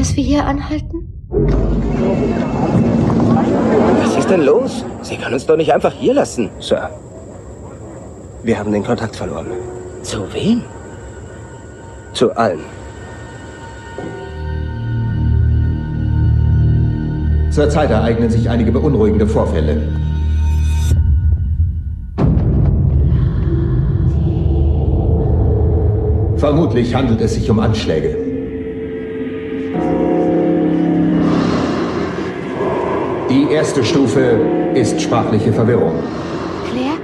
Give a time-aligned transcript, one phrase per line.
[0.00, 1.12] dass wir hier anhalten?
[4.02, 4.82] Was ist denn los?
[5.02, 6.48] Sie können uns doch nicht einfach hier lassen.
[6.58, 6.88] Sir,
[8.42, 9.48] wir haben den Kontakt verloren.
[10.02, 10.62] Zu wem?
[12.14, 12.60] Zu allen.
[17.50, 19.82] Zurzeit ereignen sich einige beunruhigende Vorfälle.
[26.36, 28.19] Vermutlich handelt es sich um Anschläge.
[33.50, 34.38] Die erste Stufe
[34.74, 36.04] ist sprachliche Verwirrung.
[36.70, 37.00] Claire?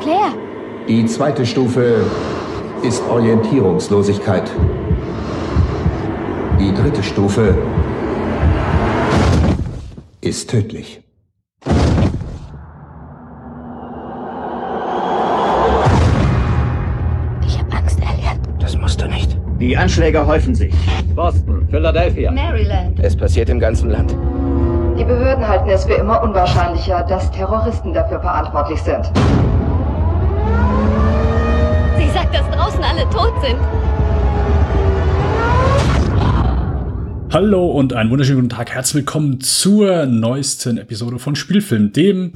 [0.00, 0.34] Claire?
[0.88, 2.04] Die zweite Stufe
[2.82, 4.50] ist Orientierungslosigkeit.
[6.58, 7.56] Die dritte Stufe
[10.20, 11.00] ist tödlich.
[17.46, 18.40] Ich hab Angst, Elliot.
[18.58, 19.38] Das musst du nicht.
[19.60, 20.74] Die Anschläge häufen sich.
[21.14, 22.32] Boston, Philadelphia.
[22.32, 22.98] Maryland.
[23.00, 24.16] Es passiert im ganzen Land.
[25.12, 29.04] Die Behörden halten es für immer unwahrscheinlicher, dass Terroristen dafür verantwortlich sind.
[31.98, 33.58] Sie sagt, dass draußen alle tot sind.
[37.30, 38.70] Hallo und einen wunderschönen guten Tag.
[38.70, 42.32] Herzlich willkommen zur neuesten Episode von Spielfilm, dem,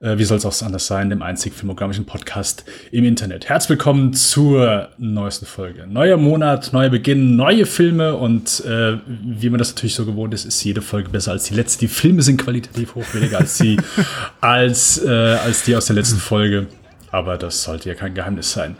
[0.00, 3.48] äh, wie soll es auch anders sein, dem einzig filmografischen Podcast im Internet.
[3.48, 5.86] Herzlich willkommen zur neuesten Folge.
[5.86, 10.44] Neuer Monat, neuer Beginn, neue Filme und äh, wie man das natürlich so gewohnt ist,
[10.44, 11.80] ist jede Folge besser als die letzte.
[11.80, 13.76] Die Filme sind qualitativ hochwertiger als die,
[14.40, 16.66] als, äh, als die aus der letzten Folge.
[17.10, 18.76] Aber das sollte ja kein Geheimnis sein.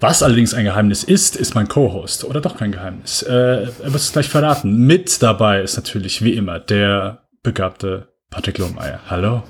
[0.00, 2.24] Was allerdings ein Geheimnis ist, ist mein Co-Host.
[2.24, 3.22] Oder doch kein Geheimnis.
[3.22, 4.86] Äh, er wird es gleich verraten.
[4.86, 9.00] Mit dabei ist natürlich wie immer der begabte Patrick Lohmeier.
[9.08, 9.42] Hallo.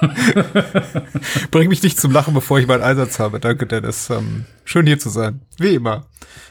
[1.50, 3.40] Bring mich nicht zum Lachen, bevor ich meinen Einsatz habe.
[3.40, 4.10] Danke, Dennis.
[4.10, 5.40] Ähm, schön hier zu sein.
[5.58, 6.06] Wie immer.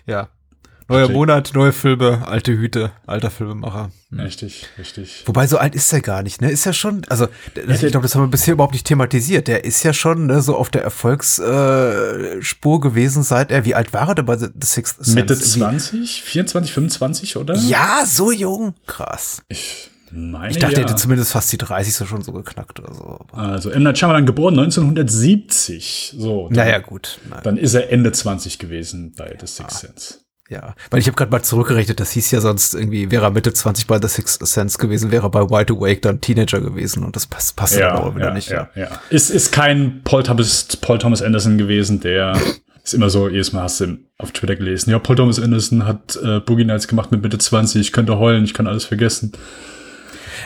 [0.05, 0.29] Ja.
[0.89, 1.15] Neuer Patrick.
[1.17, 3.91] Monat, neue Filme, alte Hüte, alter Filmemacher.
[4.09, 4.21] Hm.
[4.21, 5.23] Richtig, richtig.
[5.25, 6.49] Wobei so alt ist er gar nicht, ne?
[6.49, 9.49] Ist ja schon, also ich glaube, das haben wir bisher überhaupt nicht thematisiert.
[9.49, 13.91] Der ist ja schon ne, so auf der Erfolgsspur äh, gewesen, seit er, wie alt
[13.91, 15.15] war er denn bei The Sixth Sense?
[15.15, 17.57] Mitte Irgendwie- 20, 24, 25, oder?
[17.57, 18.73] Ja, so jung.
[18.85, 19.41] Krass.
[19.49, 20.79] Ich meine, Ich dachte, ja.
[20.81, 23.19] er hätte zumindest fast die 30 so schon so geknackt oder so.
[23.33, 23.83] Also M.
[23.83, 26.15] Night Shyamalan geboren 1970.
[26.17, 26.47] So.
[26.49, 27.19] dann- Naja, gut.
[27.29, 27.39] Nein.
[27.43, 30.15] Dann ist er Ende 20 gewesen bei The Sixth Sense.
[30.49, 33.51] Ja, weil ich habe gerade mal zurückgerechnet, das hieß ja sonst irgendwie, wäre er Mitte
[33.51, 37.17] 20 bei The Sixth Sense gewesen, wäre er bei Wide Awake dann Teenager gewesen und
[37.17, 38.49] das passt, passt dann aber wieder ja, nicht.
[38.49, 38.87] Ja, ja.
[39.09, 42.37] Ist, ist kein Paul Thomas, Paul Thomas Anderson gewesen, der
[42.83, 46.17] ist immer so, jedes Mal hast du auf Twitter gelesen, ja, Paul Thomas Anderson hat
[46.23, 49.33] äh, Boogie Nights gemacht mit Mitte 20, ich könnte heulen, ich kann alles vergessen.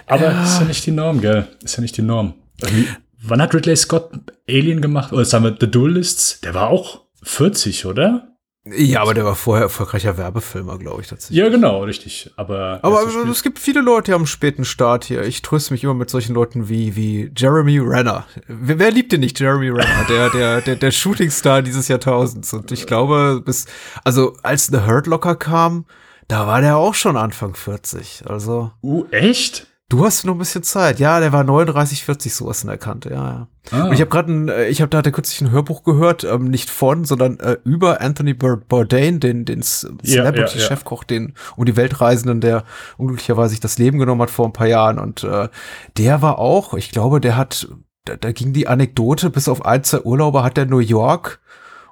[0.08, 1.48] Aber ist ja nicht die Norm, gell?
[1.64, 2.34] Ist ja nicht die Norm.
[2.62, 2.88] Irgendwie,
[3.22, 4.12] wann hat Ridley Scott
[4.48, 5.14] Alien gemacht?
[5.14, 6.40] Oder sagen wir The Duelists?
[6.42, 8.32] Der war auch 40, oder?
[8.64, 11.40] Ja, aber der war vorher erfolgreicher Werbefilmer, glaube ich tatsächlich.
[11.40, 12.30] Ja, genau, richtig.
[12.36, 15.24] Aber, Aber es gibt viele Leute, die haben einen späten Start hier.
[15.24, 18.28] Ich tröste mich immer mit solchen Leuten wie, wie Jeremy Renner.
[18.48, 20.06] Wer, wer liebt den nicht, Jeremy Renner?
[20.10, 22.54] Der, der, der, der Shootingstar dieses Jahrtausends.
[22.54, 23.66] Und ich glaube, bis,
[24.04, 25.86] also als The Hurt Locker kam,
[26.28, 28.24] da war der auch schon Anfang 40.
[28.28, 29.68] Also, uh, echt?
[29.92, 31.00] Du hast noch ein bisschen Zeit.
[31.00, 33.10] Ja, der war 39, 40 sowas in der Kante.
[33.12, 33.48] Ja, ja.
[33.72, 33.86] Ah.
[33.88, 36.46] Und ich habe gerade ein, äh, ich habe da hatte kürzlich ein Hörbuch gehört, ähm,
[36.46, 41.34] nicht von, sondern äh, über Anthony Bour- Bourdain, den den S- Ja, ja, Celebrity-Chefkoch, den
[41.56, 42.64] um die Weltreisenden, der
[42.98, 44.98] unglücklicherweise sich das Leben genommen hat vor ein paar Jahren.
[44.98, 45.50] Und äh,
[45.98, 47.68] der war auch, ich glaube, der hat,
[48.06, 51.40] da, da ging die Anekdote, bis auf ein, zwei Urlaube hat er New York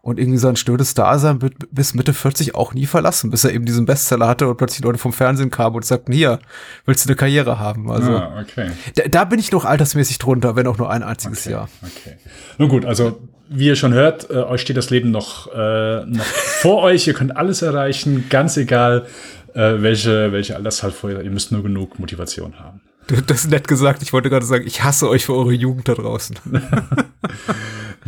[0.09, 3.65] und irgendwie sein stödes Dasein bi- bis Mitte 40 auch nie verlassen, bis er eben
[3.65, 6.39] diesen Bestseller hatte und plötzlich Leute vom Fernsehen kamen und sagten, hier,
[6.85, 7.89] willst du eine Karriere haben?
[7.91, 8.71] Also ah, okay.
[8.95, 11.69] da, da bin ich noch altersmäßig drunter, wenn auch nur ein einziges Okay, Jahr.
[11.83, 12.17] okay.
[12.57, 13.19] Nun gut, also
[13.51, 16.23] wie ihr schon hört, äh, euch steht das Leben noch, äh, noch
[16.61, 17.07] vor euch.
[17.07, 19.07] Ihr könnt alles erreichen, ganz egal,
[19.55, 21.21] äh, welche, welche Altershaltfolge.
[21.23, 22.81] Ihr müsst nur genug Motivation haben.
[23.07, 24.03] Du- Das ist nett gesagt.
[24.03, 26.35] Ich wollte gerade sagen, ich hasse euch für eure Jugend da draußen.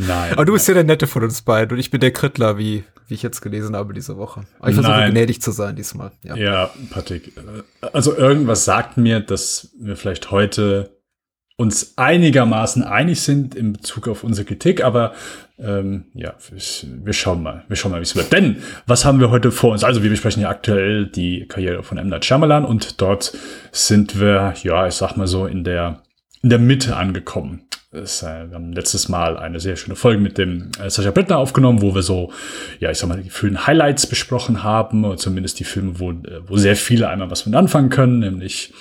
[0.08, 0.34] Nein.
[0.34, 2.84] Aber du bist ja der Nette von uns beiden und ich bin der Krittler, wie,
[3.08, 4.42] wie ich jetzt gelesen habe diese Woche.
[4.60, 6.12] Aber ich versuche gnädig zu sein diesmal.
[6.24, 6.36] Ja.
[6.36, 7.36] Ja, Patrick.
[7.38, 10.98] äh, Also irgendwas sagt mir, dass wir vielleicht heute
[11.58, 15.14] uns einigermaßen einig sind in Bezug auf unsere Kritik, aber
[15.60, 16.34] ähm, ja,
[16.84, 18.34] wir schauen mal, wir schauen mal, wie es wird.
[18.34, 19.84] Denn was haben wir heute vor uns?
[19.84, 22.08] Also wir besprechen ja aktuell die Karriere von M.
[22.10, 23.38] Night Shyamalan und dort
[23.72, 26.02] sind wir, ja, ich sag mal so in der
[26.42, 27.62] in der Mitte angekommen.
[27.94, 31.38] Es, äh, wir haben letztes Mal eine sehr schöne Folge mit dem äh, Sascha Brittner
[31.38, 32.32] aufgenommen, wo wir so,
[32.80, 36.42] ja, ich sag mal, die vielen Highlights besprochen haben, oder zumindest die Filme, wo, äh,
[36.48, 38.74] wo sehr viele einmal was mit anfangen können, nämlich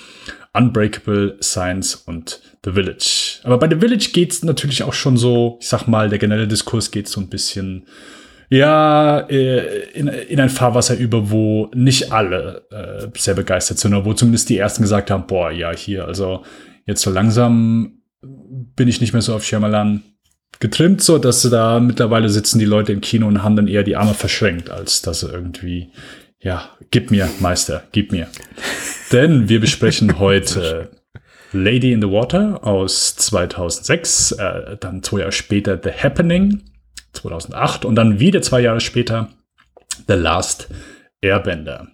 [0.53, 3.39] Unbreakable, Science und The Village.
[3.43, 6.89] Aber bei The Village geht's natürlich auch schon so, ich sag mal, der generelle Diskurs
[6.89, 7.83] geht so ein bisschen,
[8.49, 14.05] ja, äh, in, in ein Fahrwasser über, wo nicht alle äh, sehr begeistert sind, oder
[14.05, 16.43] wo zumindest die ersten gesagt haben, boah, ja, hier, also
[16.85, 20.03] jetzt so langsam bin ich nicht mehr so auf Shyamalan
[20.59, 23.95] getrimmt, so dass da mittlerweile sitzen die Leute im Kino und haben dann eher die
[23.95, 25.91] Arme verschränkt, als dass sie irgendwie,
[26.39, 28.27] ja, gib mir, Meister, gib mir.
[29.11, 30.91] Denn wir besprechen heute
[31.51, 36.61] Lady in the Water aus 2006, äh, dann zwei Jahre später The Happening
[37.13, 39.29] 2008 und dann wieder zwei Jahre später
[40.07, 40.69] The Last
[41.21, 41.87] Airbender.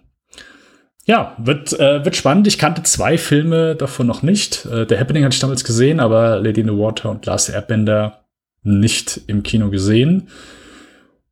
[1.08, 2.46] Ja, wird, äh, wird spannend.
[2.46, 4.66] Ich kannte zwei Filme davon noch nicht.
[4.66, 8.24] Äh, The Happening hatte ich damals gesehen, aber Lady in the Water und Last Airbender
[8.62, 10.28] nicht im Kino gesehen.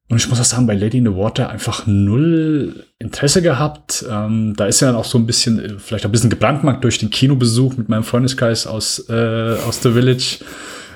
[0.08, 4.02] Und ich muss auch sagen, bei Lady in the Water einfach null Interesse gehabt.
[4.10, 6.96] Ähm, da ist ja dann auch so ein bisschen, äh, vielleicht ein bisschen gebrandmarkt durch
[6.96, 10.38] den Kinobesuch mit meinem Freundeskreis aus, äh, aus The Village.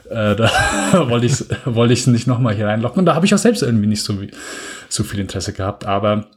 [0.09, 0.51] Äh, da
[1.11, 3.01] wollte ich wollte ich nicht nochmal hier reinlocken.
[3.01, 4.17] Und da habe ich auch selbst irgendwie nicht so,
[4.89, 5.85] so viel Interesse gehabt.
[5.85, 6.31] Aber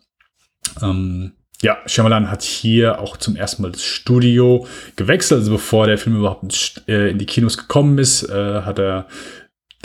[0.82, 1.32] ähm,
[1.64, 4.68] ja, Shyamalan hat hier auch zum ersten Mal das Studio
[4.98, 5.40] gewechselt.
[5.40, 9.08] Also bevor der Film überhaupt äh, in die Kinos gekommen ist, äh, hat er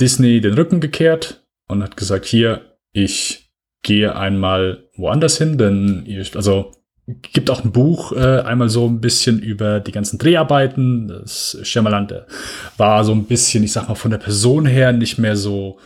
[0.00, 3.52] Disney den Rücken gekehrt und hat gesagt, hier, ich
[3.84, 6.72] gehe einmal woanders hin, denn ihr, also
[7.06, 11.06] gibt auch ein Buch äh, einmal so ein bisschen über die ganzen Dreharbeiten.
[11.06, 12.08] Das Shyamalan
[12.76, 15.78] war so ein bisschen, ich sag mal, von der Person her nicht mehr so,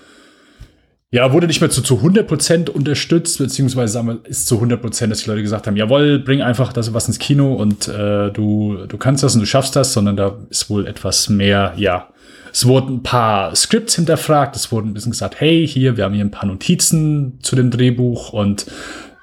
[1.12, 5.22] ja, wurde nicht mehr zu, zu 100% unterstützt, beziehungsweise sagen wir, ist zu 100%, dass
[5.22, 8.96] die Leute gesagt haben, jawohl, bring einfach das was ins Kino und äh, du, du
[8.96, 12.08] kannst das und du schaffst das, sondern da ist wohl etwas mehr, ja,
[12.50, 16.14] es wurden ein paar Scripts hinterfragt, es wurden ein bisschen gesagt, hey, hier, wir haben
[16.14, 18.64] hier ein paar Notizen zu dem Drehbuch und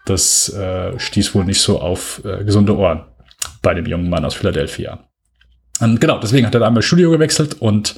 [0.06, 3.01] das äh, stieß wohl nicht so auf äh, gesunde Ohren
[3.63, 5.00] bei dem jungen Mann aus Philadelphia.
[5.80, 7.95] Und genau, deswegen hat er einmal Studio gewechselt und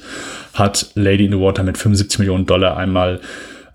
[0.54, 3.20] hat Lady in the Water mit 75 Millionen Dollar einmal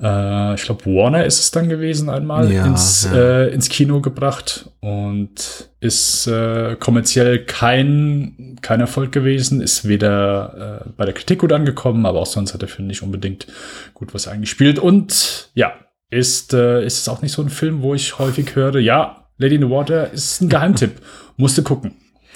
[0.02, 3.18] äh, ich glaube, Warner ist es dann gewesen, einmal ja, ins, ja.
[3.18, 10.90] Äh, ins Kino gebracht und ist äh, kommerziell kein, kein Erfolg gewesen, ist weder äh,
[10.96, 13.48] bei der Kritik gut angekommen, aber auch sonst hat der Film nicht unbedingt
[13.94, 14.80] gut was eingespielt.
[14.80, 15.74] Und ja,
[16.10, 19.56] ist, äh, ist es auch nicht so ein Film, wo ich häufig höre, ja, Lady
[19.56, 21.02] in the Water ist ein Geheimtipp,
[21.38, 21.96] musste gucken.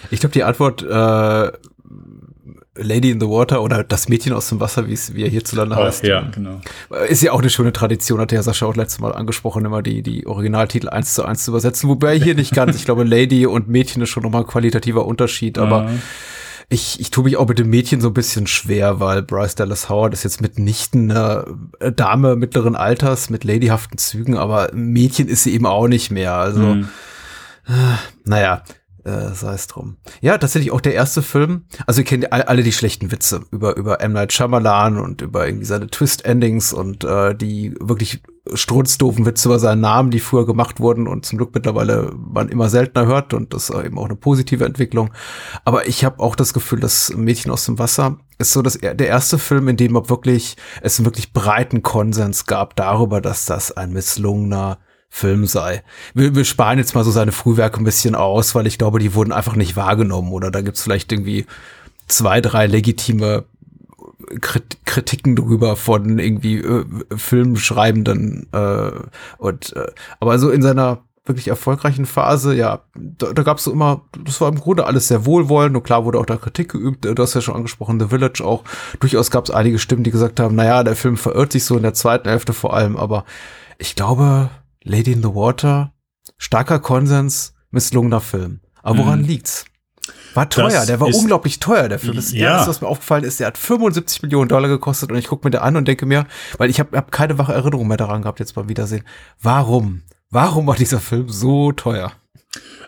[0.10, 1.52] Ich glaube, die Antwort äh,
[2.82, 5.76] Lady in the Water oder das Mädchen aus dem Wasser, wie es wie er hierzulande
[5.78, 6.04] oh, heißt.
[6.04, 6.62] Ja, genau.
[7.08, 10.02] Ist ja auch eine schöne Tradition, hat der Sascha auch letztes Mal angesprochen, immer die,
[10.02, 11.90] die Originaltitel eins zu eins zu übersetzen.
[11.90, 12.76] Wobei hier nicht ganz.
[12.76, 15.90] Ich glaube, Lady und Mädchen ist schon nochmal ein qualitativer Unterschied, aber ja.
[16.70, 19.90] ich, ich tue mich auch mit dem Mädchen so ein bisschen schwer, weil Bryce Dallas
[19.90, 21.46] Howard ist jetzt mitnichten eine
[21.96, 26.34] Dame mittleren Alters mit ladyhaften Zügen, aber Mädchen ist sie eben auch nicht mehr.
[26.34, 26.90] Also, mhm.
[27.68, 27.72] äh,
[28.26, 28.64] naja,
[29.04, 29.98] äh, sei es drum.
[30.22, 31.66] Ja, tatsächlich auch der erste Film.
[31.88, 35.66] Also ihr kennt alle die schlechten Witze über über M Night Shyamalan und über irgendwie
[35.66, 38.22] seine Twist Endings und äh, die wirklich
[38.54, 42.70] strunzdoofen Witze über seinen Namen, die früher gemacht wurden und zum Glück mittlerweile man immer
[42.70, 45.12] seltener hört und das ist eben auch eine positive Entwicklung.
[45.64, 49.00] Aber ich habe auch das Gefühl, dass Mädchen aus dem Wasser ist so dass der
[49.00, 54.80] erste Film, in dem wirklich es wirklich breiten Konsens gab darüber, dass das ein misslungener
[55.14, 55.84] Film sei.
[56.14, 59.14] Wir, wir sparen jetzt mal so seine Frühwerke ein bisschen aus, weil ich glaube, die
[59.14, 60.32] wurden einfach nicht wahrgenommen.
[60.32, 61.46] Oder da gibt's vielleicht irgendwie
[62.08, 63.44] zwei, drei legitime
[64.40, 68.92] Kritiken drüber von irgendwie äh, Filmschreibenden äh,
[69.38, 73.72] und äh, aber so in seiner wirklich erfolgreichen Phase, ja, da, da gab es so
[73.72, 75.76] immer, das war im Grunde alles sehr wohlwollend.
[75.76, 78.64] Und klar wurde auch da Kritik geübt, du hast ja schon angesprochen, The Village auch,
[79.00, 81.84] durchaus gab es einige Stimmen, die gesagt haben, naja, der Film verirrt sich so in
[81.84, 83.26] der zweiten Hälfte vor allem, aber
[83.78, 84.50] ich glaube,
[84.84, 85.94] Lady in the Water,
[86.38, 88.62] starker Konsens, misslungener Film.
[88.84, 89.28] Aber woran mhm.
[89.28, 89.66] liegt's?
[90.34, 92.16] War teuer, das der war unglaublich teuer, der Film.
[92.16, 92.56] Das ja.
[92.56, 95.52] erste, was mir aufgefallen ist, der hat 75 Millionen Dollar gekostet und ich gucke mir
[95.52, 96.26] den an und denke mir,
[96.58, 99.04] weil ich habe hab keine wache Erinnerung mehr daran gehabt jetzt beim Wiedersehen.
[99.42, 100.04] Warum?
[100.30, 102.14] Warum war dieser Film so teuer?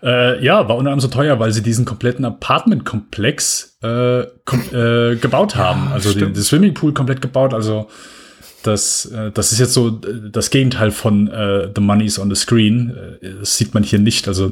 [0.02, 5.16] Äh, ja, war unter anderem so teuer, weil sie diesen kompletten Apartmentkomplex äh, kom äh,
[5.16, 5.86] gebaut haben.
[5.88, 7.54] Ja, also den, den Swimmingpool komplett gebaut.
[7.54, 7.88] Also
[8.64, 12.36] das, äh, das ist jetzt so äh, das Gegenteil von äh, The Money's on the
[12.36, 12.96] Screen.
[13.22, 14.28] Äh, das sieht man hier nicht.
[14.28, 14.52] Also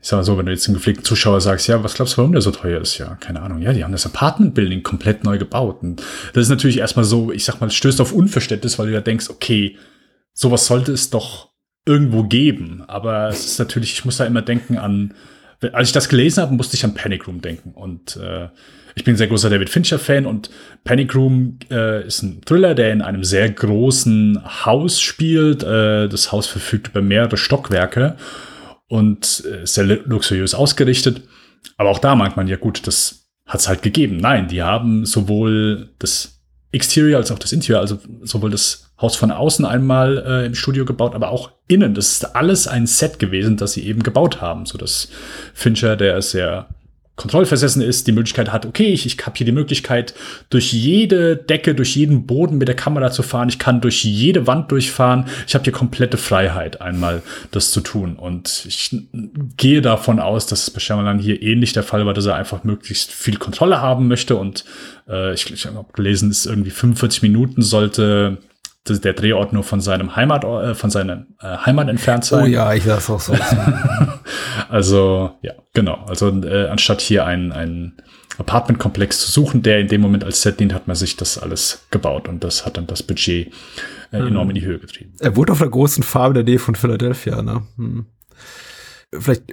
[0.00, 2.18] ich sag mal so, wenn du jetzt einen gepflegten Zuschauer sagst, ja, was glaubst du,
[2.18, 2.98] warum der so teuer ist?
[2.98, 3.60] Ja, keine Ahnung.
[3.60, 5.82] Ja, die haben das Apartment-Building komplett neu gebaut.
[5.82, 6.02] Und
[6.34, 9.28] das ist natürlich erstmal so, ich sag mal, stößt auf Unverständnis, weil du ja denkst,
[9.28, 9.76] okay,
[10.32, 11.48] sowas sollte es doch
[11.84, 12.84] irgendwo geben.
[12.86, 15.14] Aber es ist natürlich, ich muss da immer denken an,
[15.72, 17.72] als ich das gelesen habe, musste ich an Panic Room denken.
[17.72, 18.48] Und äh,
[18.98, 20.50] ich bin ein sehr großer David Fincher-Fan und
[20.82, 25.62] Panic Room äh, ist ein Thriller, der in einem sehr großen Haus spielt.
[25.62, 28.16] Äh, das Haus verfügt über mehrere Stockwerke
[28.88, 31.22] und äh, sehr luxuriös ausgerichtet.
[31.76, 34.16] Aber auch da meint man ja gut, das hat es halt gegeben.
[34.16, 36.40] Nein, die haben sowohl das
[36.72, 40.84] Exterior als auch das Interior, also sowohl das Haus von außen einmal äh, im Studio
[40.84, 41.94] gebaut, aber auch innen.
[41.94, 45.08] Das ist alles ein Set gewesen, das sie eben gebaut haben, so dass
[45.54, 46.68] Fincher, der sehr
[47.18, 50.14] kontrollversessen ist, die Möglichkeit hat, okay, ich, ich habe hier die Möglichkeit,
[50.48, 53.48] durch jede Decke, durch jeden Boden mit der Kamera zu fahren.
[53.48, 55.26] Ich kann durch jede Wand durchfahren.
[55.46, 58.16] Ich habe hier komplette Freiheit, einmal das zu tun.
[58.16, 58.96] Und ich
[59.56, 62.64] gehe davon aus, dass es bei Shyamalan hier ähnlich der Fall war, dass er einfach
[62.64, 64.36] möglichst viel Kontrolle haben möchte.
[64.36, 64.64] Und
[65.08, 68.38] äh, ich, ich habe gelesen, ist irgendwie 45 Minuten sollte
[68.86, 72.44] der Drehort nur von seinem Heimat, äh, von seiner äh, Heimat entfernt sein.
[72.44, 73.34] Oh ja, ich lasse auch so.
[74.68, 76.04] also, ja, genau.
[76.06, 77.94] Also, äh, anstatt hier ein, ein
[78.38, 81.86] Apartmentkomplex zu suchen, der in dem Moment als Set dient, hat man sich das alles
[81.90, 83.52] gebaut und das hat dann das Budget
[84.12, 84.50] äh, enorm mhm.
[84.50, 85.14] in die Höhe getrieben.
[85.18, 87.62] Er wohnt auf einer großen Farm in der Nähe von Philadelphia, ne?
[87.76, 88.06] Hm
[89.12, 89.44] vielleicht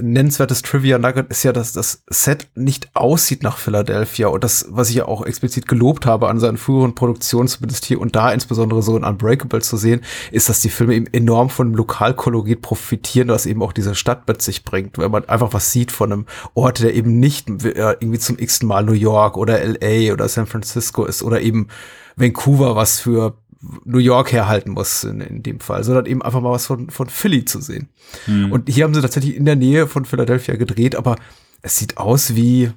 [0.00, 4.88] nennenswertes Trivia Nugget ist ja, dass das Set nicht aussieht nach Philadelphia und das, was
[4.88, 8.82] ich ja auch explizit gelobt habe an seinen früheren Produktionen, zumindest hier und da insbesondere
[8.82, 10.00] so in Unbreakable zu sehen,
[10.30, 14.26] ist, dass die Filme eben enorm von dem Lokalkolorit profitieren, was eben auch diese Stadt
[14.26, 18.18] mit sich bringt, wenn man einfach was sieht von einem Ort, der eben nicht irgendwie
[18.18, 21.68] zum x Mal New York oder LA oder San Francisco ist oder eben
[22.16, 23.36] Vancouver, was für
[23.84, 27.08] New York herhalten muss in, in dem Fall, sondern eben einfach mal was von, von
[27.08, 27.88] Philly zu sehen.
[28.26, 28.52] Mhm.
[28.52, 31.16] Und hier haben sie tatsächlich in der Nähe von Philadelphia gedreht, aber
[31.62, 32.72] es sieht aus wie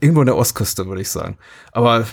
[0.00, 1.36] irgendwo in der Ostküste, würde ich sagen.
[1.72, 2.06] Aber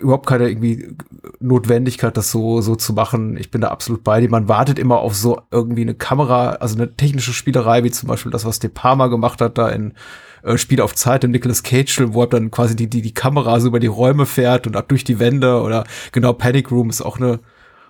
[0.00, 0.96] überhaupt keine irgendwie
[1.38, 3.36] Notwendigkeit, das so, so zu machen.
[3.36, 4.30] Ich bin da absolut bei dir.
[4.30, 8.32] Man wartet immer auf so irgendwie eine Kamera, also eine technische Spielerei, wie zum Beispiel
[8.32, 9.94] das, was De Palma gemacht hat, da in
[10.42, 13.60] äh, Spiel auf Zeit im Nicolas Cage-Film, wo er dann quasi die, die, die Kamera
[13.60, 17.02] so über die Räume fährt und ab durch die Wände oder genau Panic Room ist
[17.02, 17.40] auch eine,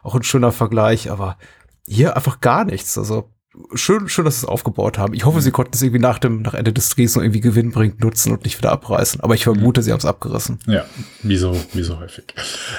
[0.02, 1.38] auch ein schöner Vergleich, aber
[1.86, 2.98] hier einfach gar nichts.
[2.98, 3.30] Also
[3.74, 5.14] schön, schön, dass sie es aufgebaut haben.
[5.14, 8.00] Ich hoffe, sie konnten es irgendwie nach dem, nach Ende des Drehs noch irgendwie gewinnbringend
[8.00, 9.20] nutzen und nicht wieder abreißen.
[9.20, 9.84] Aber ich vermute, mhm.
[9.84, 10.58] sie haben es abgerissen.
[10.66, 10.84] Ja,
[11.22, 12.24] wie so, wie so häufig.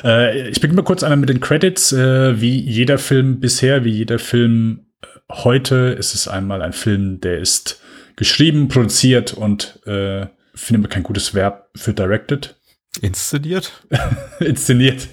[0.04, 1.92] Äh, ich beginne mal kurz einmal mit den Credits.
[1.92, 7.22] Äh, wie jeder Film bisher, wie jeder Film äh, heute, ist es einmal ein Film,
[7.22, 7.82] der ist
[8.16, 12.56] geschrieben, produziert und äh, finde mir kein gutes Verb für directed.
[13.02, 13.72] Inszeniert?
[14.40, 15.08] Inszeniert.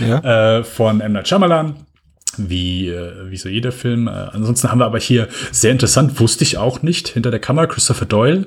[0.00, 0.58] Ja.
[0.58, 1.12] Äh, von M.
[1.12, 1.83] Night Shyamalan.
[2.38, 4.08] Wie, äh, wie so jeder Film.
[4.08, 7.66] Äh, ansonsten haben wir aber hier sehr interessant, wusste ich auch nicht, hinter der Kamera
[7.66, 8.46] Christopher Doyle,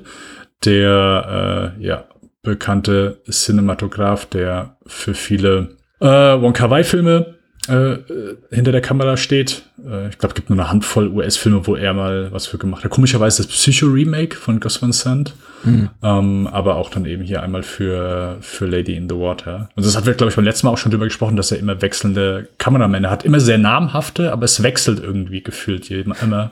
[0.64, 2.04] der äh, ja,
[2.42, 7.37] bekannte Cinematograph, der für viele äh, Wong Wai Filme
[7.68, 9.62] äh, äh, hinter der Kamera steht.
[9.78, 12.84] Äh, ich glaube, es gibt nur eine Handvoll US-Filme, wo er mal was für gemacht
[12.84, 12.90] hat.
[12.90, 15.34] Komischerweise das Psycho-Remake von Gus Van Sant.
[15.64, 15.90] Mhm.
[16.02, 19.68] Ähm, aber auch dann eben hier einmal für, für Lady in the Water.
[19.74, 21.58] Und das hat wir, glaube ich, beim letzten Mal auch schon drüber gesprochen, dass er
[21.58, 23.24] immer wechselnde Kameramänner hat.
[23.24, 26.50] Immer sehr namhafte, aber es wechselt irgendwie gefühlt immer.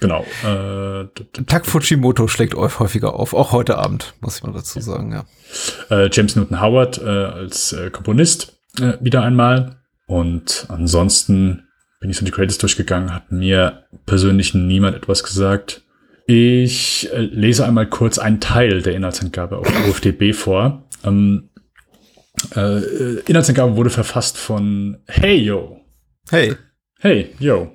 [0.00, 0.26] Genau.
[0.44, 1.06] Äh,
[1.46, 5.24] Tak Fujimoto schlägt häufiger auf, auch heute Abend, muss ich mal dazu sagen, ja.
[5.90, 9.76] Äh, James Newton Howard äh, als äh, Komponist äh, wieder einmal.
[10.06, 11.68] Und ansonsten
[12.00, 15.82] bin ich so die Credits durchgegangen, hat mir persönlich niemand etwas gesagt.
[16.26, 20.88] Ich äh, lese einmal kurz einen Teil der Inhaltsangabe auf UFDB vor.
[21.04, 21.50] Ähm,
[22.54, 25.80] äh, Inhaltsangabe wurde verfasst von Hey Yo.
[26.30, 26.56] Hey.
[26.98, 27.72] Hey Yo.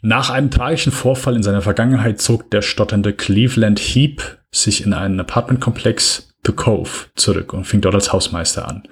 [0.00, 5.20] Nach einem tragischen Vorfall in seiner Vergangenheit zog der stotternde Cleveland Heap sich in einen
[5.20, 8.82] Apartmentkomplex The Cove zurück und fing dort als Hausmeister an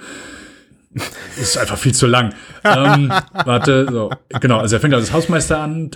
[1.41, 2.35] ist einfach viel zu lang.
[2.65, 3.13] ähm,
[3.45, 5.91] warte, so, genau, also er fängt als Hausmeister an.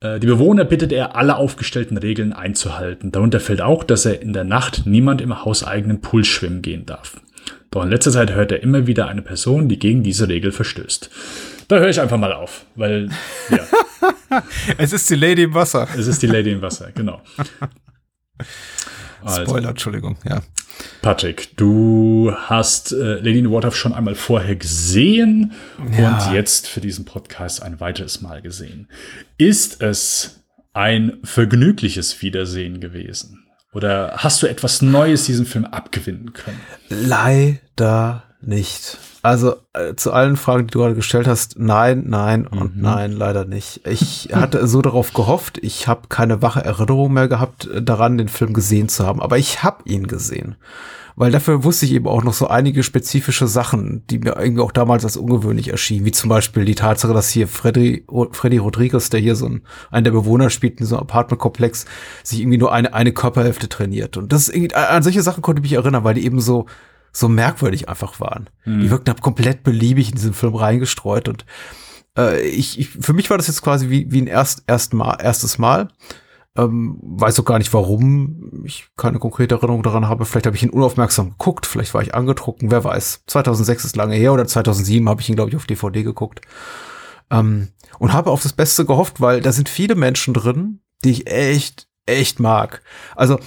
[0.00, 3.10] Äh, die Bewohner bittet er, alle aufgestellten Regeln einzuhalten.
[3.10, 7.20] Darunter fällt auch, dass er in der Nacht niemand im hauseigenen Pool schwimmen gehen darf.
[7.70, 11.10] Doch in letzter Zeit hört er immer wieder eine Person, die gegen diese Regel verstößt.
[11.66, 13.08] Da höre ich einfach mal auf, weil,
[13.50, 14.42] ja.
[14.78, 15.88] es ist die Lady im Wasser.
[15.96, 17.20] Es ist die Lady im Wasser, genau.
[19.24, 19.42] Also.
[19.46, 20.42] Spoiler, Entschuldigung, ja.
[21.02, 25.52] Patrick, du hast äh, Lady in the Water schon einmal vorher gesehen
[25.96, 26.26] ja.
[26.26, 28.88] und jetzt für diesen Podcast ein weiteres Mal gesehen.
[29.36, 30.40] Ist es
[30.72, 33.46] ein vergnügliches Wiedersehen gewesen?
[33.72, 36.60] Oder hast du etwas Neues diesem Film abgewinnen können?
[36.88, 38.98] Leider nicht.
[39.24, 42.82] Also äh, zu allen Fragen, die du gerade gestellt hast, nein, nein und mhm.
[42.82, 43.80] nein, leider nicht.
[43.88, 48.28] Ich hatte so darauf gehofft, ich habe keine wache Erinnerung mehr gehabt äh, daran, den
[48.28, 50.56] Film gesehen zu haben, aber ich habe ihn gesehen.
[51.16, 54.72] Weil dafür wusste ich eben auch noch so einige spezifische Sachen, die mir irgendwie auch
[54.72, 59.20] damals als ungewöhnlich erschienen, wie zum Beispiel die Tatsache, dass hier Freddy, Freddy Rodriguez, der
[59.20, 61.86] hier so ein, einer der Bewohner spielt in so einem Apartmentkomplex,
[62.22, 64.18] sich irgendwie nur eine, eine Körperhälfte trainiert.
[64.18, 66.66] Und das irgendwie, an solche Sachen konnte ich mich erinnern, weil die eben so,
[67.14, 68.50] so merkwürdig einfach waren.
[68.64, 68.80] Mhm.
[68.80, 71.46] Die wirkten komplett beliebig in diesen Film reingestreut und
[72.18, 75.16] äh, ich, ich, für mich war das jetzt quasi wie, wie ein erst, erst mal,
[75.20, 75.88] erstes Mal.
[76.56, 80.24] Ähm, weiß auch gar nicht, warum ich keine konkrete Erinnerung daran habe.
[80.24, 83.24] Vielleicht habe ich ihn unaufmerksam geguckt, vielleicht war ich angetrunken, wer weiß.
[83.26, 86.42] 2006 ist lange her oder 2007 habe ich ihn, glaube ich, auf DVD geguckt.
[87.30, 87.68] Ähm,
[87.98, 91.88] und habe auf das Beste gehofft, weil da sind viele Menschen drin, die ich echt,
[92.06, 92.82] echt mag.
[93.16, 93.38] Also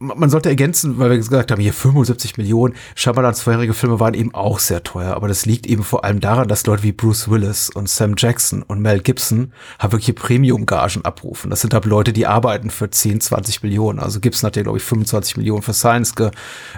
[0.00, 2.74] man sollte ergänzen, weil wir gesagt haben, hier 75 Millionen.
[2.94, 6.48] Shyamalan's vorherige Filme waren eben auch sehr teuer, aber das liegt eben vor allem daran,
[6.48, 11.50] dass Leute wie Bruce Willis und Sam Jackson und Mel Gibson haben wirklich Premium-Gagen abrufen.
[11.50, 13.98] Das sind halt Leute, die arbeiten für 10, 20 Millionen.
[13.98, 16.30] Also Gibson hat ja, glaube ich, 25 Millionen für Science ge,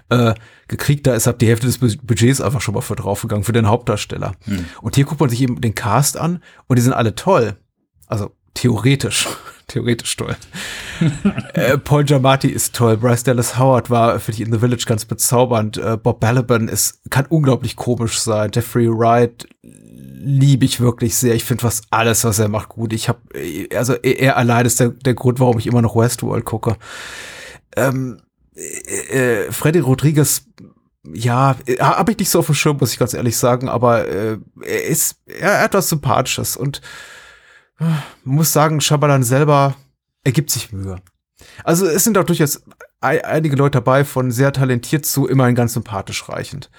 [0.08, 0.34] äh,
[0.66, 1.06] gekriegt.
[1.06, 4.32] Da ist halt die Hälfte des Budgets einfach schon mal für draufgegangen, für den Hauptdarsteller.
[4.46, 4.64] Hm.
[4.80, 7.56] Und hier guckt man sich eben den Cast an und die sind alle toll.
[8.08, 9.28] Also theoretisch
[9.68, 10.36] theoretisch toll.
[11.54, 12.96] äh, Paul Giamatti ist toll.
[12.96, 15.78] Bryce Dallas Howard war für dich in The Village ganz bezaubernd.
[15.78, 18.50] Äh, Bob Balaban ist, kann unglaublich komisch sein.
[18.54, 21.34] Jeffrey Wright liebe ich wirklich sehr.
[21.34, 22.92] Ich finde fast alles, was er macht, gut.
[22.92, 23.20] Ich habe,
[23.74, 26.76] also er allein ist der, der Grund, warum ich immer noch Westworld gucke.
[27.76, 28.20] Ähm,
[28.54, 30.44] äh, äh Freddy Rodriguez
[31.12, 34.38] ja, habe ich nicht so auf dem Schirm, muss ich ganz ehrlich sagen, aber äh,
[34.64, 36.80] er ist, er hat was Sympathisches und
[38.24, 39.76] muss sagen, Schabalan selber
[40.24, 40.96] ergibt sich Mühe.
[41.64, 42.62] Also es sind auch durchaus
[43.00, 46.70] einige Leute dabei, von sehr talentiert zu immerhin ganz sympathisch reichend.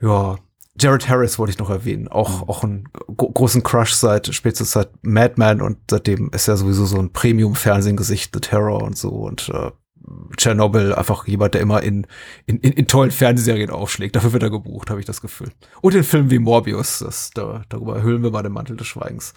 [0.00, 0.38] Ja,
[0.78, 2.08] Jared Harris wollte ich noch erwähnen.
[2.08, 2.48] Auch, mhm.
[2.48, 7.12] auch einen großen Crush seit spätestens seit Madman und seitdem ist er sowieso so ein
[7.12, 9.70] Premium-Fernsehgesicht, The Terror und so und äh,
[10.38, 12.06] Chernobyl einfach jemand, der immer in,
[12.46, 14.16] in, in, in tollen Fernsehserien aufschlägt.
[14.16, 15.50] Dafür wird er gebucht, habe ich das Gefühl.
[15.82, 19.34] Und in Filmen wie Morbius, das, da, darüber hüllen wir mal den Mantel des Schweigens.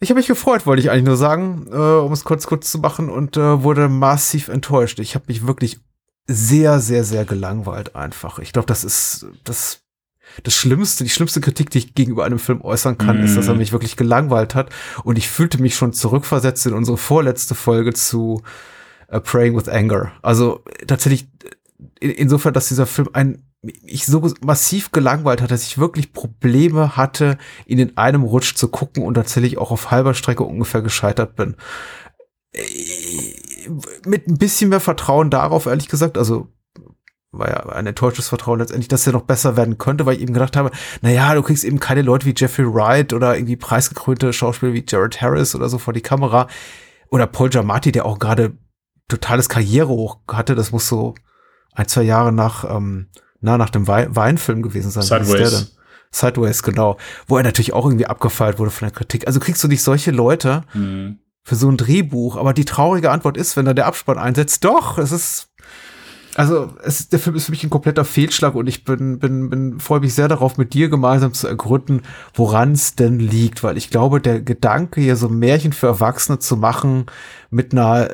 [0.00, 2.78] Ich habe mich gefreut, wollte ich eigentlich nur sagen, äh, um es kurz kurz zu
[2.78, 4.98] machen und äh, wurde massiv enttäuscht.
[4.98, 5.78] Ich habe mich wirklich
[6.26, 8.38] sehr, sehr, sehr gelangweilt einfach.
[8.38, 9.84] Ich glaube, das ist das
[10.42, 13.24] das Schlimmste, die schlimmste Kritik, die ich gegenüber einem Film äußern kann, mm.
[13.24, 13.60] ist, dass er mhm.
[13.60, 14.70] mich wirklich gelangweilt hat.
[15.04, 18.42] Und ich fühlte mich schon zurückversetzt in unsere vorletzte Folge zu
[19.12, 20.12] uh, Praying with Anger.
[20.22, 21.28] Also tatsächlich
[22.00, 23.42] insofern, dass dieser Film ein
[23.84, 28.68] ich so massiv gelangweilt hat, dass ich wirklich Probleme hatte, ihn in einem Rutsch zu
[28.68, 31.56] gucken und tatsächlich auch auf halber Strecke ungefähr gescheitert bin.
[32.52, 32.62] Äh,
[34.06, 36.48] mit ein bisschen mehr Vertrauen darauf, ehrlich gesagt, also
[37.38, 40.34] war ja ein enttäuschtes Vertrauen letztendlich, dass er noch besser werden könnte, weil ich eben
[40.34, 40.70] gedacht habe,
[41.02, 44.84] na ja, du kriegst eben keine Leute wie Jeffrey Wright oder irgendwie preisgekrönte Schauspieler wie
[44.86, 46.46] Jared Harris oder so vor die Kamera
[47.10, 48.56] oder Paul Giamatti, der auch gerade
[49.08, 51.14] totales Karrierehoch hatte, das muss so
[51.74, 53.08] ein, zwei Jahre nach ähm,
[53.44, 55.02] na, nach dem Weinfilm gewesen sein.
[55.02, 55.76] Sideways.
[56.10, 56.96] Sideways, genau.
[57.26, 59.26] Wo er natürlich auch irgendwie abgefeilt wurde von der Kritik.
[59.26, 61.18] Also kriegst du nicht solche Leute mhm.
[61.42, 62.36] für so ein Drehbuch.
[62.36, 65.48] Aber die traurige Antwort ist, wenn da der Abspann einsetzt, doch, es ist
[66.34, 69.78] also es, der Film ist für mich ein kompletter Fehlschlag und ich bin, bin, bin
[69.78, 72.02] freue mich sehr darauf, mit dir gemeinsam zu ergründen,
[72.34, 76.56] woran es denn liegt, weil ich glaube, der Gedanke, hier so Märchen für Erwachsene zu
[76.56, 77.06] machen,
[77.50, 78.10] mit einer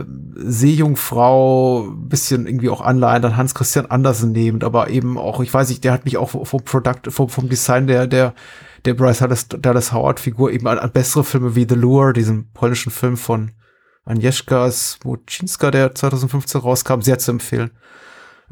[0.00, 0.04] äh,
[0.34, 5.68] Seejungfrau, bisschen irgendwie auch Anleihen an Hans Christian Andersen nehmend, aber eben auch, ich weiß
[5.68, 8.34] nicht, der hat mich auch vom Produkt, vom, vom Design der, der,
[8.84, 12.50] der Bryce Dallas, Dallas Howard Figur eben an, an bessere Filme wie The Lure, diesen
[12.52, 13.52] polnischen Film von
[14.04, 17.70] Agnieszka Smoczynska, der 2015 rauskam, sehr zu empfehlen.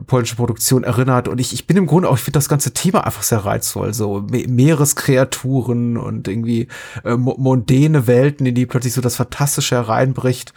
[0.07, 3.05] Polnische Produktion erinnert und ich, ich bin im Grunde auch, ich finde das ganze Thema
[3.05, 6.69] einfach sehr reizvoll, so Me Meereskreaturen und irgendwie
[7.05, 10.53] äh, mondäne Welten, in die plötzlich so das Fantastische hereinbricht.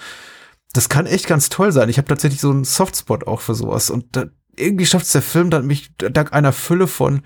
[0.73, 1.89] Das kann echt ganz toll sein.
[1.89, 4.25] Ich habe tatsächlich so einen Softspot auch für sowas und da,
[4.55, 7.21] irgendwie schafft es der Film dann mich dank einer Fülle von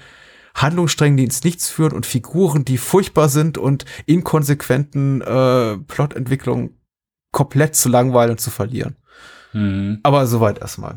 [0.56, 6.80] Handlungssträngen, die ins Nichts führen und Figuren, die furchtbar sind und inkonsequenten äh, Plotentwicklungen
[7.36, 8.96] komplett zu langweilen und zu verlieren.
[9.52, 10.00] Mhm.
[10.04, 10.96] Aber soweit erstmal.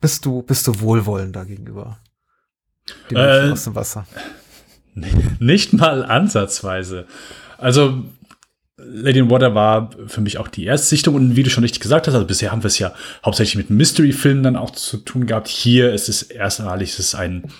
[0.00, 1.98] Bist du, bist du wohlwollender gegenüber
[3.10, 4.06] dem äh, aus dem Wasser?
[5.38, 7.06] Nicht mal ansatzweise.
[7.58, 8.04] Also,
[8.78, 11.80] Lady in Water war für mich auch die erste Sichtung und wie du schon richtig
[11.80, 15.26] gesagt hast, also bisher haben wir es ja hauptsächlich mit Mystery-Filmen dann auch zu tun
[15.26, 15.48] gehabt.
[15.48, 17.52] Hier ist es erstmalig, es ist ein,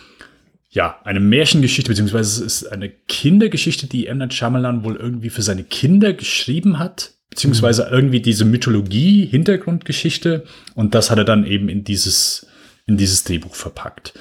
[0.70, 4.18] ja, eine Märchengeschichte, beziehungsweise es ist eine Kindergeschichte, die M.
[4.18, 10.94] Night Shyamalan wohl irgendwie für seine Kinder geschrieben hat beziehungsweise irgendwie diese Mythologie, Hintergrundgeschichte und
[10.94, 12.46] das hat er dann eben in dieses,
[12.86, 14.14] in dieses Drehbuch verpackt.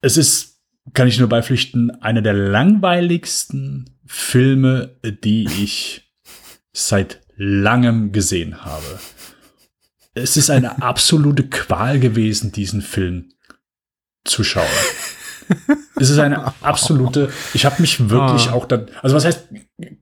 [0.00, 0.60] Es ist,
[0.92, 6.12] kann ich nur beipflichten, einer der langweiligsten Filme, die ich
[6.72, 8.98] seit langem gesehen habe.
[10.14, 13.30] Es ist eine absolute Qual gewesen, diesen Film
[14.24, 14.66] zu schauen.
[15.98, 18.52] Es ist eine absolute, ich habe mich wirklich ah.
[18.52, 19.48] auch dann, also was heißt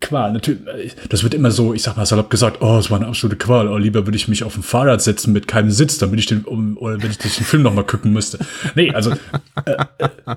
[0.00, 0.32] Qual?
[0.32, 0.60] Natürlich,
[1.08, 3.68] das wird immer so, ich sag mal salopp gesagt, oh, es war eine absolute Qual,
[3.68, 6.44] oh, lieber würde ich mich auf ein Fahrrad setzen mit keinem Sitz, damit ich den,
[6.44, 8.38] um, oder wenn ich den Film noch mal gucken müsste.
[8.74, 9.12] Nee, also
[9.64, 10.36] äh, äh,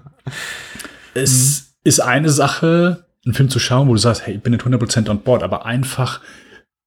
[1.16, 1.90] es mhm.
[1.90, 5.10] ist eine Sache, einen Film zu schauen, wo du sagst, hey, ich bin nicht 100%
[5.10, 6.22] on board, aber einfach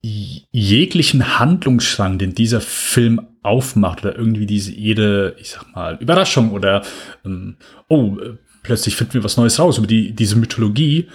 [0.02, 6.82] jeglichen Handlungsstrang, den dieser Film aufmacht oder irgendwie diese jede, ich sag mal, Überraschung oder
[7.24, 7.56] ähm,
[7.88, 11.08] oh, äh, plötzlich finden wir was Neues raus über die, diese Mythologie,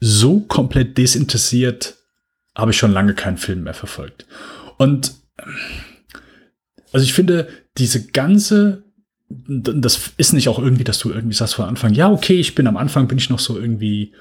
[0.00, 1.96] so komplett desinteressiert
[2.56, 4.26] habe ich schon lange keinen Film mehr verfolgt.
[4.78, 5.14] Und
[6.92, 8.84] also ich finde, diese ganze,
[9.28, 12.66] das ist nicht auch irgendwie, dass du irgendwie sagst von Anfang, ja, okay, ich bin
[12.66, 14.12] am Anfang, bin ich noch so irgendwie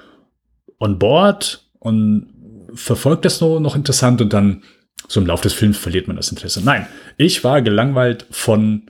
[0.79, 2.33] on board und
[2.73, 4.63] verfolgt das noch, noch interessant und dann
[5.07, 6.61] so im Laufe des Films verliert man das Interesse.
[6.63, 8.89] Nein, ich war gelangweilt von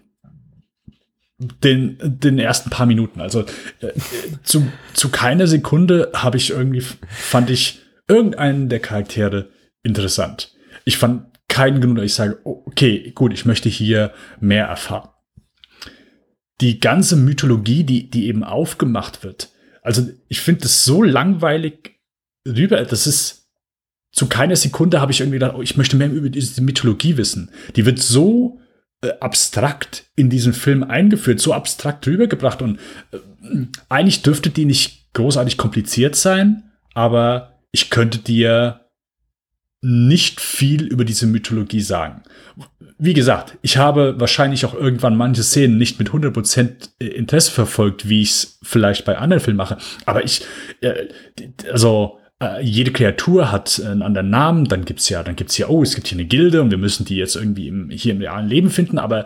[1.38, 3.22] den, den ersten paar Minuten.
[3.22, 3.42] Also
[3.82, 3.92] äh,
[4.44, 9.50] zu, zu keiner Sekunde habe ich irgendwie, fand ich irgendeinen der Charaktere
[9.84, 10.56] interessant.
[10.86, 15.10] Ich fand keinen genug, dass ich sage, okay, gut, ich möchte hier mehr erfahren.
[16.62, 19.50] Die ganze Mythologie, die, die eben aufgemacht wird,
[19.84, 22.00] also ich finde das so langweilig
[22.48, 23.47] rüber, das ist
[24.18, 27.52] zu keiner Sekunde habe ich irgendwie gedacht, oh, ich möchte mehr über diese Mythologie wissen.
[27.76, 28.60] Die wird so
[29.02, 32.80] äh, abstrakt in diesen Film eingeführt, so abstrakt rübergebracht und
[33.12, 33.18] äh,
[33.90, 36.64] eigentlich dürfte die nicht großartig kompliziert sein,
[36.96, 38.88] aber ich könnte dir
[39.82, 42.24] nicht viel über diese Mythologie sagen.
[42.98, 48.10] Wie gesagt, ich habe wahrscheinlich auch irgendwann manche Szenen nicht mit 100% äh, Interesse verfolgt,
[48.10, 49.78] wie ich es vielleicht bei anderen Filmen mache.
[50.08, 50.44] Aber ich,
[50.82, 51.08] äh,
[51.72, 55.82] also äh, jede Kreatur hat einen anderen Namen, dann gibt's ja, dann gibt's ja, oh,
[55.82, 58.48] es gibt hier eine Gilde und wir müssen die jetzt irgendwie im, hier im realen
[58.48, 59.26] Leben finden, aber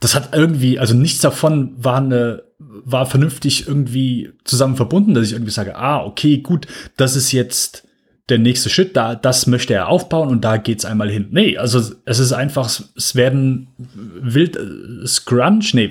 [0.00, 5.32] das hat irgendwie, also nichts davon war eine, war vernünftig irgendwie zusammen verbunden, dass ich
[5.32, 7.88] irgendwie sage, ah, okay, gut, das ist jetzt
[8.28, 11.28] der nächste Schritt, da, das möchte er aufbauen und da geht's einmal hin.
[11.30, 15.86] Nee, also es ist einfach, es werden wild äh, Scrunch, nee,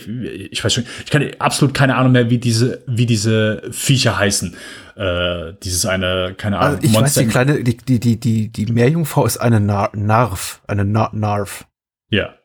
[0.49, 4.55] ich weiß schon, ich kann absolut keine Ahnung mehr, wie diese, wie diese Viecher heißen.
[4.95, 6.75] Äh, dieses eine, keine Ahnung.
[6.75, 9.91] Also ich Monster weiß, die kleine, die, die, die, die, die Meerjungfrau ist eine Nar
[9.95, 11.65] Narf, eine Nar Narf.
[12.09, 12.35] Ja.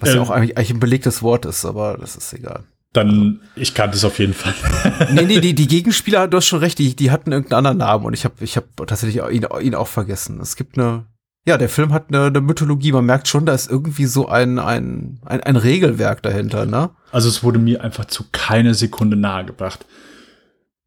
[0.00, 2.64] Was ähm, ja auch eigentlich, eigentlich ein belegtes Wort ist, aber das ist egal.
[2.92, 4.52] Dann, ich kannte es auf jeden Fall.
[5.12, 8.04] nee, nee, die, die Gegenspieler, du hast schon recht, die, die hatten irgendeinen anderen Namen
[8.04, 10.40] und ich habe ich hab tatsächlich ihn, ihn auch vergessen.
[10.40, 11.06] Es gibt eine,
[11.46, 12.92] ja, der Film hat eine, eine Mythologie.
[12.92, 16.90] Man merkt schon, da ist irgendwie so ein, ein, ein, ein Regelwerk dahinter, ne?
[17.10, 19.86] Also es wurde mir einfach zu keiner Sekunde nahegebracht.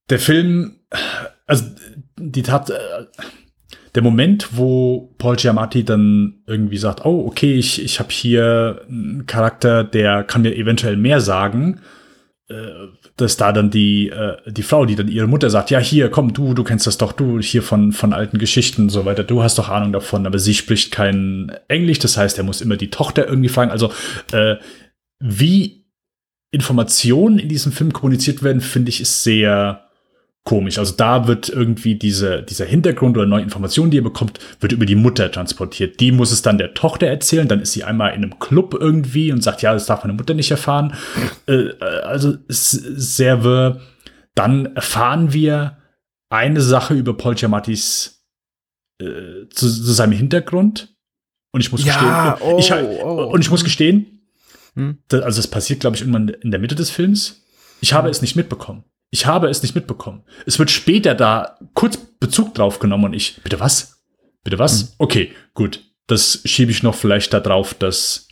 [0.09, 0.79] Der Film,
[1.47, 1.65] also
[2.17, 2.75] die Tat, äh,
[3.95, 9.25] der Moment, wo Paul Giamatti dann irgendwie sagt, oh, okay, ich, ich habe hier einen
[9.25, 11.79] Charakter, der kann mir eventuell mehr sagen,
[12.49, 12.55] äh,
[13.15, 16.33] dass da dann die, äh, die Frau, die dann ihre Mutter sagt, ja, hier, komm,
[16.33, 19.41] du, du kennst das doch, du, hier von, von alten Geschichten und so weiter, du
[19.41, 22.89] hast doch Ahnung davon, aber sie spricht kein Englisch, das heißt, er muss immer die
[22.89, 23.71] Tochter irgendwie fragen.
[23.71, 23.91] Also,
[24.33, 24.57] äh,
[25.19, 25.85] wie
[26.51, 29.84] Informationen in diesem Film kommuniziert werden, finde ich, ist sehr,
[30.45, 30.77] komisch.
[30.77, 34.85] Also da wird irgendwie diese, dieser Hintergrund oder neue Informationen, die ihr bekommt, wird über
[34.85, 35.99] die Mutter transportiert.
[35.99, 37.47] Die muss es dann der Tochter erzählen.
[37.47, 40.33] Dann ist sie einmal in einem Club irgendwie und sagt, ja, das darf meine Mutter
[40.33, 40.93] nicht erfahren.
[41.47, 43.81] Äh, also sehr wirr.
[44.35, 45.77] Dann erfahren wir
[46.29, 48.23] eine Sache über Paul Giamattis
[48.99, 50.95] äh, zu, zu, seinem Hintergrund.
[51.51, 54.27] Und ich muss ja, gestehen, oh, ich, oh, und ich muss gestehen,
[54.75, 54.99] hm?
[55.11, 57.45] also es passiert, glaube ich, irgendwann in der Mitte des Films.
[57.79, 58.11] Ich habe hm.
[58.11, 58.83] es nicht mitbekommen.
[59.11, 60.23] Ich habe es nicht mitbekommen.
[60.45, 64.03] Es wird später da kurz Bezug drauf genommen und ich, bitte was?
[64.43, 64.83] Bitte was?
[64.83, 64.89] Mhm.
[64.97, 65.83] Okay, gut.
[66.07, 68.27] Das schiebe ich noch vielleicht da drauf, dass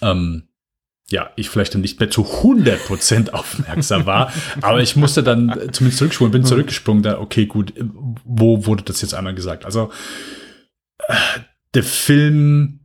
[0.00, 0.48] ähm,
[1.10, 4.32] ja, ich vielleicht dann nicht mehr zu 100% aufmerksam war,
[4.62, 7.74] aber ich musste dann zumindest zurückspulen, bin zurückgesprungen, da, okay, gut,
[8.24, 9.64] wo wurde das jetzt einmal gesagt?
[9.64, 9.92] Also,
[11.06, 11.14] äh,
[11.74, 12.80] der Film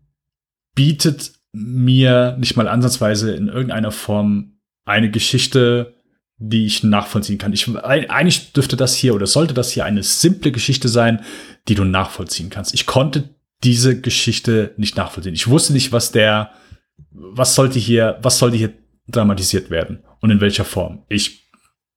[0.75, 5.95] bietet mir nicht mal ansatzweise in irgendeiner Form eine Geschichte,
[6.37, 7.53] die ich nachvollziehen kann.
[7.53, 11.23] Ich, eigentlich dürfte das hier oder sollte das hier eine simple Geschichte sein,
[11.67, 12.73] die du nachvollziehen kannst.
[12.73, 13.29] Ich konnte
[13.63, 15.33] diese Geschichte nicht nachvollziehen.
[15.33, 16.51] Ich wusste nicht, was der,
[17.11, 18.73] was sollte hier, was sollte hier
[19.07, 21.03] dramatisiert werden und in welcher Form.
[21.09, 21.49] Ich,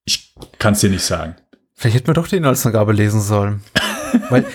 [0.04, 1.36] ich kann es dir nicht sagen.
[1.74, 3.62] Vielleicht hätten wir doch die Inhaltsangabe lesen sollen.
[4.30, 4.46] Weil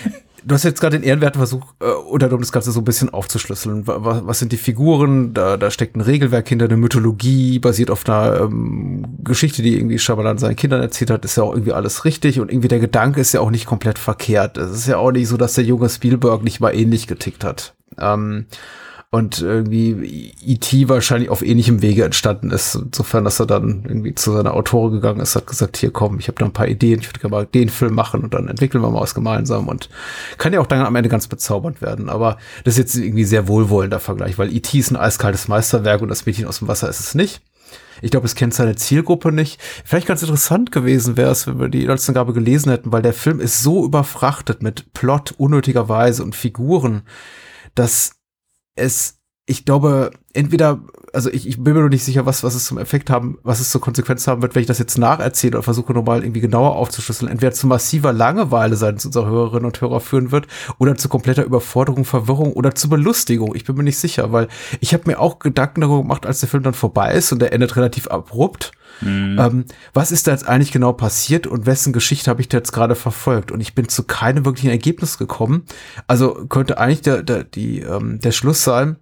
[0.46, 3.86] du hast jetzt gerade den ehrenwerten Versuch äh, unternommen, das Ganze so ein bisschen aufzuschlüsseln.
[3.86, 5.34] Was, was sind die Figuren?
[5.34, 9.98] Da, da steckt ein Regelwerk hinter, eine Mythologie, basiert auf einer ähm, Geschichte, die irgendwie
[9.98, 13.20] Shyamalan seinen Kindern erzählt hat, ist ja auch irgendwie alles richtig und irgendwie der Gedanke
[13.20, 14.56] ist ja auch nicht komplett verkehrt.
[14.56, 17.74] Es ist ja auch nicht so, dass der junge Spielberg nicht mal ähnlich getickt hat.
[17.98, 18.46] Ähm,
[19.10, 20.88] und irgendwie E.T.
[20.88, 25.20] wahrscheinlich auf ähnlichem Wege entstanden ist, insofern, dass er dann irgendwie zu seiner Autorin gegangen
[25.20, 27.46] ist, hat gesagt, hier komm, ich habe da ein paar Ideen, ich würde gerne mal
[27.46, 29.88] den Film machen und dann entwickeln wir mal was gemeinsam und
[30.38, 33.48] kann ja auch dann am Ende ganz bezaubernd werden, aber das ist jetzt irgendwie sehr
[33.48, 34.76] wohlwollender Vergleich, weil E.T.
[34.76, 37.42] ist ein eiskaltes Meisterwerk und das Mädchen aus dem Wasser ist es nicht.
[38.02, 39.58] Ich glaube, es kennt seine Zielgruppe nicht.
[39.84, 43.40] Vielleicht ganz interessant gewesen wäre es, wenn wir die Inhaltsangabe gelesen hätten, weil der Film
[43.40, 47.02] ist so überfrachtet mit Plot unnötigerweise und Figuren,
[47.74, 48.15] dass
[48.76, 50.80] es, ich glaube, entweder,
[51.16, 53.58] also ich, ich bin mir noch nicht sicher, was, was es zum Effekt haben, was
[53.58, 56.76] es zur Konsequenz haben wird, wenn ich das jetzt nacherzähle oder versuche nochmal irgendwie genauer
[56.76, 57.30] aufzuschlüsseln.
[57.30, 62.04] Entweder zu massiver Langeweile seitens unserer Hörerinnen und Hörer führen wird oder zu kompletter Überforderung,
[62.04, 63.56] Verwirrung oder zu Belustigung.
[63.56, 64.48] Ich bin mir nicht sicher, weil
[64.80, 67.54] ich habe mir auch Gedanken darüber gemacht, als der Film dann vorbei ist und der
[67.54, 68.72] endet relativ abrupt.
[69.00, 69.38] Mhm.
[69.40, 72.72] Ähm, was ist da jetzt eigentlich genau passiert und wessen Geschichte habe ich da jetzt
[72.72, 73.50] gerade verfolgt?
[73.52, 75.64] Und ich bin zu keinem wirklichen Ergebnis gekommen.
[76.06, 78.96] Also könnte eigentlich der, der, die, ähm, der Schluss sein,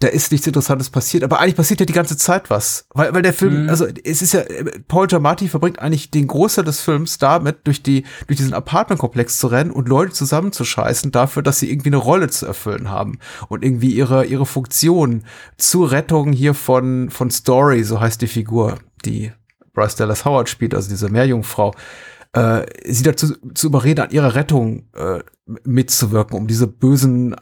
[0.00, 2.86] da ist nichts Interessantes passiert, aber eigentlich passiert ja die ganze Zeit was.
[2.92, 3.68] Weil, weil der Film, mhm.
[3.70, 4.42] also es ist ja,
[4.88, 9.46] Paul Giamatti verbringt eigentlich den Großteil des Films damit, durch die, durch diesen Apartmentkomplex zu
[9.46, 13.90] rennen und Leute zusammenzuscheißen dafür, dass sie irgendwie eine Rolle zu erfüllen haben und irgendwie
[13.90, 15.24] ihre, ihre Funktion
[15.56, 19.32] zur Rettung hier von, von Story, so heißt die Figur, die
[19.72, 21.72] Bryce Dallas Howard spielt, also diese Meerjungfrau,
[22.34, 25.20] äh, sie dazu zu überreden, an ihrer Rettung äh,
[25.64, 27.34] mitzuwirken, um diese bösen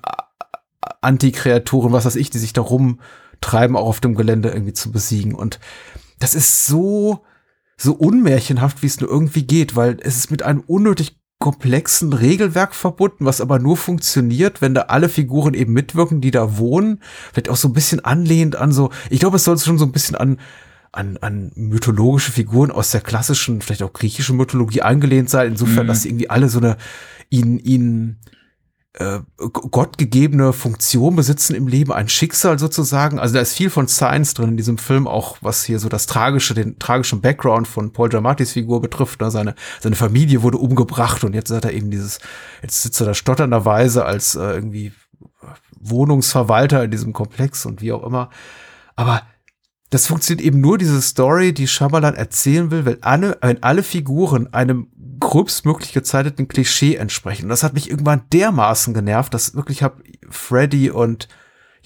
[1.05, 5.35] Antikreaturen, was weiß ich, die sich da rumtreiben, auch auf dem Gelände irgendwie zu besiegen.
[5.35, 5.61] Und
[6.19, 7.25] das ist so,
[7.77, 12.75] so unmärchenhaft, wie es nur irgendwie geht, weil es ist mit einem unnötig komplexen Regelwerk
[12.75, 17.01] verbunden, was aber nur funktioniert, wenn da alle Figuren eben mitwirken, die da wohnen.
[17.33, 19.93] Vielleicht auch so ein bisschen anlehnt an so, ich glaube, es soll schon so ein
[19.93, 20.39] bisschen an,
[20.91, 25.89] an, an mythologische Figuren aus der klassischen, vielleicht auch griechischen Mythologie angelehnt sein, insofern, mhm.
[25.89, 26.77] dass sie irgendwie alle so eine,
[27.31, 28.21] ihnen, ihnen,
[28.95, 33.19] äh, gottgegebene Funktion besitzen im Leben, ein Schicksal sozusagen.
[33.19, 36.07] Also da ist viel von Science drin in diesem Film, auch was hier so das
[36.07, 39.21] tragische, den tragischen Background von Paul Giamattis Figur betrifft.
[39.21, 39.31] Ne?
[39.33, 42.21] Seine, seine Familie wurde umgebracht und jetzt hat er eben dieses,
[42.63, 44.93] jetzt sitzt er da stotternderweise als äh, irgendwie
[45.81, 48.31] Wohnungsverwalter in diesem Komplex und wie auch immer.
[48.95, 49.23] Aber
[49.91, 54.53] das funktioniert eben nur diese Story, die Shyamalan erzählen will, weil alle, wenn alle Figuren
[54.53, 54.89] einem
[55.25, 57.45] gröbstmöglich gezeichneten Klischee entsprechen.
[57.45, 61.29] Und das hat mich irgendwann dermaßen genervt, dass wirklich hab Freddy und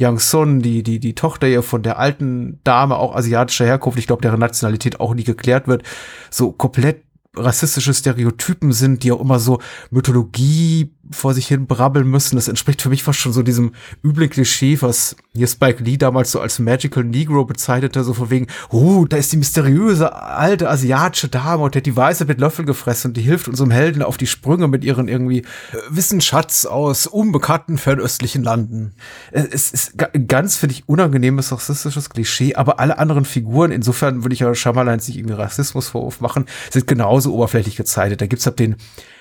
[0.01, 4.07] Young Sun, die, die, die Tochter hier von der alten Dame, auch asiatischer Herkunft, ich
[4.07, 5.83] glaube, deren Nationalität auch nie geklärt wird,
[6.31, 7.05] so komplett
[7.37, 12.37] rassistische Stereotypen sind, die auch immer so Mythologie vor sich hin brabbeln müssen.
[12.37, 13.73] Das entspricht für mich fast schon so diesem
[14.05, 18.47] üblen Klischee, was hier Spike Lee damals so als Magical Negro bezeichnete, so von wegen,
[18.73, 22.64] uh, da ist die mysteriöse alte asiatische Dame und die hat die Weiße mit Löffel
[22.64, 25.44] gefressen und die hilft unserem Helden auf die Sprünge mit ihren irgendwie äh,
[25.90, 28.92] Wissensschatz aus unbekannten fernöstlichen Landen.
[29.33, 29.94] Äh, es ist
[30.27, 34.97] ganz, finde ich, unangenehmes rassistisches Klischee, aber alle anderen Figuren, insofern würde ich ja Shyamalan
[34.97, 38.21] nicht irgendwie Rassismusvorwurf machen, sind genauso oberflächlich gezeichnet.
[38.21, 38.77] Da gibt's halt den,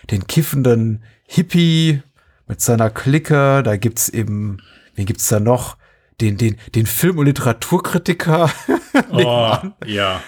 [0.09, 2.01] den kiffenden Hippie
[2.47, 4.57] mit seiner Clique, da gibt's eben,
[4.95, 5.77] wen gibt's da noch?
[6.19, 8.49] Den, den, den Film- und Literaturkritiker.
[9.11, 10.21] oh, ja.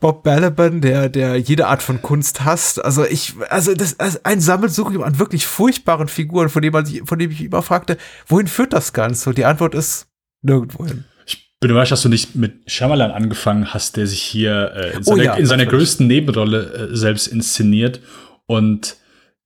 [0.00, 2.84] Bob Balaban, der, der jede Art von Kunst hasst.
[2.84, 7.02] Also ich, also das, also ein Sammelsurium an wirklich furchtbaren Figuren, von dem man sich,
[7.04, 9.30] von dem ich immer fragte, wohin führt das Ganze?
[9.30, 10.08] Und die Antwort ist
[10.42, 11.04] nirgendwohin.
[11.24, 15.04] Ich bin überrascht, dass du nicht mit Shyamalan angefangen hast, der sich hier äh, in,
[15.04, 18.00] seiner, oh ja, in seiner größten Nebenrolle äh, selbst inszeniert
[18.46, 18.96] und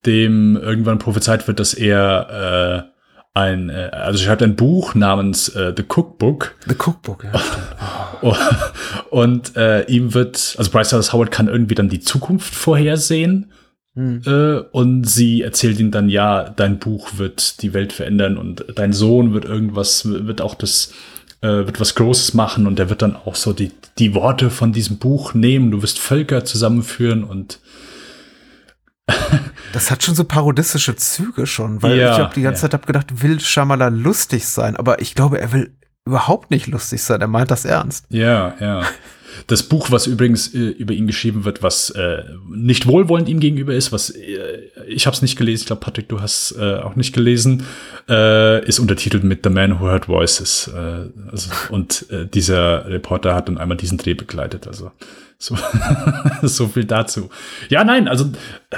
[0.06, 2.96] dem irgendwann prophezeit wird, dass er äh,
[3.36, 6.54] ein, äh, also schreibt ein Buch namens äh, The Cookbook.
[6.66, 8.32] The Cookbook, ja.
[9.10, 13.52] und äh, ihm wird, also Bryce Dallas Howard kann irgendwie dann die Zukunft vorhersehen.
[13.94, 14.22] Hm.
[14.26, 18.92] Äh, und sie erzählt ihm dann, ja, dein Buch wird die Welt verändern und dein
[18.92, 20.92] Sohn wird irgendwas, wird auch das,
[21.42, 24.72] äh, wird was Großes machen und er wird dann auch so die, die Worte von
[24.72, 25.70] diesem Buch nehmen.
[25.70, 27.58] Du wirst Völker zusammenführen und
[29.72, 32.62] das hat schon so parodistische Züge schon, weil ja, ich habe die ganze ja.
[32.62, 37.02] Zeit hab gedacht, will Shyamalan lustig sein, aber ich glaube, er will überhaupt nicht lustig
[37.02, 37.20] sein.
[37.20, 38.06] Er meint das ernst.
[38.08, 38.82] Ja, ja.
[39.48, 43.74] Das Buch, was übrigens äh, über ihn geschrieben wird, was äh, nicht wohlwollend ihm gegenüber
[43.74, 46.96] ist, was äh, ich habe es nicht gelesen, ich glaube, Patrick, du hast äh, auch
[46.96, 47.64] nicht gelesen,
[48.08, 50.70] äh, ist untertitelt mit The Man Who Heard Voices.
[50.74, 54.66] Äh, also, und äh, dieser Reporter hat dann einmal diesen Dreh begleitet.
[54.66, 54.90] Also
[55.38, 55.56] so,
[56.42, 57.30] so viel dazu.
[57.68, 58.24] Ja, nein, also
[58.70, 58.76] äh,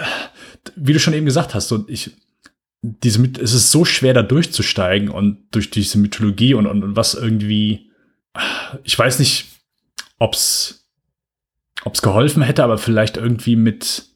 [0.76, 2.12] wie du schon eben gesagt hast, so ich
[2.82, 7.14] diese es ist so schwer da durchzusteigen und durch diese Mythologie und, und, und was
[7.14, 7.90] irgendwie
[8.84, 9.46] ich weiß nicht,
[10.18, 10.88] ob's
[11.84, 14.06] ob's geholfen hätte, aber vielleicht irgendwie mit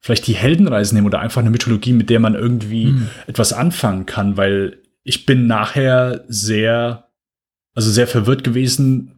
[0.00, 3.08] vielleicht die Heldenreisen nehmen oder einfach eine Mythologie, mit der man irgendwie mhm.
[3.26, 7.04] etwas anfangen kann, weil ich bin nachher sehr
[7.74, 9.13] also sehr verwirrt gewesen,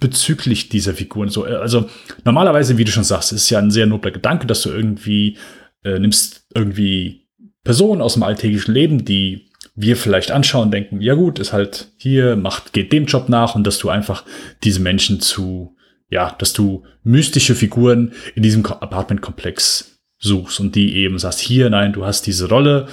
[0.00, 1.28] bezüglich dieser Figuren.
[1.28, 1.88] So, äh, also
[2.24, 5.36] normalerweise, wie du schon sagst, ist ja ein sehr nobler Gedanke, dass du irgendwie
[5.84, 7.28] äh, nimmst irgendwie
[7.62, 12.36] Personen aus dem alltäglichen Leben, die wir vielleicht anschauen, denken, ja gut, ist halt hier,
[12.36, 14.24] macht, geht dem Job nach und dass du einfach
[14.62, 15.76] diese Menschen zu,
[16.10, 21.92] ja, dass du mystische Figuren in diesem Apartmentkomplex suchst und die eben sagst, hier, nein,
[21.92, 22.86] du hast diese Rolle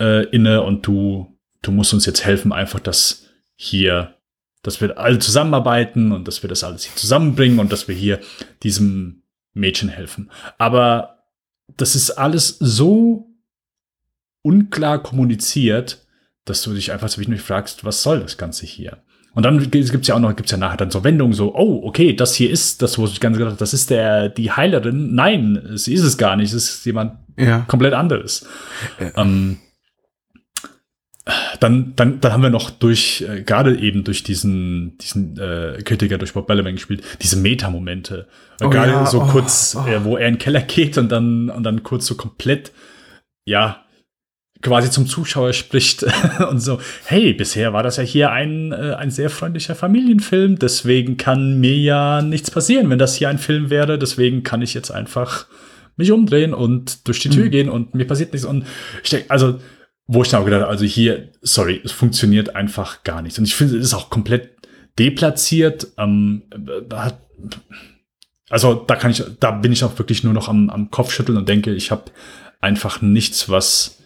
[0.00, 4.13] äh, inne und du, du musst uns jetzt helfen, einfach das hier,
[4.64, 8.18] dass wir alle zusammenarbeiten und dass wir das alles hier zusammenbringen und dass wir hier
[8.64, 9.22] diesem
[9.52, 10.30] Mädchen helfen.
[10.58, 11.18] Aber
[11.76, 13.28] das ist alles so
[14.42, 16.04] unklar kommuniziert,
[16.44, 18.98] dass du dich einfach so wie fragst, was soll das Ganze hier?
[19.34, 22.14] Und dann gibt's ja auch noch, gibt's ja nachher dann so Wendungen, so, oh, okay,
[22.14, 25.14] das hier ist das, wo ich ganz gedacht das ist der, die Heilerin.
[25.14, 27.60] Nein, sie ist es gar nicht, es ist jemand Ja.
[27.66, 28.46] komplett anderes.
[29.16, 29.58] Ähm,
[31.60, 36.18] dann, dann, dann haben wir noch durch, äh, gerade eben durch diesen, diesen äh, Kritiker,
[36.18, 38.26] durch Bob Balaban gespielt, diese Meta-Momente.
[38.60, 39.88] Äh, Oh gerade ja, so oh, kurz, oh.
[39.88, 42.72] Äh, wo er in den Keller geht und dann, und dann kurz so komplett,
[43.46, 43.84] ja,
[44.62, 46.04] quasi zum Zuschauer spricht
[46.50, 51.16] und so, hey, bisher war das ja hier ein, äh, ein sehr freundlicher Familienfilm, deswegen
[51.16, 54.90] kann mir ja nichts passieren, wenn das hier ein Film wäre, deswegen kann ich jetzt
[54.90, 55.46] einfach
[55.96, 58.46] mich umdrehen und durch die Tür gehen und mir passiert nichts.
[58.46, 58.66] Und
[59.02, 59.60] ich denke, also,
[60.06, 63.38] wo ich dann auch gedacht habe, also hier, sorry, es funktioniert einfach gar nicht.
[63.38, 64.50] Und ich finde, es ist auch komplett
[64.98, 65.88] deplatziert.
[65.98, 67.20] Ähm, äh, hat,
[68.50, 71.48] also da kann ich, da bin ich auch wirklich nur noch am, am Kopfschütteln und
[71.48, 72.12] denke, ich habe
[72.60, 73.98] einfach nichts, was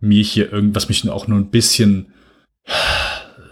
[0.00, 2.12] mir hier irgendwas mich auch nur ein bisschen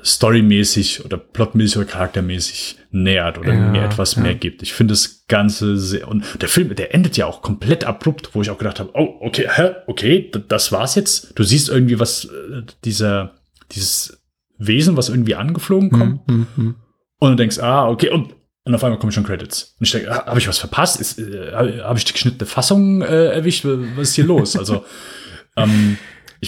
[0.05, 4.23] storymäßig oder plotmäßig oder charaktermäßig nähert oder Ja, mir etwas ja.
[4.23, 4.63] mehr gibt.
[4.63, 8.43] Ich finde das Ganze sehr und der Film, der endet ja auch komplett abrupt, wo
[8.43, 11.33] ich auch gedacht habe, oh, okay, hä, okay, das war's jetzt.
[11.39, 13.33] Du siehst irgendwie was äh, dieser
[13.73, 14.23] dieses
[14.59, 16.75] Wesen, was irgendwie angeflogen kommt Hm, hm.
[17.19, 19.75] und du denkst, ah, okay, und, und auf einmal kommen schon Credits.
[19.81, 21.01] Und ich denke, ah, habe ich was verpasst?
[21.01, 23.65] Ist, äh, habe ich die geschnittene Fassung äh, erwischt?
[23.65, 24.57] Was ist hier los?
[24.57, 24.85] Also,
[25.57, 25.99] ähm,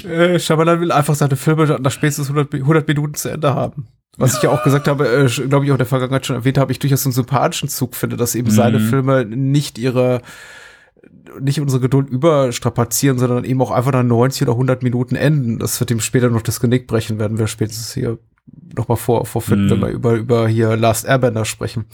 [0.04, 3.86] Äh, Shyamalan will einfach seine Filme nach spätestens 100, Mi- 100 Minuten zu Ende haben.
[4.18, 6.58] Was ich ja auch gesagt habe, äh, glaube ich auch in der Vergangenheit schon erwähnt
[6.58, 8.88] habe, ich durchaus einen sympathischen Zug finde, dass eben seine Mhm.
[8.88, 10.22] Filme nicht ihre
[11.40, 15.58] nicht unsere Geduld überstrapazieren, sondern eben auch einfach nach 90 oder 100 Minuten enden.
[15.58, 18.18] Das wird ihm später noch das Genick brechen, werden wir spätestens hier
[18.74, 19.70] noch mal vor, vorfinden, Mhm.
[19.70, 21.84] wenn wir über, über hier Last Airbender sprechen.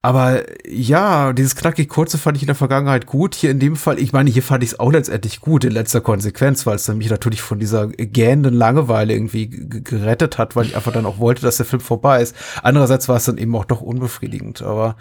[0.00, 3.34] Aber ja, dieses knackig kurze fand ich in der Vergangenheit gut.
[3.34, 6.00] Hier in dem Fall, ich meine, hier fand ich es auch letztendlich gut in letzter
[6.00, 10.76] Konsequenz, weil es dann mich natürlich von dieser gähnenden Langeweile irgendwie gerettet hat, weil ich
[10.76, 12.36] einfach dann auch wollte, dass der Film vorbei ist.
[12.62, 14.62] Andererseits war es dann eben auch doch unbefriedigend.
[14.62, 14.96] Aber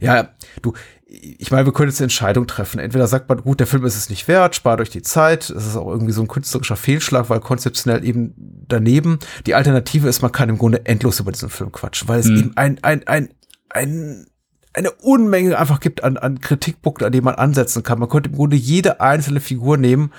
[0.00, 0.30] ja,
[0.62, 0.72] du,
[1.06, 2.80] ich meine, wir können jetzt eine Entscheidung treffen.
[2.80, 5.50] Entweder sagt man, gut, der Film ist es nicht wert, spart euch die Zeit.
[5.50, 8.32] Es ist auch irgendwie so ein künstlerischer Fehlschlag, weil konzeptionell eben
[8.66, 9.18] daneben.
[9.44, 12.36] Die Alternative ist, man kann im Grunde endlos über diesen Film quatschen, weil es Hm.
[12.38, 13.28] eben ein, ein, ein,
[13.74, 14.26] ein,
[14.74, 17.98] eine Unmenge einfach gibt an, an Kritikpunkten, an denen man ansetzen kann.
[17.98, 20.12] Man könnte im Grunde jede einzelne Figur nehmen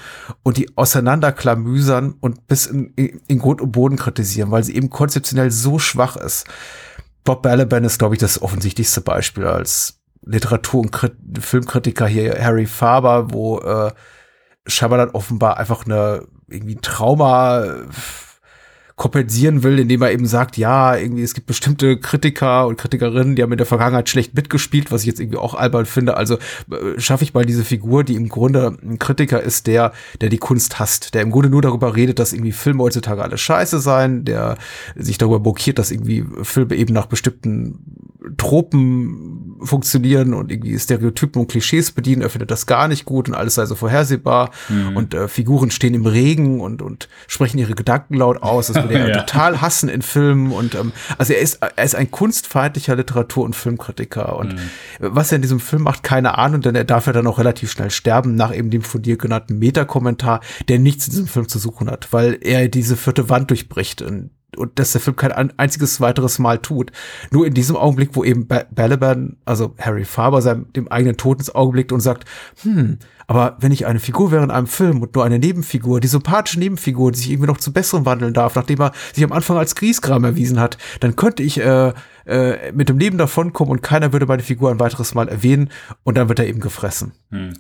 [0.44, 5.50] und die auseinanderklamüsern und bis in, in, Grund und Boden kritisieren, weil sie eben konzeptionell
[5.50, 6.46] so schwach ist.
[7.24, 12.66] Bob Balaban ist, glaube ich, das offensichtlichste Beispiel als Literatur- und Krit Filmkritiker hier, Harry
[12.66, 13.92] Faber, wo äh,
[14.68, 17.86] Shyamalan offenbar einfach eine irgendwie Trauma äh,
[19.04, 23.44] kompensieren will, indem er eben sagt, ja, irgendwie es gibt bestimmte Kritiker und Kritikerinnen, die
[23.44, 26.16] haben in der Vergangenheit schlecht mitgespielt, was ich jetzt irgendwie auch albern finde.
[26.16, 30.30] Also äh, schaffe ich mal diese Figur, die im Grunde ein Kritiker ist, der, der
[30.30, 33.82] die Kunst hasst, der im Grunde nur darüber redet, dass irgendwie Filme heutzutage alle scheiße
[33.82, 34.58] seien, der
[34.96, 37.80] sich darüber blockiert, dass irgendwie Filme eben nach bestimmten
[38.38, 42.22] Tropen funktionieren und irgendwie Stereotypen und Klischees bedienen.
[42.22, 44.52] Er findet das gar nicht gut und alles sei so vorhersehbar.
[44.96, 48.68] Und äh, Figuren stehen im Regen und, und sprechen ihre Gedanken laut aus.
[48.68, 49.22] Das er Ja.
[49.24, 50.52] total hassen in Filmen.
[50.52, 54.38] Und ähm, also er ist, er ist ein kunstfeindlicher Literatur- und Filmkritiker.
[54.38, 54.56] Und
[55.00, 57.72] was er in diesem Film macht, keine Ahnung, denn er darf ja dann auch relativ
[57.72, 61.60] schnell sterben, nach eben dem von dir genannten Meta-Kommentar, der nichts in diesem Film zu
[61.60, 64.02] suchen hat, weil er diese vierte Wand durchbricht.
[64.02, 66.92] Und und dass der Film kein ein- einziges weiteres Mal tut.
[67.32, 71.40] Nur in diesem Augenblick, wo eben ba Balaban, also Harry Faber, seinem, dem eigenen Tod
[71.40, 72.26] ins Auge blickt und sagt,
[72.64, 76.08] hm, aber wenn ich eine Figur wäre in einem Film und nur eine Nebenfigur, die
[76.08, 79.58] sympathische Nebenfigur, die sich irgendwie noch zu Besserem wandeln darf, nachdem er sich am Anfang
[79.58, 81.94] als Griesgram erwiesen hat, dann könnte ich äh,
[82.26, 85.70] äh, mit dem Leben davonkommen und keiner würde meine Figur ein weiteres Mal erwähnen
[86.04, 87.14] und dann wird er eben gefressen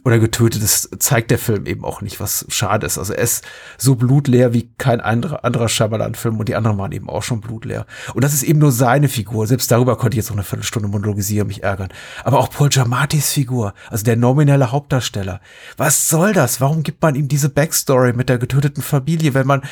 [0.03, 0.63] oder getötet.
[0.63, 2.97] Das zeigt der Film eben auch nicht, was schade ist.
[2.97, 3.43] Also er ist
[3.77, 7.85] so blutleer wie kein anderer, anderer Shyamalan-Film und die anderen waren eben auch schon blutleer.
[8.13, 9.47] Und das ist eben nur seine Figur.
[9.47, 11.89] Selbst darüber konnte ich jetzt noch eine Viertelstunde monologisieren, mich ärgern.
[12.23, 15.41] Aber auch Paul Giamattis Figur, also der nominelle Hauptdarsteller.
[15.77, 16.61] Was soll das?
[16.61, 19.63] Warum gibt man ihm diese Backstory mit der getöteten Familie, wenn man,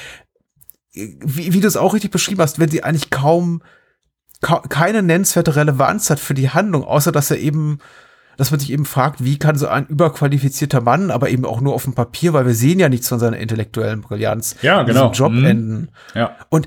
[0.94, 3.66] wie, wie du es auch richtig beschrieben hast, wenn sie eigentlich kaum, ka
[4.42, 7.80] keine nennenswerte Relevanz hat für die Handlung, außer dass er eben
[8.38, 11.76] dass man sich eben fragt, wie kann so ein überqualifizierter Mann, aber eben auch nur
[11.76, 15.12] auf dem Papier, weil wir sehen ja nichts von seiner intellektuellen Brillanz, Ja, genau.
[15.12, 15.46] Job Mhm.
[15.46, 15.90] enden.
[16.16, 16.36] Ja.
[16.50, 16.66] Und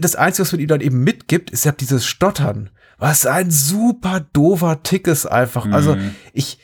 [0.00, 2.70] das Einzige, was man ihm dann eben mitgibt, ist ja dieses Stottern.
[2.98, 5.66] Was ein super doofer Tick ist einfach.
[5.70, 6.14] Also Mhm.
[6.32, 6.58] ich,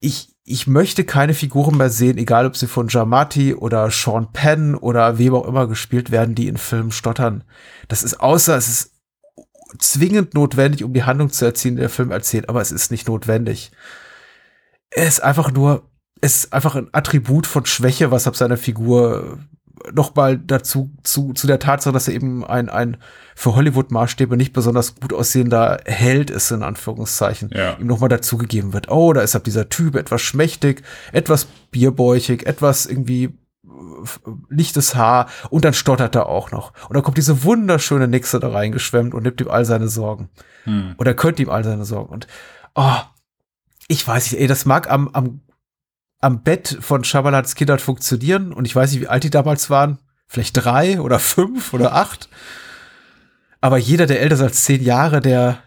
[0.00, 4.74] ich, ich möchte keine Figuren mehr sehen, egal ob sie von Jamati oder Sean Penn
[4.74, 7.44] oder wem auch immer gespielt werden, die in Filmen stottern.
[7.88, 8.90] Das ist außer, es ist
[9.78, 13.08] zwingend notwendig, um die Handlung zu erzielen, die der Film erzählt, aber es ist nicht
[13.08, 13.70] notwendig.
[14.90, 15.88] Er ist einfach nur,
[16.20, 19.38] es ist einfach ein Attribut von Schwäche, was ab seiner Figur
[19.92, 22.96] noch mal dazu zu, zu der Tatsache, dass er eben ein, ein
[23.34, 27.76] für Hollywood-Maßstäbe nicht besonders gut aussehender Held ist, in Anführungszeichen, Ja.
[27.78, 28.90] ihm noch mal dazugegeben wird.
[28.90, 33.30] Oh, da ist ab dieser Typ etwas schmächtig, etwas bierbäuchig, etwas irgendwie äh,
[34.48, 36.72] lichtes Haar und dann stottert er auch noch.
[36.88, 40.30] Und dann kommt diese wunderschöne Nixe da reingeschwemmt und nimmt ihm all seine Sorgen.
[40.64, 40.94] Hm.
[40.98, 42.12] Oder könnte ihm all seine Sorgen.
[42.12, 42.26] Und
[42.74, 42.96] oh,
[43.88, 45.40] ich weiß nicht, ey, das mag am, am,
[46.20, 49.98] am Bett von Schabalans Kindern funktionieren und ich weiß nicht, wie alt die damals waren.
[50.26, 52.28] Vielleicht drei oder fünf oder acht.
[53.60, 55.58] Aber jeder, der älter ist als zehn Jahre, der,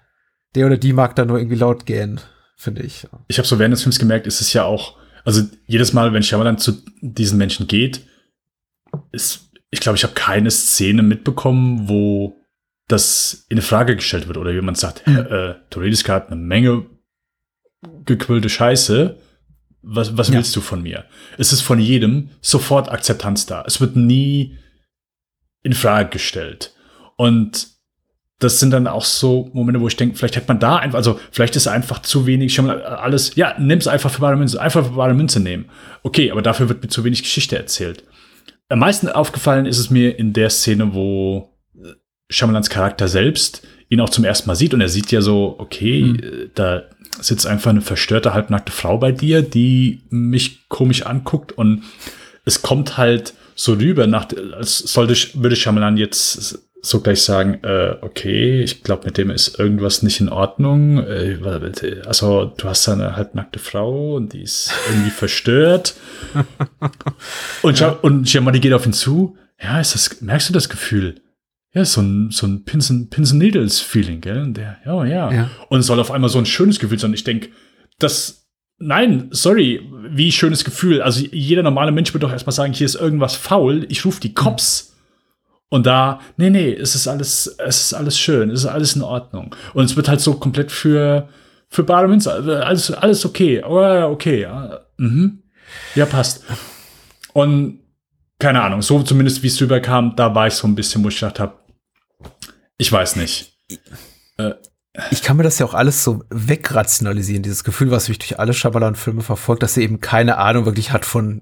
[0.56, 2.22] der oder die mag da nur irgendwie laut gähnen,
[2.56, 3.08] finde ich.
[3.28, 4.98] Ich habe so während des Films gemerkt, ist es ja auch,
[5.28, 8.08] also jedes Mal, wenn Shyamalan zu diesen Menschen geht,
[9.12, 12.38] ist, ich glaube, ich habe keine Szene mitbekommen, wo
[12.88, 16.86] das in Frage gestellt wird oder jemand sagt, äh, Toredis hat eine Menge
[18.06, 19.18] gequillte Scheiße.
[19.82, 20.36] Was, was Ja.
[20.36, 21.06] willst du von mir?
[21.38, 23.64] Es ist von jedem sofort Akzeptanz da.
[23.68, 24.58] Es wird nie
[25.64, 26.74] in Frage gestellt.
[27.18, 27.68] Und
[28.40, 31.20] das sind dann auch so Momente, wo ich denke, vielleicht hätte man da einfach, also
[31.32, 34.62] vielleicht ist einfach zu wenig, schon mal alles, ja, nimm es einfach für bare Münze,
[34.62, 35.66] einfach für bare Münze nehmen.
[36.04, 38.04] Okay, aber dafür wird mir zu wenig Geschichte erzählt.
[38.70, 41.94] Am meisten aufgefallen ist es mir in der Szene, wo äh,
[42.30, 46.02] Shyamalans Charakter selbst ihn auch zum ersten Mal sieht und er sieht ja so, okay,
[46.02, 46.84] äh, da
[47.20, 51.84] sitzt einfach eine verstörte, halbnackte Frau bei dir, die mich komisch anguckt und
[52.46, 57.96] es kommt halt so rüber, nach, als sollte, würde Shyamalan jetzt so gleich sagen, äh,
[58.02, 61.00] okay, ich glaube, mit dem ist irgendwas nicht in Ordnung.
[61.00, 61.40] Äh,
[62.06, 65.96] also, du hast da eine halbnackte Frau und die ist irgendwie verstört.
[67.62, 67.90] und, ja.
[67.90, 69.38] und Shyamalan geht auf ihn zu.
[69.62, 71.22] Ja, ist das, merkst du das Gefühl?
[71.74, 74.42] Ja, so ein, so ein Pins and, Pins and Needles Feeling, gell?
[74.42, 75.50] Und der, ja, ja, Ja.
[75.70, 77.14] Und es soll auf einmal so ein schönes Gefühl sein.
[77.14, 77.50] Ich denke,
[78.00, 78.48] das,
[78.78, 81.02] nein, sorry, wie schönes Gefühl.
[81.02, 83.86] Also jeder normale Mensch würde doch erstmal sagen, hier ist irgendwas faul.
[83.90, 84.97] Ich rufe die Cops.
[85.70, 89.02] Und da, nee, nee, es ist alles, es ist alles schön, es ist alles in
[89.02, 89.54] Ordnung.
[89.74, 91.28] Und es wird halt so komplett für,
[91.70, 92.32] für bare Münze,
[92.66, 93.62] alles, alles okay.
[93.64, 95.44] Oh, okay, ja, mhm.
[95.96, 96.44] ja, passt.
[97.34, 97.80] Und
[98.40, 101.20] keine Ahnung, so zumindest wie es rüberkam, da war ich so ein bisschen, wo ich
[101.20, 101.56] gedacht habe,
[102.78, 103.58] ich weiß nicht.
[105.12, 108.54] ich kann mir das ja auch alles so wegrationalisieren, dieses Gefühl, was mich durch alle
[108.54, 111.42] Shyamalan-Filme verfolgt, dass er eben keine Ahnung wirklich hat von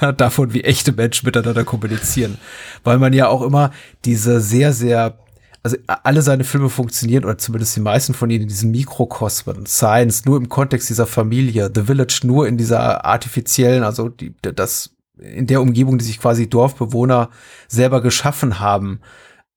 [0.16, 2.38] davon, wie echte Menschen miteinander kommunizieren.
[2.84, 3.70] Weil man ja auch immer
[4.04, 5.18] diese sehr, sehr,
[5.62, 10.24] also alle seine Filme funktionieren, oder zumindest die meisten von ihnen in diesem Mikrokosmen, Science
[10.24, 15.46] nur im Kontext dieser Familie, The Village nur in dieser artifiziellen, also die, das, in
[15.46, 17.30] der Umgebung, die sich quasi Dorfbewohner
[17.68, 19.00] selber geschaffen haben,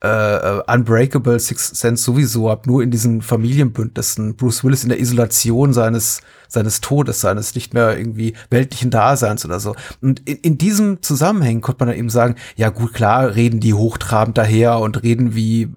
[0.04, 5.72] äh, Unbreakable, Sixth Sense sowieso ab, nur in diesen Familienbündnissen, Bruce Willis in der Isolation
[5.72, 9.76] seines, seines Todes, seines nicht mehr irgendwie weltlichen Daseins oder so.
[10.01, 13.74] Und in, in diesem Zusammenhang konnte man dann eben sagen, ja gut, klar, reden die
[13.74, 15.70] hochtrabend daher und reden wie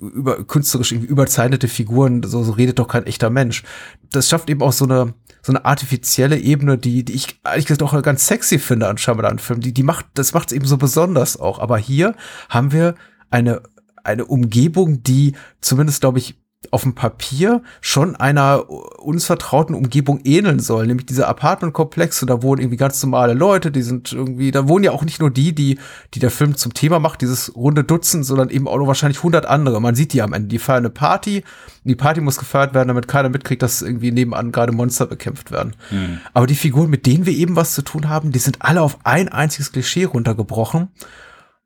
[0.00, 3.62] über künstlerisch irgendwie überzeichnete Figuren, so, so redet doch kein echter Mensch.
[4.10, 7.82] Das schafft eben auch so eine, so eine artifizielle Ebene, die, die ich ehrlich gesagt
[7.82, 9.62] auch ganz sexy finde an Shyamalan-Filmen.
[9.62, 11.58] Die, die macht, das macht es eben so besonders auch.
[11.58, 12.14] Aber hier
[12.48, 12.96] haben wir
[13.32, 13.62] eine,
[14.04, 16.36] eine Umgebung, die zumindest, glaube ich,
[16.70, 22.60] auf dem Papier schon einer uns vertrauten Umgebung ähneln soll, nämlich diese Apartmentkomplexe, da wohnen
[22.60, 25.78] irgendwie ganz normale Leute, die sind irgendwie, da wohnen ja auch nicht nur die, die,
[26.14, 29.46] die der Film zum Thema macht, dieses runde Dutzend, sondern eben auch noch wahrscheinlich hundert
[29.46, 29.80] andere.
[29.80, 31.42] Man sieht die am Ende, die feiern eine Party,
[31.84, 35.74] die Party muss gefeiert werden, damit keiner mitkriegt, dass irgendwie nebenan gerade Monster bekämpft werden.
[35.90, 36.20] Mhm.
[36.32, 38.98] Aber die Figuren, mit denen wir eben was zu tun haben, die sind alle auf
[39.02, 40.88] ein einziges Klischee runtergebrochen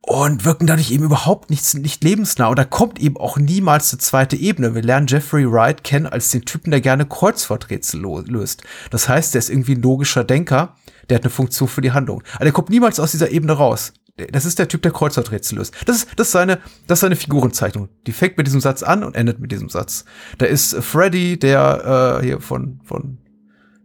[0.06, 2.46] und wirken dadurch eben überhaupt nichts, nicht lebensnah.
[2.46, 4.74] Und da kommt eben auch niemals eine zweite Ebene.
[4.74, 8.62] Wir lernen Jeffrey Wright kennen als den Typen, der gerne Kreuzworträtsel löst.
[8.90, 10.76] Das heißt, der ist irgendwie ein logischer Denker,
[11.10, 12.22] der hat eine Funktion für die Handlung.
[12.34, 13.92] Aber der kommt niemals aus dieser Ebene raus.
[14.30, 15.74] Das ist der Typ, der Kreuzworträtsel löst.
[15.86, 17.88] Das ist, das ist seine, das ist seine Figurenzeichnung.
[18.06, 20.04] Die fängt mit diesem Satz an und endet mit diesem Satz.
[20.38, 23.18] Da ist Freddy, der äh, hier von, von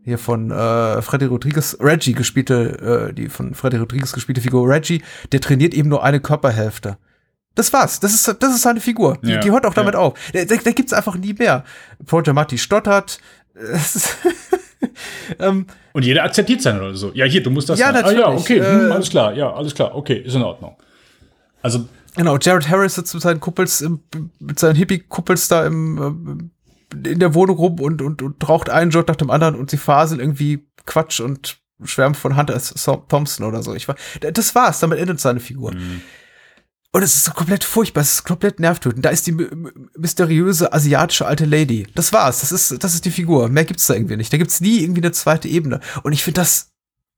[0.04, 5.02] hier von äh, Freddy Rodriguez, Reggie gespielte, äh, die von Freddy Rodriguez gespielte Figur Reggie,
[5.32, 6.97] der trainiert eben nur eine Körperhälfte.
[7.56, 7.99] Das war's.
[7.99, 9.18] Das ist, das ist seine Figur.
[9.24, 9.99] Die, Ja, die hört auch damit ja.
[9.99, 10.18] auf.
[10.34, 11.64] Da, da, da gibt's einfach nie mehr.
[12.06, 13.20] Paul Giamatti stottert.
[15.39, 17.12] ähm, Und jeder akzeptiert seine Rolle so.
[17.14, 18.04] Ja, hier, du musst das Ja, sein.
[18.06, 18.39] Ah, ja, natürlich.
[18.39, 20.76] okay, hm, Äh, alles klar, ja, alles klar, okay, ist in Ordnung.
[21.62, 24.02] Also, Genau, Jared Harris sitzt mit seinen Kuppels, im,
[24.39, 26.61] mit seinen Hippie-Kuppels da im, äh,
[26.94, 29.78] in der Wohnung rum und, und, und raucht einen Joint nach dem anderen und sie
[29.78, 32.62] faseln irgendwie Quatsch und schwärmen von Hunter.
[33.08, 33.74] Thompson oder so.
[33.74, 35.74] Ich war, das war's, damit endet seine Figur.
[36.94, 39.06] Und es ist so komplett furchtbar, es ist komplett nervtötend.
[39.06, 41.88] Da ist die my- my- mysteriöse asiatische alte Lady.
[41.96, 43.48] Das war's, das ist, das ist die Figur.
[43.48, 44.34] Mehr gibt's da irgendwie nicht.
[44.34, 45.80] Da gibt's nie irgendwie eine zweite Ebene.
[46.04, 46.72] Und ich finde das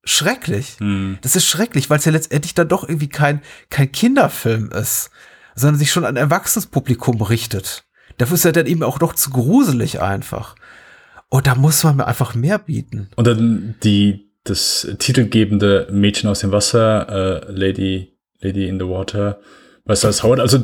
[0.06, 0.76] schrecklich.
[0.80, 5.10] hm, Das ist schrecklich, weil es ja letztendlich dann doch irgendwie kein, kein Kinderfilm ist,
[5.56, 7.86] sondern sich schon an ein erwachsenes Publikum richtet.
[8.18, 10.56] Dafür ist er dann eben auch noch zu gruselig einfach.
[11.30, 13.10] Und da muss man mir einfach mehr bieten.
[13.16, 19.40] und dann die, das titelgebende Mädchen aus dem Wasser, äh, Lady, Lady in the Water,
[19.86, 20.64] weißt du, als Howard, also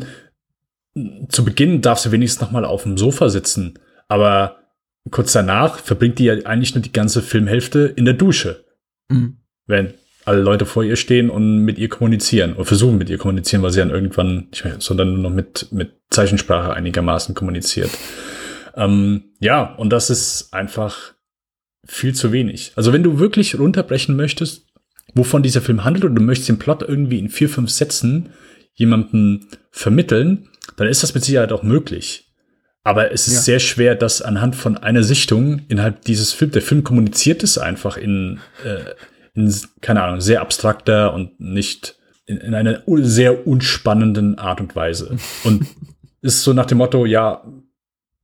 [1.30, 4.58] zu Beginn darf sie wenigstens noch mal auf dem Sofa sitzen, aber
[5.12, 8.66] kurz danach verbringt die ja eigentlich nur die ganze Filmhälfte in der Dusche.
[9.10, 9.38] Mhm.
[9.66, 9.93] wenn
[10.30, 13.71] alle Leute vor ihr stehen und mit ihr kommunizieren und versuchen mit ihr kommunizieren, weil
[13.71, 17.89] sie dann irgendwann nicht mehr, sondern nur noch mit, mit Zeichensprache einigermaßen kommuniziert.
[18.75, 21.13] Ähm, ja, und das ist einfach
[21.86, 22.73] viel zu wenig.
[22.75, 24.67] Also wenn du wirklich runterbrechen möchtest,
[25.15, 28.30] wovon dieser Film handelt und du möchtest den Plot irgendwie in vier, fünf Sätzen
[28.75, 32.32] jemanden vermitteln, dann ist das mit Sicherheit auch möglich.
[32.84, 33.41] Aber es ist Ja.
[33.41, 37.97] sehr schwer, das anhand von einer Sichtung innerhalb dieses Films, der Film kommuniziert es einfach
[37.97, 38.93] in, äh,
[39.34, 45.17] in, keine Ahnung, sehr abstrakter und nicht in, in einer sehr unspannenden Art und Weise.
[45.43, 45.65] Und
[46.21, 47.43] ist so nach dem Motto, ja,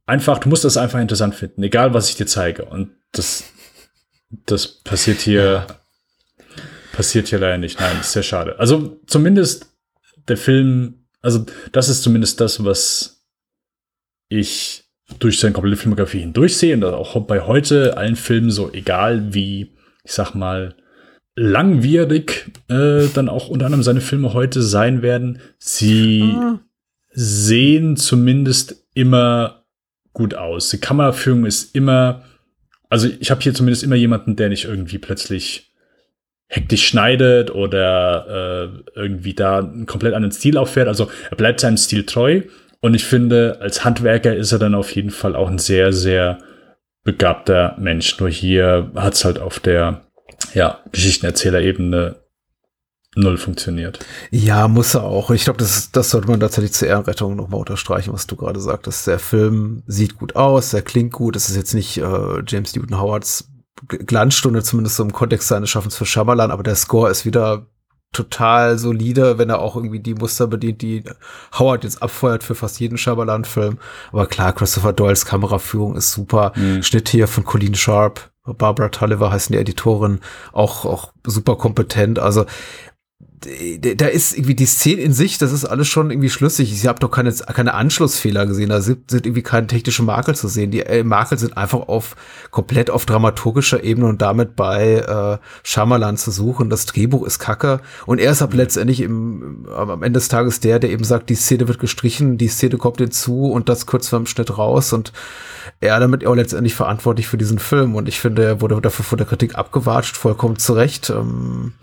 [0.06, 2.66] einfach, du musst das einfach interessant finden, egal was ich dir zeige.
[2.66, 3.46] Und das,
[4.46, 5.66] das passiert hier,
[6.92, 7.80] passiert hier leider nicht.
[7.80, 8.60] Nein, ist sehr schade.
[8.60, 9.68] Also zumindest
[10.28, 13.24] der Film, also das ist zumindest das, was
[14.28, 14.84] ich
[15.20, 19.76] durch seine komplette Filmografie hindurch sehe und auch bei heute allen Filmen so, egal wie,
[20.04, 20.76] ich sag mal,
[21.36, 26.36] langwierig äh, dann auch unter anderem seine Filme heute sein werden, sie
[27.12, 29.66] sehen zumindest immer
[30.14, 30.70] gut aus.
[30.70, 32.24] Die Kameraführung ist immer,
[32.90, 35.74] also ich habe hier zumindest immer jemanden, der nicht irgendwie plötzlich
[36.48, 40.88] hektisch schneidet oder äh, irgendwie da einen komplett anderen Stil auffährt.
[40.88, 42.42] Also er bleibt seinem Stil treu
[42.80, 46.40] und ich finde, als Handwerker ist er dann auf jeden Fall auch ein sehr, sehr
[47.04, 48.20] begabter Mensch.
[48.20, 50.06] Nur hier hat es halt auf der
[50.54, 52.18] ja, Geschichtenerzählerebene
[53.16, 54.00] null funktioniert.
[54.30, 55.32] Ja, muss er auch.
[55.32, 59.08] Ich glaube, das, das sollte man tatsächlich zur Ehrenrettung nochmal unterstreichen, was du gerade sagtest.
[59.08, 61.36] Der Film sieht gut aus, der klingt gut.
[61.36, 63.50] Es ist jetzt nicht äh, James Newton Howards
[63.88, 67.68] Glanzstunde, zumindest so im Kontext seines Schaffens für Shyamalan, aber der Score ist wieder
[68.14, 71.04] total solide, wenn er auch irgendwie die Muster bedient, die
[71.60, 73.78] Howard jetzt abfeuert für fast jeden Shyamalan-Film.
[74.14, 76.54] Aber klar, Christopher Doyles Kameraführung ist super.
[76.82, 80.20] Schnitt hier von Colleen Sharp, Barbara Tulliver heißen die Editorin,
[80.52, 82.20] auch, auch super kompetent.
[82.20, 82.46] Also
[83.96, 86.72] da ist irgendwie die Szene in sich, das ist alles schon irgendwie schlüssig.
[86.72, 90.48] Ich habe doch keine, keine Anschlussfehler gesehen, da sind, sind irgendwie keine technischen Makel zu
[90.48, 90.72] sehen.
[90.72, 92.16] Die äh, Makel sind einfach auf
[92.52, 96.70] komplett auf dramaturgischer Ebene und damit bei äh, Shyamalan zu suchen.
[96.70, 100.80] Das Drehbuch ist kacke und er ist ab letztendlich im, am Ende des Tages der,
[100.80, 104.20] der eben sagt, die Szene wird gestrichen, die Szene kommt hinzu und das kurz vor
[104.20, 105.12] dem Schnitt raus und
[105.80, 109.18] er damit auch letztendlich verantwortlich für diesen Film und ich finde, er wurde dafür von
[109.18, 111.10] der Kritik abgewatscht, vollkommen zu Recht.
[111.10, 111.74] Ähm,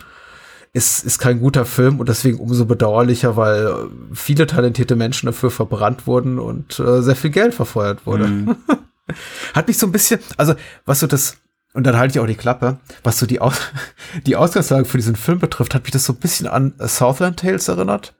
[0.72, 6.06] ist, ist kein guter Film und deswegen umso bedauerlicher, weil viele talentierte Menschen dafür verbrannt
[6.06, 8.56] wurden und äh, sehr viel Geld verfeuert wurde.
[9.54, 10.54] Hat mich so ein bisschen, also
[10.86, 11.36] was so das,
[11.74, 13.60] und dann halte ich auch die Klappe, was so die, Aus
[14.26, 17.68] die Ausgangslage für diesen Film betrifft, hat mich das so ein bisschen an Southland Tales
[17.68, 18.14] erinnert.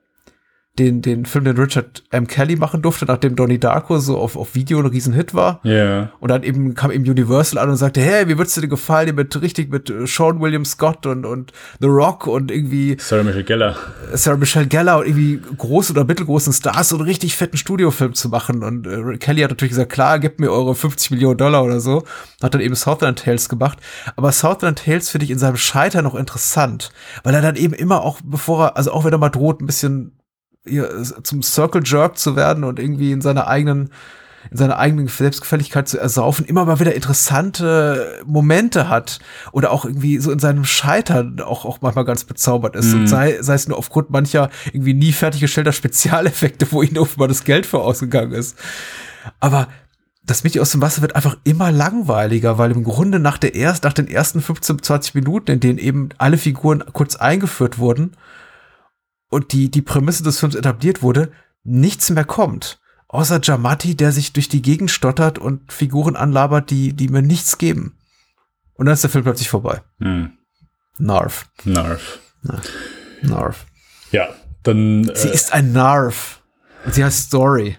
[0.79, 2.27] Den, den Film, den Richard M.
[2.27, 5.61] Kelly machen durfte, nachdem Donnie Darko so auf, auf Video ein Riesenhit war.
[5.65, 6.13] Ja.
[6.19, 9.15] Und dann eben kam eben Universal an und sagte, hey, wie würdest du dir gefallen,
[9.15, 13.45] mit richtig mit äh, Sean William Scott und, und The Rock und irgendwie Sarah Michelle
[13.45, 13.77] Geller.
[14.15, 18.31] Sarah Michelle Gellar und irgendwie großen oder mittelgroßen Stars so einen richtig fetten Studiofilm zu
[18.31, 18.63] machen.
[18.63, 22.05] Und äh, Kelly hat natürlich gesagt, klar, gebt mir eure 50 Millionen Dollar oder so.
[22.43, 23.79] Hat dann eben Southland Tales gemacht.
[24.17, 26.93] Aber Southland Tales finde ich in seinem Scheitern noch interessant,
[27.25, 29.67] weil er dann eben immer auch, bevor er, also auch wenn er mal droht, ein
[29.67, 30.13] bisschen
[30.67, 33.91] hier, zum Circle Jerk zu werden und irgendwie in seiner eigenen
[34.51, 39.21] in seiner eigenen Selbstgefälligkeit zu ersaufen, immer mal wieder interessante Momente hat
[39.53, 42.93] oder auch irgendwie so in seinem Scheitern auch, auch manchmal ganz bezaubert ist.
[42.93, 47.45] Und sei, sei es nur aufgrund mancher irgendwie nie fertiggestellter Spezialeffekte, wo ihnen offenbar das
[47.45, 48.59] Geld für ausgegangen ist.
[49.39, 49.69] Aber
[50.25, 53.85] das Mädchen aus dem Wasser wird einfach immer langweiliger, weil im Grunde nach der erst,
[53.85, 58.17] nach den ersten 15, 20 Minuten, in denen eben alle Figuren kurz eingeführt wurden
[59.33, 61.33] und die, die Prämisse des Films etabliert wurde,
[61.65, 62.81] nichts mehr kommt.
[63.09, 67.57] Außer Jamati, der sich durch die Gegend stottert und Figuren anlabert, die, die mir nichts
[67.57, 67.99] geben.
[68.75, 69.83] Und dann ist der Film plötzlich vorbei.
[70.01, 70.33] Hm.
[70.99, 71.47] Narf.
[71.65, 72.21] Narf.
[73.23, 73.67] Narf.
[74.11, 74.29] Ja,
[74.63, 75.11] dann.
[75.15, 76.43] Sie äh, ist ein Narf.
[76.85, 77.79] Und sie heißt Story.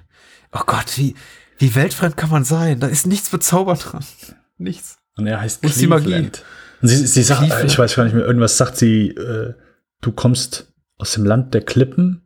[0.51, 1.15] Oh Gott, wie,
[1.59, 2.79] wie weltfremd kann man sein?
[2.79, 4.05] Da ist nichts bezaubernd dran.
[4.57, 4.97] Nichts.
[5.17, 6.05] Und er heißt Wo ist die Magie?
[6.05, 6.43] Cleveland.
[6.81, 7.71] Und sie, sie sagt, Cleveland.
[7.71, 9.53] ich weiß gar nicht mehr, irgendwas sagt sie, äh,
[10.01, 10.72] du kommst
[11.03, 12.21] aus dem Land der Klippen.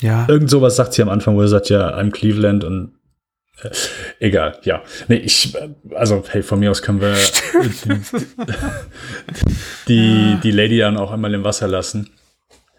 [0.00, 0.26] Ja.
[0.30, 2.94] Irgend sowas sagt sie am Anfang, wo er sagt, ja, I'm Cleveland und
[3.62, 3.68] äh,
[4.18, 4.82] egal, ja.
[5.08, 7.14] Nee, ich, äh, also, hey, von mir aus können wir
[9.88, 12.08] die, die Lady dann auch einmal im Wasser lassen.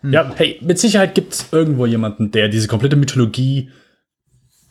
[0.02, 3.70] Ja, hey, mit Sicherheit gibt es irgendwo jemanden, der diese komplette Mythologie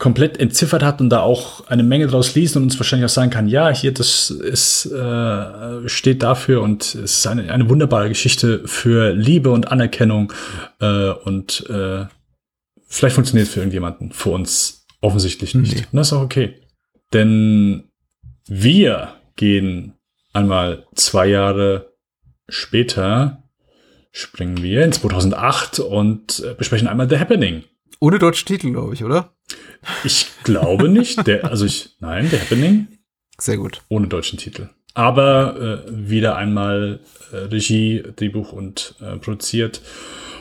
[0.05, 3.31] komplett entziffert hat und da auch eine Menge draus liest und uns wahrscheinlich auch sagen
[3.31, 8.69] kann, ja, hier, das ist, äh, steht dafür und es ist eine, eine wunderbare Geschichte
[8.69, 10.31] für Liebe und Anerkennung
[10.79, 12.05] äh, und äh,
[12.87, 15.75] vielleicht funktioniert es für irgendjemanden, für uns offensichtlich nicht.
[15.75, 15.87] Nee.
[15.91, 16.61] Und das ist auch okay.
[17.15, 17.85] Denn
[18.47, 19.95] wir gehen
[20.35, 21.95] einmal zwei Jahre
[22.47, 23.43] später,
[24.13, 27.65] springen wir in 2008 und äh, besprechen einmal The Happening.
[28.01, 29.35] Ohne deutschen Titel, glaube ich, oder?
[30.05, 31.27] Ich glaube nicht.
[31.27, 32.89] Der, also ich, nein, The Happening
[33.39, 33.83] Sehr gut.
[33.89, 34.68] ohne deutschen Titel.
[34.95, 37.01] Aber äh, wieder einmal
[37.33, 39.81] äh, Regie, Drehbuch und äh, produziert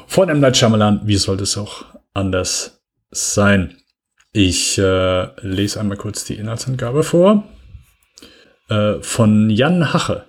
[0.07, 0.39] von M.
[0.39, 1.01] Night Shyamalan.
[1.05, 3.77] Wie sollte es auch anders sein?
[4.31, 7.43] Ich äh, lese einmal kurz die Inhaltsangabe vor.
[8.69, 10.25] Äh, von Jan Hache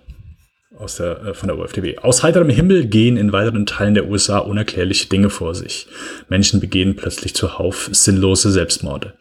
[0.78, 1.98] aus der, äh, von der UFDB.
[1.98, 5.86] Aus heiterem Himmel gehen in weiteren Teilen der USA unerklärliche Dinge vor sich.
[6.28, 9.14] Menschen begehen plötzlich zuhauf sinnlose Selbstmorde.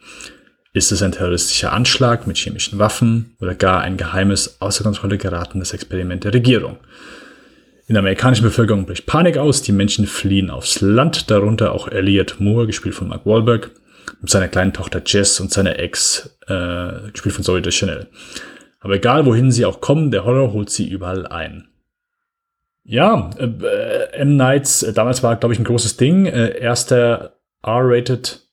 [0.72, 5.72] Ist es ein terroristischer Anschlag mit chemischen Waffen oder gar ein geheimes, außer Kontrolle geratenes
[5.72, 6.78] Experiment der Regierung?
[7.86, 12.36] In der amerikanischen Bevölkerung bricht Panik aus, die Menschen fliehen aufs Land, darunter auch Elliot
[12.38, 13.70] Moore, gespielt von Mark Wahlberg,
[14.20, 18.08] mit seiner kleinen Tochter Jess und seiner Ex, äh, gespielt von Zoe Deschanel.
[18.84, 21.68] Aber egal, wohin sie auch kommen, der Horror holt sie überall ein.
[22.84, 24.36] Ja, äh, äh, M.
[24.36, 26.26] Nights, äh, damals war, glaube ich, ein großes Ding.
[26.26, 28.46] Äh, erster R-rated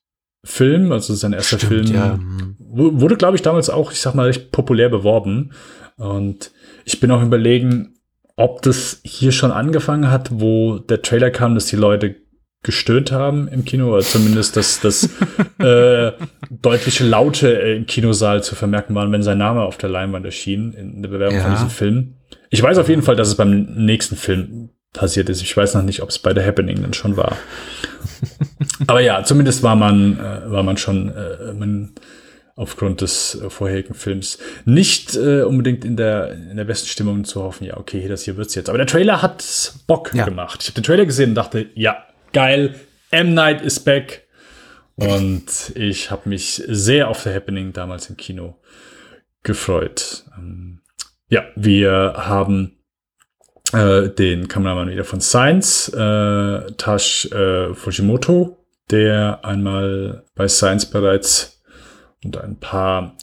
[0.44, 2.18] Film, also sein erster Stimmt, Film, ja.
[2.60, 5.52] Wu- wurde, glaube ich, damals auch, ich sag mal, recht populär beworben.
[5.98, 6.52] Und
[6.86, 7.96] ich bin auch überlegen,
[8.38, 12.16] ob das hier schon angefangen hat, wo der Trailer kam, dass die Leute
[12.64, 15.10] gestöhnt haben im Kino, oder zumindest, dass das
[15.60, 16.12] äh,
[16.50, 21.02] deutliche Laute im Kinosaal zu vermerken waren, wenn sein Name auf der Leinwand erschien, in
[21.02, 21.56] der Bewerbung von Ja.
[21.56, 22.16] diesem Film.
[22.50, 25.42] Ich weiß auf jeden Fall, dass es beim nächsten Film passiert ist.
[25.42, 27.38] Ich weiß noch nicht, ob es bei The Happening dann schon war.
[28.88, 31.94] Aber ja, zumindest war man, äh, war man schon äh, man,
[32.56, 37.42] aufgrund des äh, vorherigen Films nicht äh, unbedingt in der, in der besten Stimmung zu
[37.42, 38.70] hoffen, ja, okay, das hier wird's jetzt.
[38.70, 40.26] Aber der Trailer hat Bock Ja.
[40.26, 40.60] gemacht.
[40.62, 41.98] Ich habe den Trailer gesehen und dachte, ja,
[42.34, 42.80] geil,
[43.12, 43.34] M.
[43.34, 44.28] Night is back.
[44.96, 48.60] Und ich habe mich sehr auf The Happening damals im Kino
[49.44, 50.26] gefreut.
[50.38, 50.82] Ähm,
[51.28, 52.78] ja, wir haben
[53.74, 58.58] äh, den Kameramann wieder von Science, äh, Tash äh, Fujimoto,
[58.90, 61.62] der einmal bei Science bereits
[62.24, 63.16] und ein paar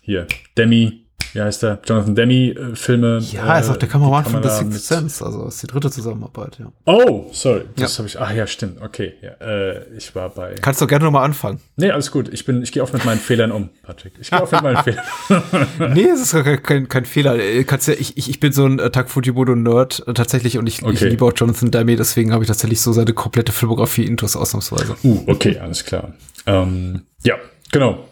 [0.00, 1.07] hier Demi,
[1.38, 1.78] wie heißt der?
[1.86, 3.18] Jonathan Demi äh, Filme.
[3.30, 5.24] Ja, ist auch der Kameramann von The Sixth Sense.
[5.24, 6.66] Also ist die dritte Zusammenarbeit, ja.
[6.84, 7.98] Oh, sorry, das Ja.
[7.98, 8.18] habe ich.
[8.20, 8.82] Ach ja, stimmt.
[8.82, 10.56] Okay, ja, äh, ich war bei.
[10.60, 11.60] Kannst du gerne nochmal anfangen.
[11.76, 12.28] Nee, alles gut.
[12.32, 14.14] Ich bin, ich gehe auch mit meinen Fehlern um, Patrick.
[14.20, 15.04] Ich gehe auch mit meinen Fehlern.
[15.94, 17.36] Nee, es ist gar kein, kein, kein Fehler.
[17.38, 20.66] Äh, Kannst ja, ich, ich, ich bin so ein äh, Tak Fujimoto-Nerd äh, tatsächlich und
[20.66, 21.08] ich, ich Okay.
[21.10, 24.96] liebe auch Jonathan Demme, deswegen habe ich tatsächlich so seine komplette Filmografie intus ausnahmsweise.
[25.04, 26.14] Uh, okay, alles klar.
[26.46, 27.36] Ähm, ja,
[27.70, 28.07] genau.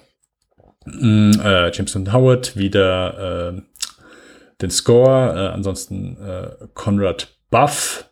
[0.86, 3.62] Mm, äh, James und Howard wieder äh,
[4.62, 5.34] den Score.
[5.34, 8.08] Äh, ansonsten äh, Conrad Buff,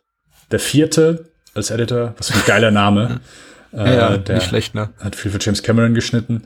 [0.50, 2.14] der vierte als Editor.
[2.18, 3.20] Was für ein geiler Name.
[3.76, 4.90] Äh, ja, der nicht schlecht, ne?
[5.00, 6.44] hat viel für James Cameron geschnitten.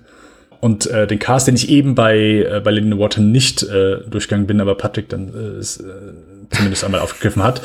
[0.60, 4.46] Und äh, den Cast, den ich eben bei, äh, bei Lynn Water nicht äh, durchgegangen
[4.46, 5.84] bin, aber Patrick dann äh, ist, äh,
[6.50, 7.60] zumindest einmal aufgegriffen hat.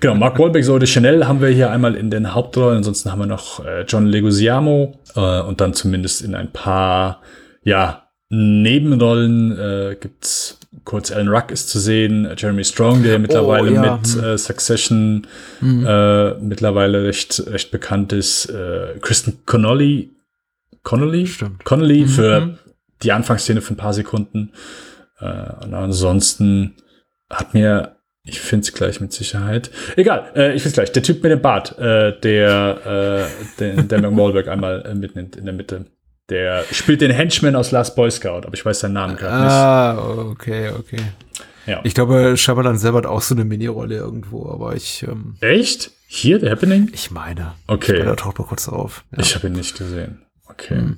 [0.00, 2.78] Genau, Mark Wahlberg, Zoe de Chanel haben wir hier einmal in den Hauptrollen.
[2.78, 7.20] Ansonsten haben wir noch äh, John Leguizamo äh, und dann zumindest in ein paar,
[7.62, 13.70] ja, Nebenrollen äh, gibt's kurz Alan Ruck ist zu sehen, äh, Jeremy Strong, der mittlerweile
[13.70, 15.26] Oh, ja, mit äh, Succession
[15.62, 18.46] äh, mittlerweile recht, recht bekannt ist.
[18.46, 20.10] Äh, Kristen Connolly,
[20.82, 21.26] Connolly?
[21.26, 21.64] Stimmt.
[21.64, 22.58] Connolly für Mhm.
[23.02, 24.52] die Anfangsszene für ein paar Sekunden.
[25.20, 26.74] Äh, und ansonsten
[27.30, 29.70] hat mir, ich finde es gleich mit Sicherheit.
[29.96, 30.92] Egal, äh, ich finde gleich.
[30.92, 35.36] Der Typ mit dem Bart, äh, der, äh, den, der Mark Wahlberg einmal äh, mitnimmt
[35.36, 35.84] in der Mitte.
[36.32, 39.52] Der spielt den Henchman aus Last Boy Scout, aber ich weiß seinen Namen gerade nicht.
[39.52, 39.98] Ah,
[40.30, 40.96] okay, okay.
[41.66, 41.80] Ja.
[41.84, 45.90] Ich glaube, Shyamalan selber hat auch so eine Mini-Rolle irgendwo, aber ich, ähm, Echt?
[46.06, 46.90] Hier, The Happening?
[46.94, 47.52] ich meine.
[47.66, 47.98] Okay.
[47.98, 49.04] Ich, da taucht mal kurz auf.
[49.12, 49.18] Ja.
[49.20, 50.22] Ich habe ihn nicht gesehen.
[50.48, 50.94] Okay.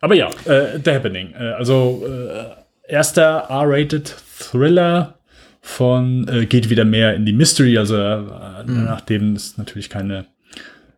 [0.00, 1.32] Aber ja, äh, The Happening.
[1.32, 5.18] Äh, also äh, erster R-rated Thriller
[5.60, 10.26] von, äh, geht wieder mehr in die Mystery, also äh, nachdem es natürlich keine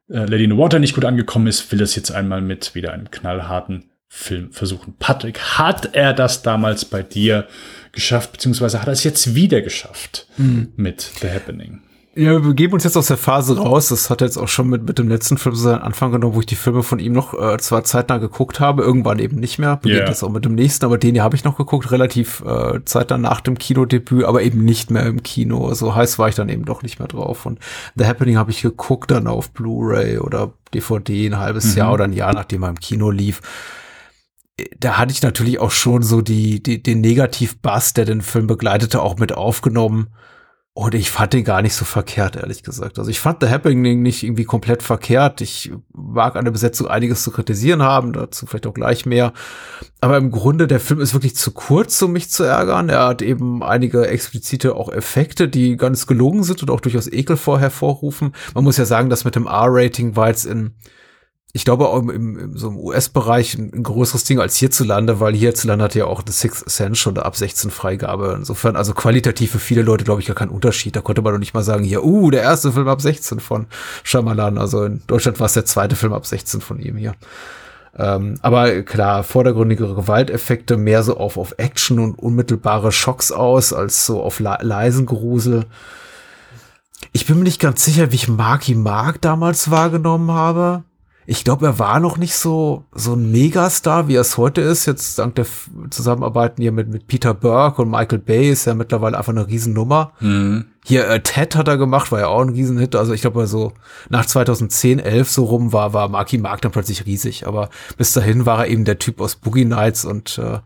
[0.08, 2.92] äh, Lady in the Water nicht gut angekommen ist, will das jetzt einmal mit wieder
[2.92, 4.94] einem knallharten Film versuchen.
[4.98, 7.48] Patrick, hat er das damals bei dir
[7.92, 10.28] geschafft, beziehungsweise hat er es jetzt wieder geschafft
[10.76, 11.82] mit The Happening?
[12.18, 13.88] Ja, wir begeben uns jetzt aus der Phase raus.
[13.88, 16.40] Das hat jetzt auch schon mit, mit dem letzten Film so seinen Anfang genommen, wo
[16.40, 19.76] ich die Filme von ihm noch äh, zwar zeitnah geguckt habe, irgendwann eben nicht mehr.
[19.76, 20.08] Beginnt Ja.
[20.08, 23.18] jetzt auch mit dem nächsten, aber den hier habe ich noch geguckt, relativ äh, zeitnah
[23.18, 25.74] nach dem Kinodebüt, aber eben nicht mehr im Kino.
[25.74, 27.44] So heiß war ich dann eben doch nicht mehr drauf.
[27.44, 27.58] Und
[27.96, 32.14] The Happening habe ich geguckt dann auf Blu-ray oder DVD ein halbes Jahr oder ein
[32.14, 33.42] Jahr, nachdem er im Kino lief
[34.80, 39.02] da hatte ich natürlich auch schon so die, die, den Negativ-Bass, der den Film begleitete,
[39.02, 40.06] auch mit aufgenommen.
[40.78, 42.98] Und ich fand den gar nicht so verkehrt, ehrlich gesagt.
[42.98, 45.40] Also ich fand The Happening nicht irgendwie komplett verkehrt.
[45.40, 49.32] Ich mag an der Besetzung einiges zu kritisieren haben, dazu vielleicht auch gleich mehr.
[50.02, 52.90] Aber im Grunde, der Film ist wirklich zu kurz, um mich zu ärgern.
[52.90, 57.38] Er hat eben einige explizite auch Effekte, die ganz gelungen sind und auch durchaus Ekel
[57.38, 58.34] vor hervorrufen.
[58.52, 60.74] Man muss ja sagen, dass mit dem R-Rating war jetzt in
[61.56, 65.34] ich glaube auch im, im, so im US-Bereich ein, ein größeres Ding als hierzulande, weil
[65.34, 68.34] hierzulande hat ja auch The Sixth Sense schon eine ab 16 Freigabe.
[68.36, 70.94] Insofern, also qualitativ für viele Leute, glaube ich, gar kein Unterschied.
[70.94, 73.66] Da konnte man doch nicht mal sagen, hier, uh, der erste Film ab 16 von
[74.04, 74.58] Shyamalan.
[74.58, 77.14] Also in Deutschland war es der zweite Film ab 16 von ihm hier.
[77.98, 84.04] Ähm, aber klar, vordergründigere Gewalteffekte, mehr so auf, auf Action und unmittelbare Schocks aus, als
[84.04, 85.64] so auf le leisen Grusel.
[87.12, 90.84] Ich bin mir nicht ganz sicher, wie ich Marky Mark damals wahrgenommen habe.
[91.28, 94.86] Ich glaube, er war noch nicht so, so ein Megastar, wie er es heute ist.
[94.86, 98.74] Jetzt dank der F- Zusammenarbeiten hier mit, mit Peter Burke und Michael Bay ist er
[98.76, 100.12] mittlerweile einfach eine Riesennummer.
[100.84, 102.94] Hier, äh, Ted hat er gemacht, war ja auch ein Riesenhit.
[102.94, 103.72] Also ich glaube, so
[104.08, 107.46] nach 2010, 11 so rum war, war Marky Mark dann plötzlich riesig.
[107.46, 110.60] Aber bis dahin war er eben der Typ aus Boogie Nights und äh,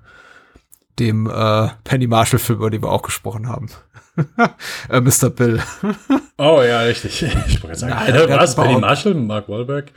[0.99, 3.69] dem äh, Penny Marshall Film, über den wir auch gesprochen haben.
[4.91, 5.31] äh, Mr.
[5.31, 5.63] Bill.
[6.37, 7.23] Oh ja, richtig.
[7.47, 8.55] Ich wollte jetzt sagen, Nein, Alter, was?
[8.55, 9.93] Penny Marshall, Mark Wahlberg?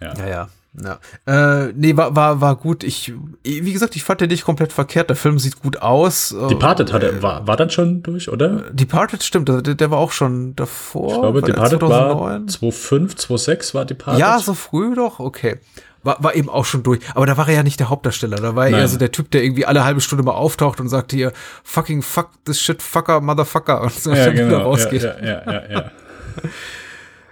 [0.00, 0.48] Ja, ja.
[0.84, 0.98] Ja.
[1.26, 2.84] Äh, nee, war, war, war gut.
[2.84, 5.08] Ich, wie gesagt, ich fand den nicht komplett verkehrt.
[5.08, 6.32] Der Film sieht gut aus.
[6.32, 8.70] Äh, Departed hat er, war, war dann schon durch, oder?
[8.70, 11.08] Departed stimmt, der, der war auch schon davor.
[11.08, 12.48] Ich glaube, War Departed war 2009?
[12.48, 14.20] 2005, 2006 war Departed.
[14.20, 15.58] Ja, so früh doch, okay.
[16.04, 17.00] War, war eben auch schon durch.
[17.14, 18.36] Aber da war er ja nicht der Hauptdarsteller.
[18.36, 18.80] Da war er Nein.
[18.82, 21.32] eher so der Typ, der irgendwie alle halbe Stunde mal auftaucht und sagt hier,
[21.64, 23.82] fucking fuck this shit, fucker, motherfucker.
[23.82, 24.58] Und so ja, wieder genau.
[24.58, 25.02] Ja, rausgeht.
[25.02, 25.90] ja, ja, ja, ja.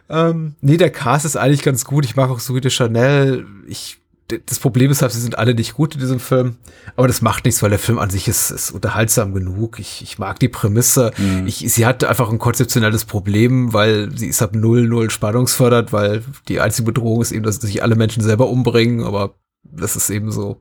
[0.09, 2.04] Ähm, nee, der Cast ist eigentlich ganz gut.
[2.04, 3.46] Ich mag auch Zoe de Chanel.
[3.66, 3.98] Ich,
[4.46, 6.57] das Problem ist halt, sie sind alle nicht gut in diesem Film.
[6.96, 9.78] Aber das macht nichts, weil der Film an sich ist, ist unterhaltsam genug.
[9.78, 11.12] Ich, ich mag die Prämisse.
[11.46, 16.22] Ich, sie hat einfach ein konzeptionelles Problem, weil sie ist ab null, null spannungsfördert, weil
[16.48, 19.04] die einzige Bedrohung ist eben, dass sich alle Menschen selber umbringen.
[19.04, 20.61] Aber das ist eben so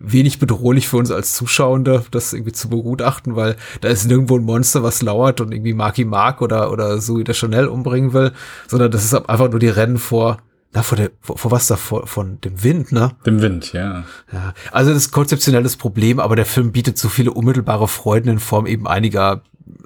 [0.00, 4.44] wenig bedrohlich für uns als Zuschauende, das irgendwie zu begutachten, weil da ist nirgendwo ein
[4.44, 8.32] Monster, was lauert und irgendwie Marky Mark oder, oder Zoe de Chanel umbringen will,
[8.66, 10.38] sondern das ist einfach nur die Rennen vor,
[10.72, 13.12] na, vor der, vor, vor was da, vor, von dem Wind, ne?
[13.26, 14.04] Dem Wind, ja.
[14.32, 18.38] Ja, also das ist konzeptionelles Problem, aber der Film bietet so viele unmittelbare Freuden in
[18.38, 19.42] Form eben einiger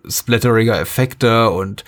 [0.08, 1.84] splatteriger Effekte und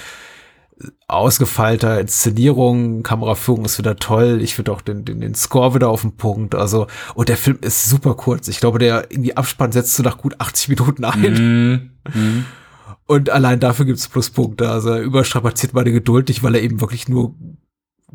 [1.09, 4.41] ausgefeilter Inszenierung, Kameraführung ist wieder toll.
[4.43, 6.55] Ich finde auch den, den, den Score wieder auf den Punkt.
[6.55, 8.49] Also, und der Film ist super kurz.
[8.49, 11.93] Ich glaube, der in die Abspann setzt so nach gut 80 Minuten ein.
[12.13, 12.45] Mhm.
[13.07, 14.69] Und allein dafür gibt's Pluspunkte.
[14.69, 17.35] Also er überstrapaziert meine Geduld nicht, weil er eben wirklich nur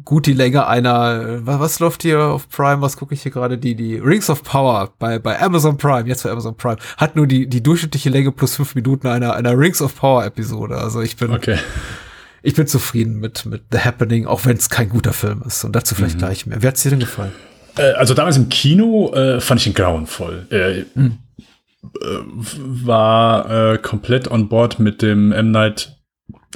[0.05, 3.57] gut die Länge einer, was, was läuft hier auf Prime, was gucke ich hier gerade,
[3.57, 7.28] die, die Rings of Power bei, bei Amazon Prime, jetzt bei Amazon Prime, hat nur
[7.28, 10.78] die, die durchschnittliche Länge plus fünf Minuten einer, einer Rings of Power Episode.
[10.78, 11.57] Also ich bin, Okay.
[12.44, 15.64] Ich bin zufrieden mit, mit The Happening, auch wenn es kein guter Film ist.
[15.64, 16.62] Und dazu vielleicht gleich mehr.
[16.62, 17.32] Wie hat's dir denn gefallen?
[17.78, 20.48] Äh, also damals im Kino äh, fand ich ihn grauenvoll.
[20.50, 20.86] Äh, äh,
[22.56, 25.52] war äh, komplett on board mit dem M.
[25.52, 25.98] Night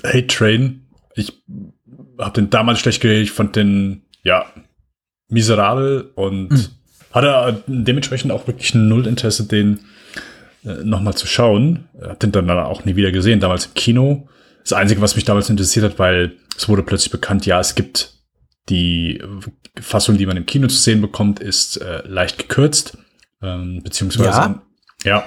[0.03, 0.87] Hate Train.
[1.15, 1.33] Ich
[2.19, 3.23] habe den damals schlecht geredet.
[3.25, 4.45] Ich fand den, ja,
[5.29, 6.65] miserabel und Hm.
[7.11, 9.79] hatte dementsprechend auch wirklich null Interesse, den
[10.83, 11.85] nochmal zu schauen.
[12.01, 14.27] Hab den dann auch nie wieder gesehen, damals im Kino.
[14.65, 18.15] Das Einzige, was mich damals interessiert hat, weil es wurde plötzlich bekannt, ja, es gibt
[18.67, 19.21] die
[19.79, 22.97] Fassung, die man im Kino zu sehen bekommt, ist äh, leicht gekürzt,
[23.43, 24.63] ähm, beziehungsweise Ja?
[25.03, 25.25] ja,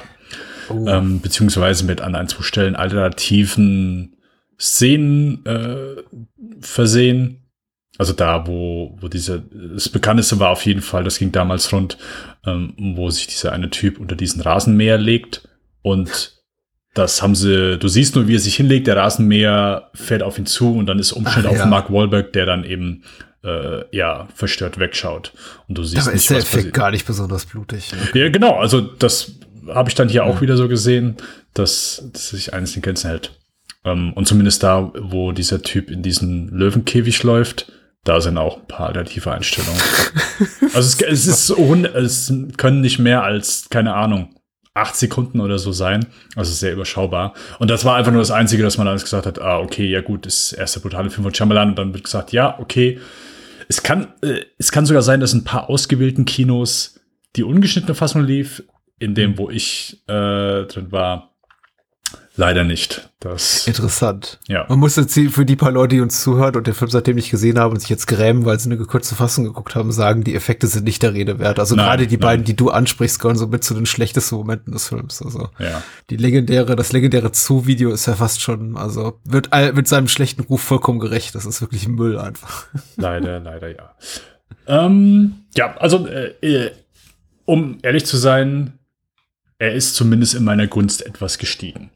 [0.70, 4.16] ähm, beziehungsweise mit an ein, zwei Stellen alternativen
[4.58, 6.02] Szenen äh,
[6.60, 7.44] versehen.
[7.96, 9.40] Also da, wo, wo diese,
[9.72, 11.96] das bekannteste war auf jeden Fall, das ging damals rund,
[12.44, 15.48] ähm, wo sich dieser eine Typ unter diesen Rasenmäher legt
[15.82, 16.37] und
[16.98, 20.46] das haben sie, du siehst nur, wie er sich hinlegt, der Rasenmäher fährt auf ihn
[20.46, 21.66] zu und dann ist Umschnitt Ach, auf ja.
[21.66, 23.04] Mark Wahlberg, der dann eben
[23.44, 25.32] äh, ja verstört wegschaut
[25.68, 26.74] und du siehst Da nicht, ist der Effekt passiert.
[26.74, 27.92] gar nicht besonders blutig.
[27.92, 28.20] Ne?
[28.20, 29.32] Ja, genau, also das
[29.68, 31.16] habe ich dann hier auch wieder so gesehen,
[31.54, 33.38] dass, dass sich eines in Grenzen hält.
[33.84, 37.70] Ähm, und zumindest da, wo dieser Typ in diesen Löwenkäfig läuft,
[38.02, 39.80] da sind auch ein paar alternative Einstellungen.
[40.74, 44.34] also es, es ist es können nicht mehr als, keine Ahnung,
[44.78, 46.06] acht Sekunden oder so sein.
[46.36, 47.34] Also sehr überschaubar.
[47.58, 50.00] Und das war einfach nur das Einzige, dass man alles gesagt hat, ah, okay, ja
[50.00, 51.70] gut, ist erster brutale Film von Shyamalan.
[51.70, 52.98] Und dann wird gesagt, ja, okay.
[53.68, 57.00] Es kann, äh, es kann sogar sein, dass ein paar ausgewählten Kinos
[57.36, 58.62] die ungeschnittene Fassung lief,
[58.98, 61.27] in dem, wo ich äh, drin war,
[62.38, 63.10] Leider nicht.
[63.18, 64.38] Das, Interessant.
[64.46, 64.64] Ja.
[64.68, 67.32] Man muss jetzt für die paar Leute, die uns zuhören und den Film seitdem nicht
[67.32, 70.36] gesehen haben und sich jetzt grämen, weil sie eine gekürzte Fassung geguckt haben, sagen, die
[70.36, 71.58] Effekte sind nicht der Rede wert.
[71.58, 72.20] Also Nein, gerade die nein.
[72.20, 75.20] beiden, die du ansprichst, gehören so mit zu den schlechtesten Momenten des Films.
[75.20, 75.82] Also ja.
[76.10, 80.42] die legendäre, das legendäre Zoo-Video ist ja fast schon, also wird all, mit seinem schlechten
[80.42, 81.34] Ruf vollkommen gerecht.
[81.34, 82.66] Das ist wirklich Müll einfach.
[82.96, 83.94] Leider, leider ja.
[84.68, 86.70] Ähm, ja, also, äh, äh,
[87.46, 88.78] um ehrlich zu sein,
[89.58, 91.90] er ist zumindest in meiner Gunst etwas gestiegen.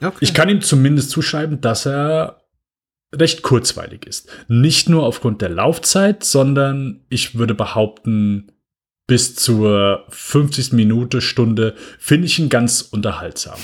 [0.00, 0.18] Okay.
[0.20, 2.42] Ich kann ihm zumindest zuschreiben, dass er
[3.14, 4.28] recht kurzweilig ist.
[4.48, 8.52] Nicht nur aufgrund der Laufzeit, sondern ich würde behaupten,
[9.06, 10.72] bis zur 50.
[10.72, 13.58] Minute, Stunde finde ich ihn ganz unterhaltsam.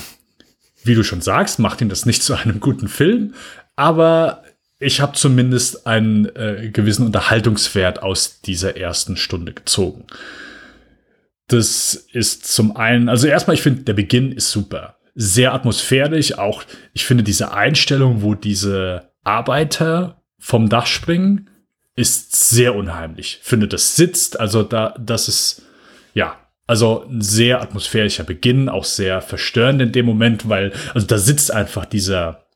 [0.83, 3.35] Wie du schon sagst, macht ihn das nicht zu einem guten Film,
[3.77, 4.43] aber
[4.81, 10.07] ich habe zumindest einen äh, gewissen Unterhaltungswert aus dieser ersten Stunde gezogen.
[11.49, 14.97] Das ist zum einen, also erstmal, ich finde, der Beginn ist super.
[15.15, 21.51] Sehr atmosphärisch, auch ich finde diese Einstellung, wo diese Arbeiter vom Dach springen,
[21.97, 23.39] ist sehr unheimlich.
[23.43, 25.63] Finde, das sitzt, also da, das ist,
[26.13, 26.37] ja,
[26.67, 31.53] also ein sehr atmosphärischer Beginn, auch sehr verstörend in dem Moment, weil, also da sitzt
[31.53, 32.47] einfach dieser,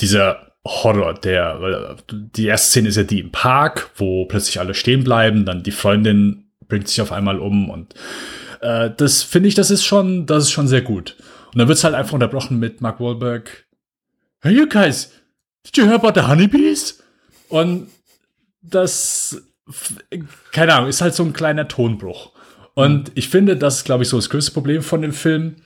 [0.00, 5.04] dieser Horror, der, die erste Szene ist ja die im Park, wo plötzlich alle stehen
[5.04, 7.94] bleiben, dann die Freundin bringt sich auf einmal um und
[8.60, 11.16] äh, das finde ich, das ist schon, das ist schon sehr gut.
[11.52, 13.66] Und dann wird es halt einfach unterbrochen mit Mark Wahlberg.
[14.40, 15.10] Hey, you guys,
[15.64, 17.02] did you hear about the honeybees?
[17.48, 17.88] Und
[18.62, 19.42] das,
[20.52, 22.32] keine Ahnung, ist halt so ein kleiner Tonbruch.
[22.74, 25.56] Und ich finde, das ist, glaube ich, so das größte Problem von dem Film.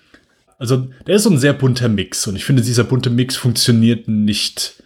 [0.59, 2.27] Also, der ist so ein sehr bunter Mix.
[2.27, 4.83] Und ich finde, dieser bunte Mix funktioniert nicht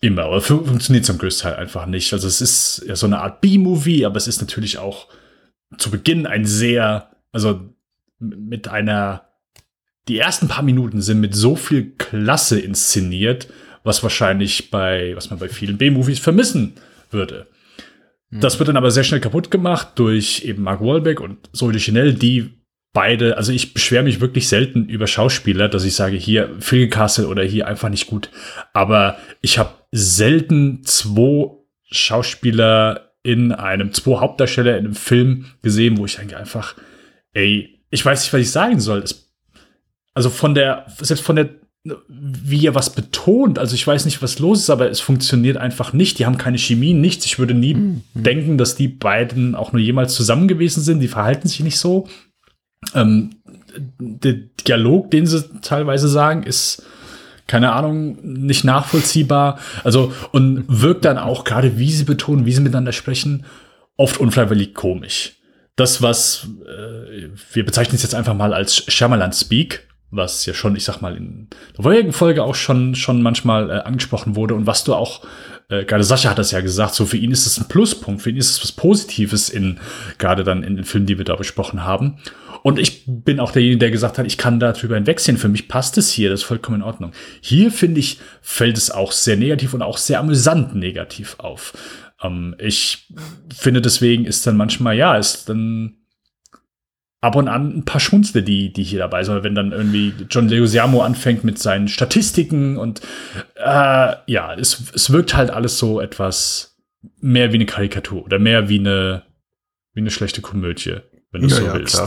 [0.00, 0.28] immer.
[0.30, 2.12] Oder fun funktioniert zum größten Teil einfach nicht.
[2.12, 5.08] Also, es ist ja so eine Art B-Movie, aber es ist natürlich auch
[5.76, 7.74] zu Beginn ein sehr, also
[8.18, 9.28] mit einer,
[10.08, 13.48] die ersten paar Minuten sind mit so viel Klasse inszeniert,
[13.82, 16.74] was wahrscheinlich bei, was man bei vielen B-Movies vermissen
[17.10, 17.48] würde.
[18.30, 22.14] Das wird dann aber sehr schnell kaputt gemacht durch eben Mark Wahlberg und Zoe Deschanel,
[22.14, 22.50] die
[22.92, 26.50] beide, also ich beschwere mich wirklich selten über Schauspieler, dass ich sage, hier
[26.90, 28.30] Castle oder hier einfach nicht gut.
[28.72, 31.52] Aber ich habe selten zwei
[31.90, 36.74] Schauspieler in einem, zwei Hauptdarsteller in einem Film gesehen, wo ich denke einfach,
[37.34, 39.00] ey, ich weiß nicht, was ich sagen soll.
[39.00, 39.30] Es,
[40.14, 41.50] also von der, selbst von der,
[42.08, 45.92] wie er was betont, also ich weiß nicht, was los ist, aber es funktioniert einfach
[45.92, 46.18] nicht.
[46.18, 47.26] Die haben keine Chemie, nichts.
[47.26, 51.00] Ich würde nie denken, dass die beiden auch nur jemals zusammen gewesen sind.
[51.00, 52.08] Die verhalten sich nicht so.
[52.94, 53.30] Ähm,
[53.98, 54.34] der
[54.66, 56.82] Dialog, den sie teilweise sagen, ist
[57.46, 59.58] keine Ahnung, nicht nachvollziehbar.
[59.82, 63.44] Also, und wirkt dann auch gerade, wie sie betonen, wie sie miteinander sprechen,
[63.96, 65.36] oft unfreiwillig komisch.
[65.76, 70.76] Das, was äh, wir bezeichnen es jetzt einfach mal als Shyamalan Speak, was ja schon,
[70.76, 74.66] ich sag mal, in der vorherigen Folge auch schon, schon manchmal äh, angesprochen wurde und
[74.66, 75.26] was du auch,
[75.68, 78.30] äh, gerade Sascha hat das ja gesagt, so für ihn ist es ein Pluspunkt, für
[78.30, 79.78] ihn ist es was Positives in,
[80.18, 82.18] gerade dann in den Filmen, die wir da besprochen haben.
[82.62, 85.36] Und ich bin auch derjenige, der gesagt hat, ich kann darüber hinwegsehen.
[85.36, 87.12] Für mich passt es hier, das ist vollkommen in Ordnung.
[87.42, 91.74] Hier, finde ich, fällt es auch sehr negativ und auch sehr amüsant negativ auf.
[92.24, 93.08] Ähm, ich
[93.54, 95.98] finde, deswegen ist dann manchmal, ja, ist dann
[97.20, 99.42] ab und an ein paar Schmunzle, die, die hier dabei sind.
[99.44, 103.00] Wenn dann irgendwie John Leguizamo anfängt mit seinen Statistiken und
[103.56, 106.76] äh, ja, es, es wirkt halt alles so etwas
[107.20, 109.22] mehr wie eine Karikatur oder mehr wie eine,
[109.94, 110.96] wie eine schlechte Komödie,
[111.34, 112.00] wenn du so willst.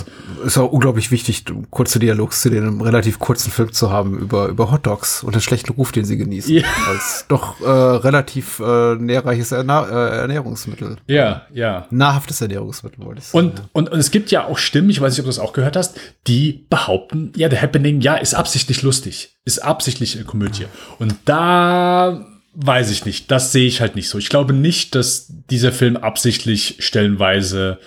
[0.46, 4.72] Ist auch unglaublich wichtig, kurze Dialogs zu einem relativ kurzen Film zu haben über, über
[4.72, 6.56] Hotdogs und den schlechten Ruf, den sie genießen.
[6.56, 6.64] Ja.
[6.88, 10.96] Als doch äh, relativ äh, nährreiches Erna äh, Ernährungsmittel.
[11.08, 11.88] Ja, ja.
[11.92, 13.48] Nahrhaftes Ernährungsmittel, wollte ich sagen.
[13.50, 15.52] Und, und, und es gibt ja auch Stimmen, ich weiß nicht, ob du das auch
[15.52, 20.68] gehört hast, die behaupten, ja, der Happening, ja, ist absichtlich lustig, ist absichtlich eine Komödie.
[21.00, 22.26] Und da
[22.60, 24.18] weiß ich nicht, das sehe ich halt nicht so.
[24.18, 27.78] Ich glaube nicht, dass dieser Film absichtlich stellenweise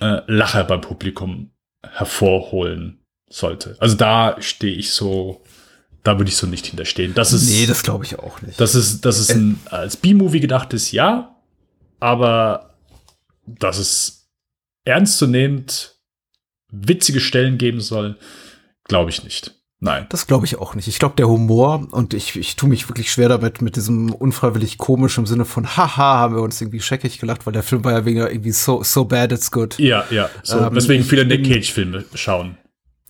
[0.00, 1.50] äh, Lacher beim Publikum
[1.82, 3.76] hervorholen sollte.
[3.78, 5.42] Also da stehe ich so,
[6.02, 7.14] da würde ich so nicht hinterstehen.
[7.14, 8.60] Das ist, nee, das glaube ich auch nicht.
[8.60, 11.36] das ist, das ist ein als B-Movie gedachtes Ja,
[12.00, 12.74] aber
[13.46, 14.28] das ist
[14.84, 15.96] ernstzunehmend
[16.70, 18.16] witzige Stellen geben soll,
[18.84, 19.54] glaube ich nicht.
[19.80, 20.06] Nein.
[20.08, 20.88] Das glaube ich auch nicht.
[20.88, 24.76] Ich glaube, der Humor, und ich, ich tue mich wirklich schwer damit, mit diesem unfreiwillig
[24.76, 27.92] komisch im Sinne von, haha, haben wir uns irgendwie scheckig gelacht, weil der Film war
[27.92, 29.78] ja wegen irgendwie so, so bad it's good.
[29.78, 30.30] Ja, ja.
[30.42, 32.58] So, Ähm, weswegen ich viele Nick Cage-Filme schauen.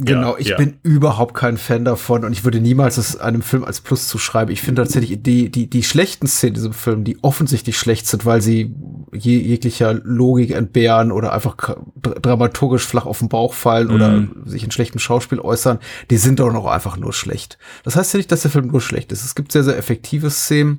[0.01, 0.57] Genau, Ja, ich ja.
[0.57, 4.53] bin überhaupt kein Fan davon und ich würde niemals es einem Film als Plus zuschreiben.
[4.53, 8.25] Ich finde tatsächlich die, die, die schlechten Szenen in diesem Film, die offensichtlich schlecht sind,
[8.25, 8.77] weil sie
[9.13, 11.57] je, jeglicher Logik entbehren oder einfach
[11.97, 14.43] dramaturgisch flach auf den Bauch fallen oder Mhm.
[14.47, 15.79] sich in schlechtem Schauspiel äußern,
[16.11, 17.59] die sind doch noch einfach nur schlecht.
[17.83, 19.25] Das heißt ja nicht, dass der Film nur schlecht ist.
[19.25, 20.79] Es gibt sehr, sehr effektive Szenen,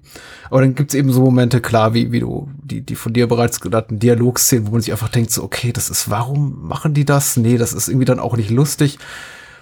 [0.50, 3.28] aber dann gibt es eben so Momente, klar, wie, wie du, die, die von dir
[3.28, 7.06] bereits genannten Dialogszenen, wo man sich einfach denkt, so, okay, das ist, warum machen die
[7.06, 7.36] das?
[7.38, 9.00] Nee, das ist irgendwie dann auch nicht lustig.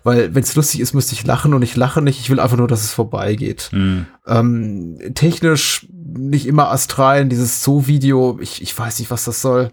[0.04, 2.20] Weil, wenn es lustig ist, müsste ich lachen und ich lache nicht.
[2.20, 3.70] Ich will einfach nur, dass es vorbeigeht.
[4.26, 9.72] Ähm, technisch nicht immer astral, dieses So-Video, ich, ich weiß nicht, was das soll.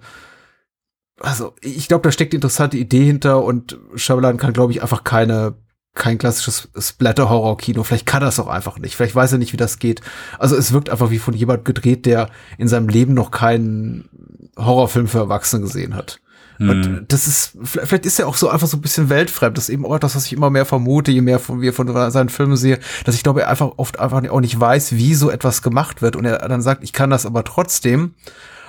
[1.20, 5.04] Also, ich glaube, da steckt eine interessante Idee hinter und Shyamalan kann, glaube ich, einfach
[5.04, 5.54] keine,
[5.94, 7.84] kein klassisches Splatter-Horror-Kino.
[7.84, 8.96] Vielleicht kann er es auch einfach nicht.
[8.96, 10.00] Vielleicht weiß er nicht, wie das geht.
[10.38, 12.28] Also, es wirkt einfach wie von jemand gedreht, der
[12.58, 14.08] in seinem Leben noch keinen
[14.56, 16.20] Horrorfilm für Erwachsene gesehen hat.
[16.60, 19.56] Und das ist, vielleicht vielleicht ist er auch so einfach so ein bisschen weltfremd.
[19.56, 22.10] Das ist eben auch das, was ich immer mehr vermute, je mehr von, wir von
[22.10, 25.30] seinen Filmen sehe, dass ich glaube, er einfach oft einfach auch nicht weiß, wie so
[25.30, 26.16] etwas gemacht wird.
[26.16, 28.14] Und er dann sagt, ich kann das aber trotzdem,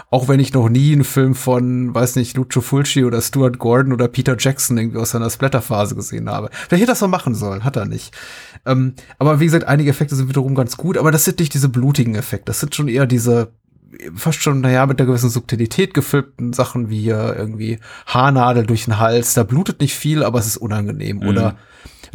[0.09, 3.93] auch wenn ich noch nie einen Film von, weiß nicht, Lucio Fulci oder Stuart Gordon
[3.93, 6.49] oder Peter Jackson irgendwie aus seiner Splatterphase gesehen habe.
[6.51, 8.15] Vielleicht hätte das mal machen sollen, hat er nicht.
[8.65, 11.69] Ähm, aber wie gesagt, einige Effekte sind wiederum ganz gut, aber das sind nicht diese
[11.69, 12.45] blutigen Effekte.
[12.45, 13.51] Das sind schon eher diese
[14.15, 19.33] fast schon, naja, mit einer gewissen Subtilität gefilmten Sachen wie irgendwie Haarnadel durch den Hals.
[19.33, 21.21] Da blutet nicht viel, aber es ist unangenehm.
[21.21, 21.55] Oder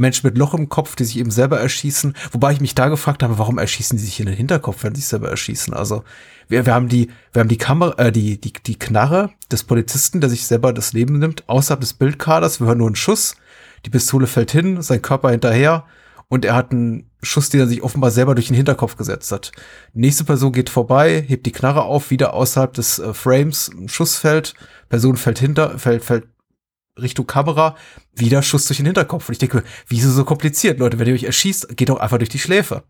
[0.00, 2.14] Menschen mit Loch im Kopf, die sich eben selber erschießen.
[2.32, 5.00] Wobei ich mich da gefragt habe, warum erschießen die sich in den Hinterkopf, wenn sie
[5.02, 5.74] sich selber erschießen?
[5.74, 6.02] Also
[6.48, 10.20] wir, wir haben die, wir haben die Kamera, äh, die, die, die Knarre des Polizisten,
[10.20, 12.60] der sich selber das Leben nimmt, außerhalb des Bildkaders.
[12.60, 13.36] Wir hören nur einen Schuss.
[13.86, 15.84] Die Pistole fällt hin, sein Körper hinterher
[16.28, 19.52] und er hat einen Schuss, den er sich offenbar selber durch den Hinterkopf gesetzt hat.
[19.94, 23.88] Die nächste Person geht vorbei, hebt die Knarre auf, wieder außerhalb des äh, Frames, ein
[23.88, 24.54] Schuss fällt,
[24.88, 26.24] Person fällt hinter, fällt, fällt
[26.98, 27.76] Richtung Kamera,
[28.14, 29.28] wieder Schuss durch den Hinterkopf.
[29.28, 30.98] Und ich denke, wieso so kompliziert, Leute?
[30.98, 32.84] Wenn ihr euch erschießt, geht doch einfach durch die Schläfe.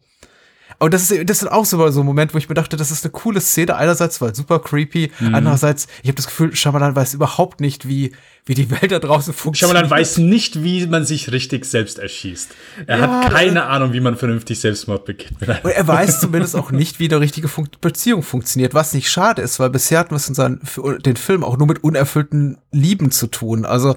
[0.82, 2.90] Und das ist, das ist auch so so ein Moment, wo ich mir dachte, das
[2.90, 3.76] ist eine coole Szene.
[3.76, 8.12] Einerseits war es super creepy, andererseits, ich habe das Gefühl, Shyamalan weiß überhaupt nicht, wie,
[8.46, 9.76] wie die Welt da draußen funktioniert.
[9.76, 12.52] Shyamalan weiß nicht, wie man sich richtig selbst erschießt.
[12.86, 15.32] Er Ja, hat keine Ahnung, wie man vernünftig Selbstmord begeht.
[15.62, 19.42] Und er weiß zumindest auch nicht, wie eine richtige Fun Beziehung funktioniert, was nicht schade
[19.42, 22.56] ist, weil bisher hatten wir es in seinen, für den Film auch nur mit unerfüllten
[22.72, 23.66] Lieben zu tun.
[23.66, 23.96] Also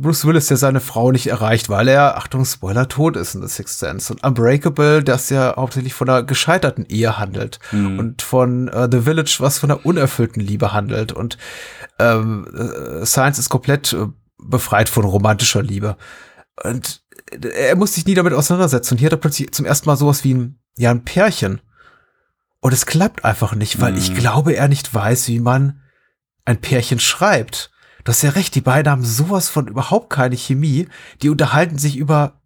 [0.00, 3.48] Bruce Willis, der seine Frau nicht erreicht, weil er, Achtung, Spoiler, tot ist in The
[3.48, 4.12] Sixth Sense.
[4.12, 7.58] Und Unbreakable, das ja hauptsächlich von einer gescheiterten Ehe handelt.
[7.98, 11.10] Und von äh, The Village, was von einer unerfüllten Liebe handelt.
[11.10, 11.36] Und
[11.98, 14.06] ähm, äh, Science ist komplett äh,
[14.38, 15.96] befreit von romantischer Liebe.
[16.62, 18.94] Und er muss sich nie damit auseinandersetzen.
[18.94, 21.60] Und hier hat er plötzlich zum ersten Mal sowas wie ein, ja, ein Pärchen.
[22.60, 25.80] Und es klappt einfach nicht, weil ich glaube, er nicht weiß, wie man
[26.44, 27.70] ein Pärchen schreibt.
[28.08, 30.88] Du hast ja recht, die beiden haben sowas von überhaupt keine Chemie.
[31.20, 32.40] Die unterhalten sich über,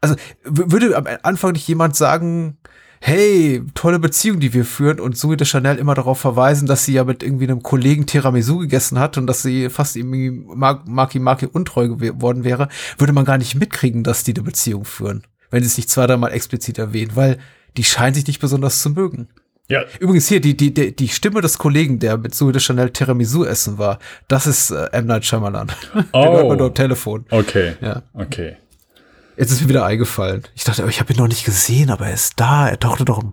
[0.00, 2.56] also würde am Anfang nicht jemand sagen,
[2.98, 6.94] hey, tolle Beziehung, die wir führen und Zoe de Chanel immer darauf verweisen, dass sie
[6.94, 11.44] ja mit irgendwie einem Kollegen Tiramisu gegessen hat und dass sie fast irgendwie Maki Maki
[11.44, 15.66] untreu geworden wäre, würde man gar nicht mitkriegen, dass die eine Beziehung führen, wenn sie
[15.66, 17.36] es nicht zwei, dreimal explizit erwähnt, weil
[17.76, 19.28] die scheinen sich nicht besonders zu mögen.
[19.72, 22.90] Ja, Übrigens hier, die, die, die, die Stimme des Kollegen, der mit Zoe de Chanel
[22.90, 23.98] Tiramisu essen war,
[24.28, 25.06] das ist äh, M.
[25.06, 25.68] Night Shyamalan.
[25.94, 27.24] Den hört man nur am Telefon.
[27.30, 27.72] okay.
[27.80, 28.02] Ja.
[28.12, 28.56] Okay.
[29.38, 30.42] Jetzt ist mir wieder eingefallen.
[30.54, 32.68] Ich dachte, ich habe ihn noch nicht gesehen, aber er ist da.
[32.68, 33.24] Er tauchte doch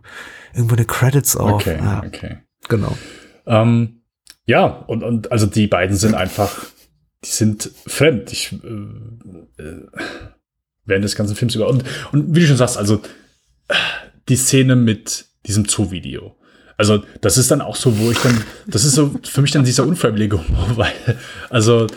[0.54, 1.52] irgendwo in den Credits auf.
[1.56, 2.38] Okay, Ja, okay.
[2.70, 2.98] genau.
[3.46, 4.02] Ähm,
[4.46, 6.66] ja, und, und also die beiden sind einfach,
[7.26, 8.32] die sind fremd.
[8.32, 9.88] Ich, äh, äh,
[10.86, 11.68] während des ganzen Films über.
[11.68, 11.84] Und,
[12.14, 13.02] und wie du schon sagst, also
[14.30, 16.36] die Szene mit diesem Zoo-Video.
[16.78, 19.66] Also, das ist dann auch so, wo ich dann, das ist so für mich dann
[19.66, 20.94] dieser unfreiwillige Humor, weil,
[21.50, 21.88] also,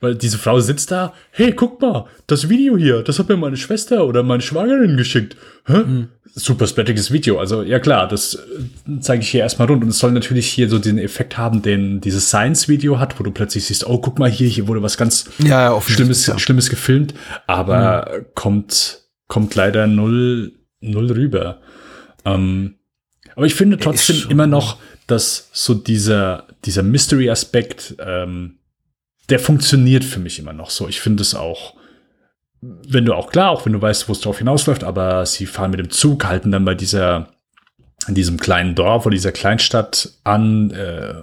[0.00, 3.56] weil diese Frau sitzt da, hey, guck mal, das Video hier, das hat mir meine
[3.56, 5.36] Schwester oder meine Schwagerin geschickt.
[5.66, 6.06] Hä?
[6.34, 7.38] Super splattiges Video.
[7.38, 9.84] Also, ja klar, das äh, zeige ich hier erstmal rund.
[9.84, 13.30] Und es soll natürlich hier so den Effekt haben, den dieses Science-Video hat, wo du
[13.30, 16.38] plötzlich siehst, oh, guck mal hier, hier wurde was ganz Ja, ja, Schlimmes, ja.
[16.38, 17.14] Schlimmes gefilmt,
[17.46, 21.60] aber kommt, kommt leider null, null rüber.
[22.24, 22.75] Ähm,
[23.36, 28.58] aber ich finde trotzdem immer noch, dass so dieser, dieser Mystery-Aspekt, ähm,
[29.28, 30.88] der funktioniert für mich immer noch so.
[30.88, 31.74] Ich finde es auch,
[32.60, 35.70] wenn du auch klar, auch wenn du weißt, wo es drauf hinausläuft, aber sie fahren
[35.70, 37.28] mit dem Zug, halten dann bei dieser,
[38.08, 41.14] in diesem kleinen Dorf oder dieser Kleinstadt an, äh,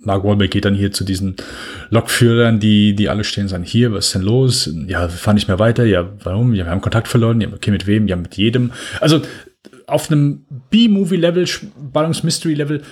[0.00, 1.36] Mark Wahlberg geht dann hier zu diesen
[1.90, 4.70] Lokführern, die, die alle stehen und sagen, hier, was ist denn los?
[4.86, 5.84] Ja, wir fahren nicht mehr weiter.
[5.84, 6.54] Ja, warum?
[6.54, 7.40] Ja, wir haben Kontakt verloren.
[7.40, 8.06] Ja, okay, mit wem?
[8.06, 8.72] Ja, mit jedem.
[9.00, 9.22] Also
[9.88, 11.46] auf einem B-Movie-Level,
[11.92, 12.82] Ballungs-Mystery-Level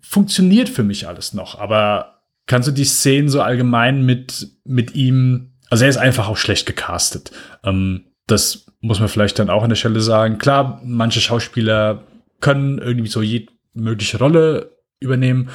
[0.00, 1.58] funktioniert für mich alles noch.
[1.58, 6.36] Aber kannst du die Szenen so allgemein mit, mit ihm, also er ist einfach auch
[6.36, 7.32] schlecht gecastet.
[7.64, 10.38] Ähm, das muss man vielleicht dann auch an der Stelle sagen.
[10.38, 12.04] Klar, manche Schauspieler
[12.40, 15.50] können irgendwie so jede mögliche Rolle übernehmen.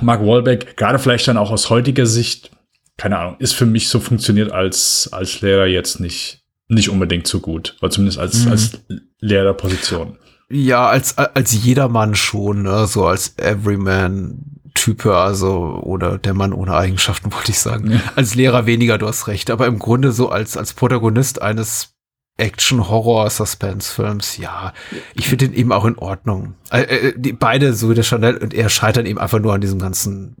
[0.00, 2.50] Mark Wahlbeck, gerade vielleicht dann auch aus heutiger Sicht,
[2.96, 7.40] keine Ahnung, ist für mich so funktioniert als, als Lehrer jetzt nicht, nicht unbedingt so
[7.40, 7.76] gut.
[7.80, 8.52] Oder zumindest als, mhm.
[8.52, 8.80] als
[9.24, 10.18] Lehrerposition.
[10.50, 12.86] Ja, als, als jedermann schon, ne?
[12.86, 17.90] so als Everyman-Type, also, oder der Mann ohne Eigenschaften, wollte ich sagen.
[17.90, 18.00] Ja.
[18.14, 21.94] Als Lehrer weniger, du hast recht, aber im Grunde so als, als Protagonist eines
[22.36, 24.72] Action-Horror-Suspense-Films, ja,
[25.14, 26.54] ich finde den eben auch in Ordnung.
[26.70, 29.60] Äh, äh, die, beide, so wie der Chanel und er, scheitern eben einfach nur an
[29.60, 30.36] diesem ganzen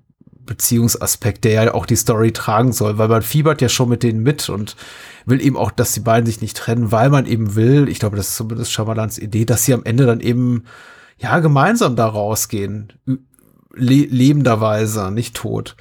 [0.46, 4.22] Beziehungsaspekt, der ja auch die Story tragen soll, weil man fiebert ja schon mit denen
[4.22, 4.76] mit und
[5.26, 8.16] will eben auch, dass die beiden sich nicht trennen, weil man eben will, ich glaube,
[8.16, 10.64] das ist zumindest Schamalans Idee, dass sie am Ende dann eben,
[11.18, 12.92] ja, gemeinsam da rausgehen.
[13.76, 15.76] Le lebenderweise, nicht tot.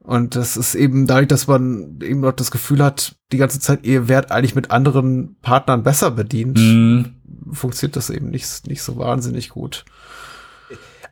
[0.00, 3.84] Und das ist eben dadurch, dass man eben noch das Gefühl hat, die ganze Zeit,
[3.84, 7.52] ihr werdet eigentlich mit anderen Partnern besser bedient, mm.
[7.52, 9.84] funktioniert das eben nicht, nicht so wahnsinnig gut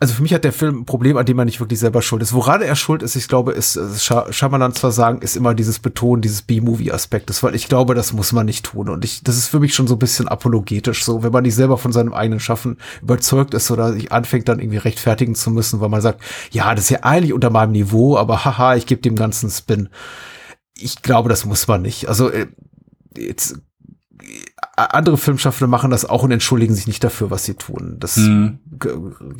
[0.01, 2.23] also für mich hat der Film ein Problem, an dem er nicht wirklich selber schuld
[2.23, 2.33] ist.
[2.33, 6.43] Woran er schuld ist, ich glaube, ist, ist Schamalans Versagen ist immer dieses Betonen dieses
[6.43, 8.89] B-Movie-Aspektes, weil ich glaube, das muss man nicht tun.
[8.89, 11.57] Und ich, das ist für mich schon so ein bisschen apologetisch, so, wenn man nicht
[11.57, 15.81] selber von seinem eigenen Schaffen überzeugt ist oder sich anfängt, dann irgendwie rechtfertigen zu müssen,
[15.81, 16.23] weil man sagt,
[16.53, 19.89] ja, das ist ja eigentlich unter meinem Niveau, aber haha, ich gebe dem ganzen Spin.
[20.77, 22.09] Ich glaube, das muss man nicht.
[22.09, 22.47] Also, äh,
[23.17, 23.59] jetzt
[24.79, 27.97] andere Filmschaffende machen das auch und entschuldigen sich nicht dafür, was sie tun.
[27.99, 28.59] Das hm.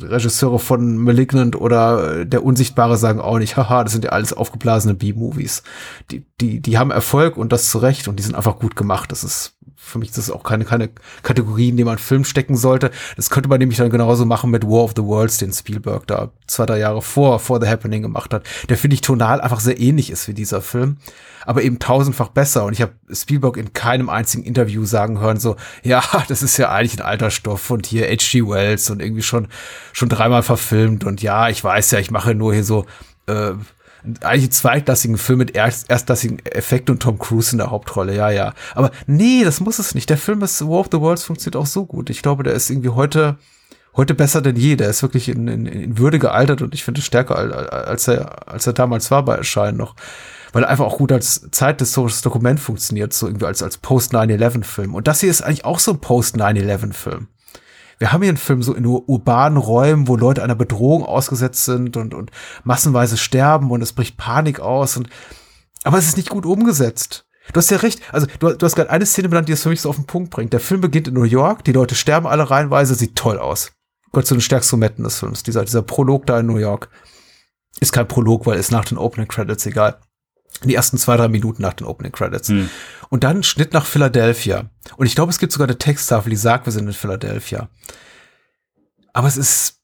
[0.01, 4.93] Regisseure von Malignant oder Der Unsichtbare sagen auch nicht, haha, das sind ja alles aufgeblasene
[4.95, 5.63] B-Movies.
[6.11, 9.11] Die, die, die haben Erfolg und das zu Recht und die sind einfach gut gemacht.
[9.11, 10.89] Das ist für mich das ist auch keine, keine
[11.23, 12.91] Kategorie, in die man Film stecken sollte.
[13.15, 16.31] Das könnte man nämlich dann genauso machen mit War of the Worlds, den Spielberg da
[16.49, 18.43] zwei, drei Jahre vor, vor The Happening gemacht hat.
[18.69, 20.97] Der finde ich tonal einfach sehr ähnlich ist wie dieser Film
[21.49, 22.65] aber eben tausendfach besser.
[22.65, 26.69] Und ich habe Spielberg in keinem einzigen Interview sagen hören, so, ja, das ist ja
[26.69, 28.47] eigentlich ein alter Stoff und hier H.G.
[28.47, 29.47] Wells und irgendwie schon,
[29.91, 31.03] schon dreimal verfilmt.
[31.05, 32.85] Und ja, ich weiß ja, ich mache nur hier so,
[33.25, 33.53] äh,
[34.21, 38.53] eigentlich zweitklassigen Film mit erst, erstklassigen Effekt und Tom Cruise in der Hauptrolle, ja, ja.
[38.73, 40.09] Aber nee, das muss es nicht.
[40.09, 42.09] Der Film ist War of the Worlds funktioniert auch so gut.
[42.09, 43.37] Ich glaube, der ist irgendwie heute,
[43.95, 44.75] heute besser denn je.
[44.75, 48.67] Der ist wirklich in, in, in Würde gealtert und ich finde stärker als er, als
[48.67, 49.95] er damals war bei Erscheinen noch
[50.51, 54.95] weil er einfach auch gut als zeithistorisches Dokument funktioniert, so irgendwie als, als Post-9-11-Film.
[54.95, 57.27] Und das hier ist eigentlich auch so ein Post-9-11-Film.
[57.99, 61.97] Wir haben hier einen Film so in urbanen Räumen, wo Leute einer Bedrohung ausgesetzt sind
[61.97, 62.31] und, und
[62.63, 65.09] massenweise sterben und es bricht Panik aus und,
[65.83, 67.25] aber es ist nicht gut umgesetzt.
[67.51, 68.01] Du hast ja recht.
[68.11, 70.05] Also, du, du hast gerade eine Szene benannt, die es für mich so auf den
[70.05, 70.53] Punkt bringt.
[70.53, 73.71] Der Film beginnt in New York, die Leute sterben alle reihenweise, sieht toll aus.
[74.11, 75.43] Gott zu den stärksten Momenten des Films.
[75.43, 76.89] Dieser, dieser Prolog da in New York.
[77.79, 79.99] Ist kein Prolog, weil es nach den Opening Credits egal
[80.63, 82.49] die ersten zwei, drei Minuten nach den Opening Credits.
[82.49, 82.69] Hm.
[83.09, 84.69] Und dann Schnitt nach Philadelphia.
[84.97, 87.69] Und ich glaube, es gibt sogar eine Texttafel, die sagt, wir sind in Philadelphia.
[89.13, 89.79] Aber es ist,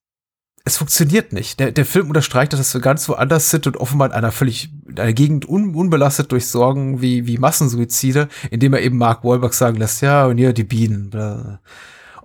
[0.66, 1.60] es funktioniert nicht.
[1.60, 5.00] Der, der Film unterstreicht, dass wir ganz woanders sind und offenbar in einer völlig, in
[5.00, 9.78] einer Gegend un, unbelastet durch Sorgen wie, wie Massensuizide, indem er eben Mark Wahlberg sagen
[9.78, 11.10] lässt, ja, und hier die Bienen.
[11.10, 11.62] Bla.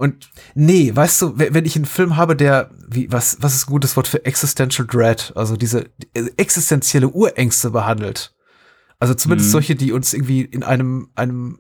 [0.01, 3.73] Und nee, weißt du, wenn ich einen Film habe, der, wie, was, was ist ein
[3.73, 8.35] gutes Wort für Existential Dread, also diese existenzielle Urängste behandelt.
[8.99, 9.53] Also zumindest mhm.
[9.53, 11.59] solche, die uns irgendwie in einem, einem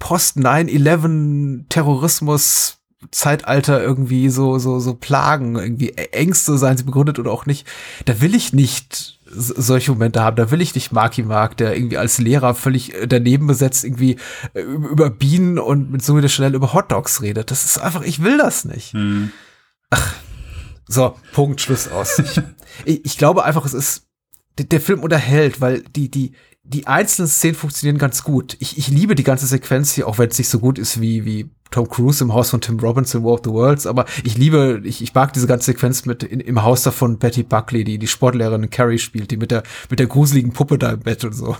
[0.00, 2.78] Post-9-11 Terrorismus
[3.10, 7.66] Zeitalter irgendwie so, so, so plagen, irgendwie Ängste, seien sie begründet oder auch nicht.
[8.04, 10.36] Da will ich nicht solche Momente haben.
[10.36, 14.16] Da will ich nicht Marky Mark, der irgendwie als Lehrer völlig äh, daneben besetzt, irgendwie
[14.54, 17.50] äh, über Bienen und mit so schnell über Hotdogs redet.
[17.50, 18.92] Das ist einfach, ich will das nicht.
[18.92, 19.32] Hm.
[19.90, 20.14] Ach,
[20.86, 22.18] so, Punkt, Schluss aus.
[22.18, 22.42] ich,
[23.04, 24.06] ich glaube einfach, es ist,
[24.58, 26.32] der, der Film unterhält, weil die, die,
[26.68, 28.56] die einzelnen Szenen funktionieren ganz gut.
[28.60, 31.24] Ich, ich liebe die ganze Sequenz hier, auch wenn es nicht so gut ist wie,
[31.24, 34.36] wie Tom Cruise im Haus von Tim Robbins in War of the Worlds, aber ich
[34.36, 37.84] liebe, ich, ich mag diese ganze Sequenz mit in, im Haus da von Betty Buckley,
[37.84, 41.24] die die Sportlehrerin Carrie spielt, die mit der, mit der gruseligen Puppe da im Bett
[41.24, 41.56] und so.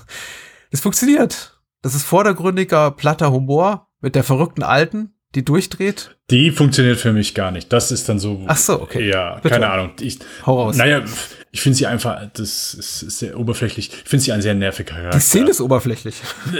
[0.70, 1.58] Das funktioniert.
[1.80, 6.18] Das ist vordergründiger, platter Humor mit der verrückten Alten, die durchdreht.
[6.30, 7.72] Die funktioniert für mich gar nicht.
[7.72, 8.44] Das ist dann so.
[8.46, 9.08] Ach so, okay.
[9.08, 9.48] Ja, Bitte.
[9.48, 9.92] keine Ahnung.
[10.00, 10.76] Ich, Hau raus.
[10.76, 11.02] Naja,
[11.50, 13.90] ich finde sie einfach, das ist, ist sehr oberflächlich.
[13.90, 15.16] Ich finde sie ein sehr nerviger Charakter.
[15.18, 16.16] Die Szene ist oberflächlich.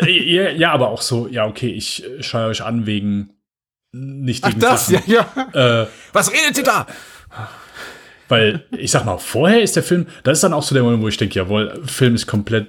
[0.06, 3.30] ja, ja, aber auch so, ja, okay, ich schaue euch an wegen
[3.92, 5.10] nicht Ach, das, Sachen.
[5.10, 5.82] ja, ja.
[5.82, 6.86] Äh, Was redet ihr da?
[8.28, 11.02] Weil, ich sag mal, vorher ist der Film, das ist dann auch so der Moment,
[11.02, 12.68] wo ich denke, jawohl, Film ist komplett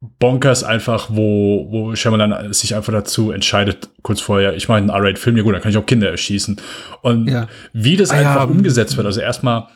[0.00, 5.36] bonkers einfach, wo, wo Shyamalan sich einfach dazu entscheidet, kurz vorher, ich mache einen R-Rated-Film,
[5.36, 6.60] ja gut, dann kann ich auch Kinder erschießen.
[7.02, 7.48] Und Ja.
[7.72, 9.68] wie das Ah, ja, einfach ähm, umgesetzt wird, also erstmal,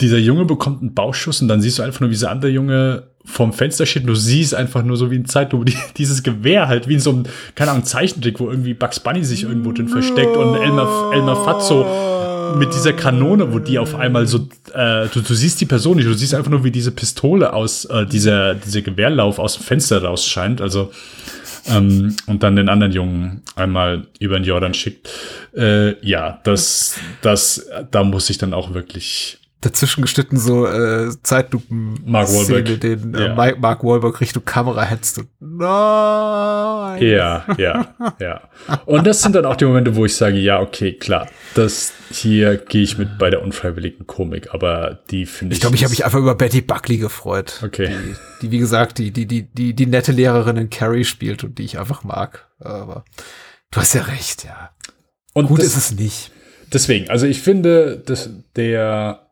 [0.00, 3.04] dieser Junge bekommt einen Bauchschuss und dann siehst du einfach nur, wie dieser andere Junge
[3.24, 6.68] vorm Fenster steht und du siehst einfach nur so wie ein Zeitlupe die, dieses Gewehr
[6.68, 7.24] halt, wie in so einem,
[7.54, 11.86] keine Ahnung, Zeichentrick, wo irgendwie Bugs Bunny sich irgendwo drin versteckt und Elmer, Elmer Fatso
[12.58, 16.06] mit dieser Kanone, wo die auf einmal so, äh, du, du siehst die Person nicht,
[16.06, 20.02] du siehst einfach nur, wie diese Pistole aus, äh, dieser, dieser Gewehrlauf aus dem Fenster
[20.02, 20.92] rausscheint, also,
[21.68, 25.10] ähm, und dann den anderen Jungen einmal über den Jordan schickt.
[25.56, 31.98] Äh, ja, das, das, da muss ich dann auch wirklich Dazwischen geschnitten so äh, Zeitlupen
[32.04, 32.80] Mark Wahlberg.
[32.80, 33.34] Den äh, Ja.
[33.34, 37.02] Mark Wahlberg Richtung Kamera hetzt und nein.
[37.02, 38.42] Ja, ja, ja.
[38.84, 42.56] Und das sind dann auch die Momente, wo ich sage, ja, okay, klar, das hier
[42.56, 45.56] gehe ich mit bei der unfreiwilligen Komik, aber die finde ich.
[45.56, 47.60] Ich glaube, ich habe mich einfach über Betty Buckley gefreut.
[47.64, 47.90] Okay.
[48.42, 51.64] Die, wie gesagt, die, die, die, die, die nette Lehrerin in Carrie spielt und die
[51.64, 52.46] ich einfach mag.
[52.60, 53.04] Aber
[53.72, 54.70] du hast ja recht, ja.
[55.32, 56.30] Und Gut das, ist es nicht.
[56.72, 59.25] Deswegen, also ich finde, dass der,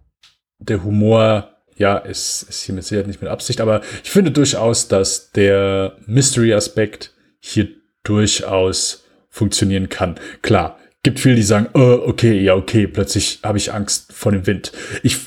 [0.69, 4.89] der Humor, ja, ist, ist hier mit Sicherheit nicht mit Absicht, aber ich finde durchaus,
[4.89, 7.69] dass der Mystery-Aspekt hier
[8.05, 10.17] durchaus funktionieren kann.
[10.43, 14.47] Klar, gibt viele, die sagen, äh, okay, ja, okay, plötzlich habe ich Angst vor dem
[14.47, 14.73] Wind.
[15.03, 15.19] Ich,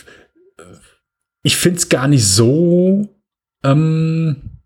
[1.44, 3.08] ich finde es gar nicht so,
[3.64, 4.60] ähm,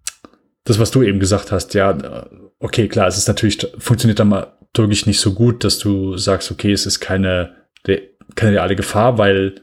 [0.64, 2.28] das, was du eben gesagt hast, ja,
[2.60, 6.86] okay, klar, es ist natürlich, funktioniert dramaturgisch nicht so gut, dass du sagst, okay, es
[6.86, 7.56] ist keine,
[8.36, 9.56] keine reale Gefahr, weil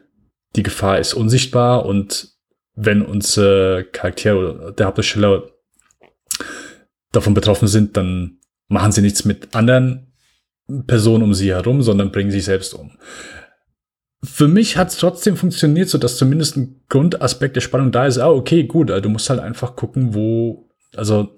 [0.56, 2.32] die Gefahr ist unsichtbar und
[2.74, 5.50] wenn unsere Charaktere oder der Hauptdarsteller
[7.12, 8.38] davon betroffen sind, dann
[8.68, 10.12] machen sie nichts mit anderen
[10.86, 12.92] Personen um sie herum, sondern bringen sich selbst um.
[14.22, 18.18] Für mich hat es trotzdem funktioniert, so dass zumindest ein Grundaspekt der Spannung da ist.
[18.18, 21.34] Ah, okay, gut, also du musst halt einfach gucken, wo, also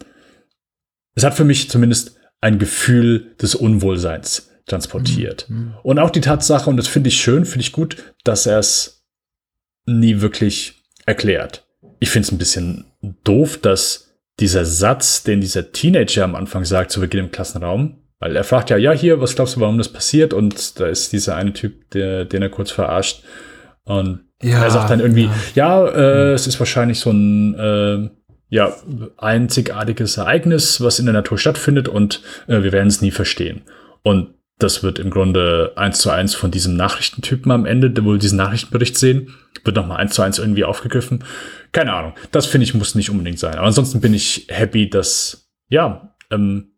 [1.14, 5.46] es hat für mich zumindest ein Gefühl des Unwohlseins transportiert.
[5.82, 8.99] Und auch die Tatsache, und das finde ich schön, finde ich gut, dass er es
[9.98, 11.66] nie wirklich erklärt.
[11.98, 12.84] Ich finde es ein bisschen
[13.24, 18.36] doof, dass dieser Satz, den dieser Teenager am Anfang sagt, zu Beginn im Klassenraum, weil
[18.36, 20.32] er fragt ja, ja, hier, was glaubst du, warum das passiert?
[20.32, 23.22] Und da ist dieser eine Typ, der, den er kurz verarscht.
[23.84, 28.10] Und Ja, er sagt dann irgendwie, ja, äh, es ist wahrscheinlich so ein äh,
[28.50, 28.74] ja,
[29.16, 33.62] einzigartiges Ereignis, was in der Natur stattfindet und äh, wir werden es nie verstehen.
[34.02, 38.18] Und das wird im Grunde eins zu eins von diesem Nachrichtentypen am Ende, der wohl
[38.18, 39.34] diesen Nachrichtenbericht sehen,
[39.64, 41.24] wird nochmal eins zu eins irgendwie aufgegriffen.
[41.72, 42.14] Keine Ahnung.
[42.30, 43.54] Das finde ich muss nicht unbedingt sein.
[43.56, 46.70] Aber ansonsten bin ich happy, dass, ja, ähm,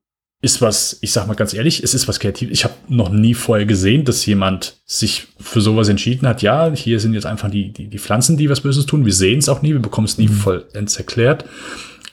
[0.43, 2.51] ist was, ich sag mal ganz ehrlich, es ist was kreativ.
[2.51, 6.43] Ich habe noch nie vorher gesehen, dass jemand sich für sowas entschieden hat.
[6.43, 9.05] Ja, hier sind jetzt einfach die, die, die Pflanzen, die was Böses tun.
[9.05, 11.45] Wir sehen es auch nie, wir bekommen es nie vollends erklärt.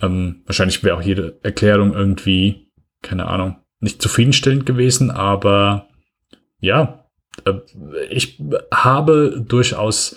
[0.01, 2.67] Ähm, wahrscheinlich wäre auch jede Erklärung irgendwie,
[3.01, 5.87] keine Ahnung, nicht zufriedenstellend gewesen, aber
[6.59, 7.05] ja,
[7.45, 7.53] äh,
[8.09, 8.41] ich
[8.73, 10.15] habe durchaus,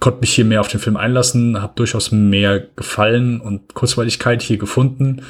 [0.00, 4.58] konnte mich hier mehr auf den Film einlassen, habe durchaus mehr Gefallen und Kurzweiligkeit hier
[4.58, 5.22] gefunden.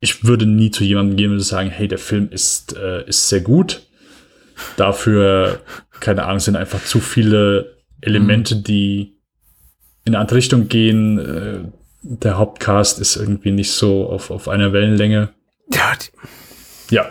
[0.00, 3.40] Ich würde nie zu jemandem gehen und sagen, hey, der Film ist, äh, ist sehr
[3.40, 3.82] gut.
[4.76, 5.60] Dafür,
[6.00, 9.18] keine Ahnung, sind einfach zu viele Elemente, die
[10.04, 11.18] in eine andere Richtung gehen.
[11.18, 11.60] Äh,
[12.02, 15.30] der Hauptcast ist irgendwie nicht so auf, auf einer Wellenlänge.
[15.72, 15.92] Ja,
[16.90, 17.06] Ja,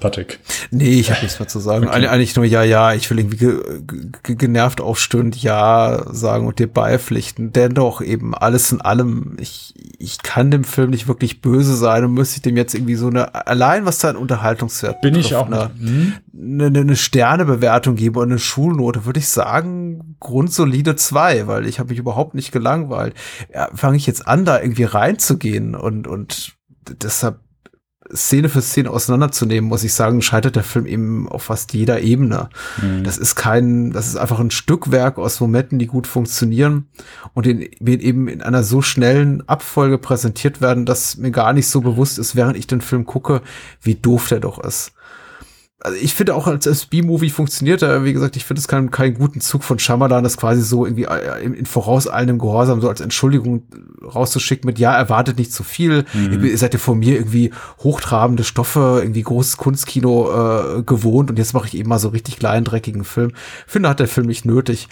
[0.00, 0.40] Patrick.
[0.72, 1.86] Nee, ich habe nichts mehr zu sagen.
[1.88, 3.82] Eig- Eigentlich nur ja, ja, ich will irgendwie ge
[4.24, 7.52] ge genervt aufstöhnen, ja sagen und dir beipflichten.
[7.52, 12.14] Dennoch eben alles in allem, ich, ich kann dem Film nicht wirklich böse sein und
[12.14, 15.46] müsste ich dem jetzt irgendwie so eine, allein was seinen Unterhaltungswert Bin ich betrifft, auch
[15.46, 15.70] eine.
[15.78, 16.12] Hm?
[16.66, 21.90] eine, eine Sternebewertung gebe und eine Schulnote, würde ich sagen, grundsolide zwei, weil ich habe
[21.90, 23.14] mich überhaupt nicht gelangweilt.
[23.54, 26.54] Ja, Fange ich jetzt an, da irgendwie reinzugehen und, und
[27.00, 27.38] deshalb
[28.12, 32.48] Szene für Szene auseinanderzunehmen, muss ich sagen, scheitert der Film eben auf fast jeder Ebene.
[32.80, 33.04] Mhm.
[33.04, 36.86] Das ist kein, das ist einfach ein Stückwerk aus Momenten, die gut funktionieren
[37.34, 41.80] und in, eben in einer so schnellen Abfolge präsentiert werden, dass mir gar nicht so
[41.80, 43.42] bewusst ist, während ich den Film gucke,
[43.80, 44.92] wie doof der doch ist.
[45.84, 48.92] Also ich finde auch als, als B-Movie funktioniert er, wie gesagt, ich finde es keinen,
[48.92, 52.88] keinen guten Zug von Shyamalan, das quasi so irgendwie äh, in, in vorauseilendem Gehorsam so
[52.88, 53.64] als Entschuldigung
[54.00, 57.50] rauszuschicken mit, ja, erwartet nicht zu viel, ihr, ihr seid ja von mir irgendwie
[57.80, 60.30] hochtrabende Stoffe, irgendwie großes Kunstkino
[60.78, 63.32] äh, gewohnt und jetzt mache ich eben mal so richtig kleinen, dreckigen Film.
[63.66, 64.86] Finde, hat der Film nicht nötig,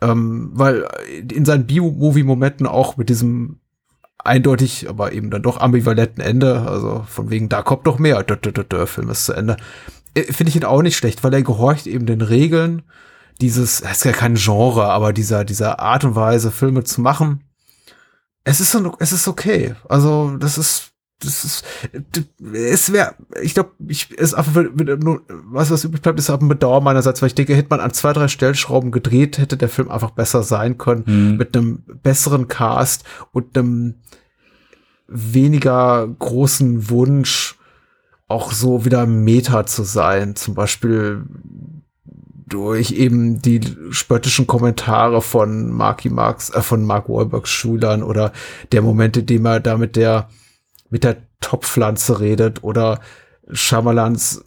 [0.00, 0.88] ähm, weil
[1.32, 3.60] in seinen B-Movie-Momenten auch mit diesem
[4.24, 8.86] eindeutig, aber eben dann doch ambivalenten Ende, also von wegen, da kommt doch mehr, der
[8.88, 9.56] Film ist zu Ende, äh,
[10.14, 12.82] finde ich ihn auch nicht schlecht, weil er gehorcht eben den Regeln,
[13.40, 17.42] dieses, es ist ja kein Genre, aber dieser, dieser Art und Weise, Filme zu machen,
[18.44, 19.74] es ist, so- es ist okay.
[19.88, 20.90] Also, das ist,
[21.20, 21.64] das ist,
[22.52, 24.64] es wäre, ich glaube, ich, es einfach,
[24.98, 27.78] nur, was, was übrig bleibt, ist auch ein Bedauern meinerseits, weil ich denke, hätte man
[27.80, 31.36] an zwei, drei Stellschrauben gedreht, hätte der Film einfach besser sein können, Mhm.
[31.36, 33.94] mit einem besseren Cast und einem
[35.06, 37.56] weniger großen Wunsch,
[38.32, 40.34] auch so wieder Meta zu sein.
[40.34, 41.24] Zum Beispiel
[42.52, 43.60] durch eben die
[43.90, 48.32] spöttischen Kommentare von Marky Marks, äh, von Mark Wahlbergs Schülern oder
[48.72, 50.28] der Moment, in dem er da mit der,
[50.90, 53.00] mit der Topfpflanze redet oder
[53.50, 54.44] Shyamalans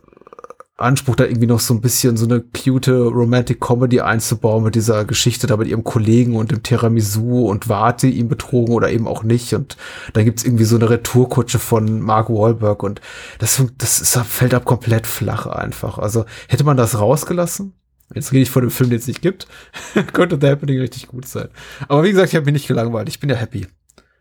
[0.78, 5.06] Anspruch, da irgendwie noch so ein bisschen so eine cute Romantic Comedy einzubauen mit dieser
[5.06, 9.24] Geschichte da mit ihrem Kollegen und dem Tiramisu und Warte ihm betrogen oder eben auch
[9.24, 9.54] nicht.
[9.54, 9.78] Und
[10.12, 13.00] dann gibt's irgendwie so eine Retourkutsche von Mark Wahlberg und
[13.40, 15.98] das, das ist, fällt ab komplett flach einfach.
[15.98, 17.74] Also hätte man das rausgelassen,
[18.14, 19.48] jetzt rede ich von dem Film, den es nicht gibt,
[20.14, 21.48] könnte The Happening richtig gut sein.
[21.88, 23.08] Aber wie gesagt, ich habe mich nicht gelangweilt.
[23.08, 23.66] Ich bin ja happy.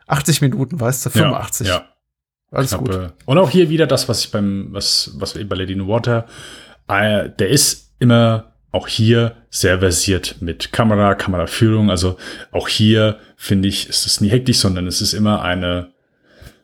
[0.07, 1.67] 80 Minuten, weißt du, 85.
[1.67, 1.94] Ja, ja.
[2.55, 2.91] Alles Knappe.
[2.99, 3.13] gut.
[3.27, 5.87] Und auch hier wieder das, was ich beim, was, was wir bei Lady in the
[5.89, 6.27] Water,
[6.89, 11.91] äh, der ist immer auch hier sehr versiert mit Kamera, Kameraführung.
[11.91, 12.17] Also
[12.51, 15.93] auch hier finde ich, ist es nie hektisch, sondern es ist immer eine,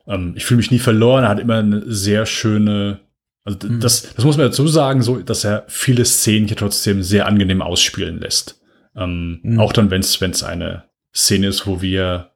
[0.08, 3.00] ähm, ich fühle mich nie verloren, er hat immer eine sehr schöne,
[3.44, 3.80] also Mhm.
[3.80, 7.62] das, das muss man dazu sagen, so, dass er viele Szenen hier trotzdem sehr angenehm
[7.62, 8.60] ausspielen lässt.
[8.96, 9.60] Ähm, Mhm.
[9.60, 10.84] Auch dann, wenn es eine
[11.14, 12.30] Szene ist, wo wir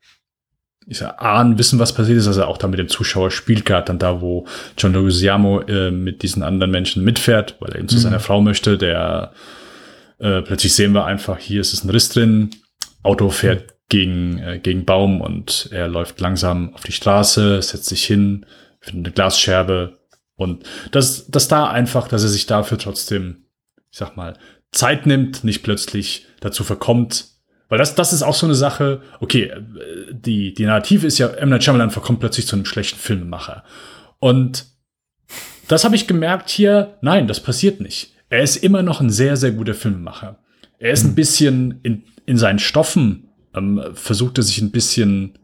[0.86, 3.86] ich sag, ahnen, wissen, was passiert ist, also auch da mit dem Zuschauer spielt, gerade
[3.86, 4.46] dann da, wo
[4.76, 8.00] John Leguizamo äh, mit diesen anderen Menschen mitfährt, weil er eben zu Mhm.
[8.00, 9.32] seiner Frau möchte, der
[10.18, 12.50] äh, plötzlich sehen wir einfach, hier ist es ein Riss drin,
[13.02, 18.04] Auto fährt gegen, äh, gegen Baum und er läuft langsam auf die Straße, setzt sich
[18.04, 18.46] hin,
[18.80, 19.98] findet eine Glasscherbe
[20.36, 23.46] und das, das da einfach, dass er sich dafür trotzdem,
[23.90, 24.36] ich sag mal,
[24.72, 27.33] Zeit nimmt, nicht plötzlich dazu verkommt,
[27.68, 29.62] weil das, das ist auch so eine Sache, okay, äh,
[30.10, 31.50] die, die Narrative ist ja, M.
[31.50, 33.64] Night Shyamalan verkommt plötzlich zu einem schlechten Filmemacher.
[34.18, 34.66] Und
[35.68, 38.12] das habe ich gemerkt hier, nein, das passiert nicht.
[38.28, 40.38] Er ist immer noch ein sehr, sehr guter Filmemacher.
[40.78, 45.38] Er ist ein bisschen in, in seinen Stoffen, ähm, versucht er sich ein bisschen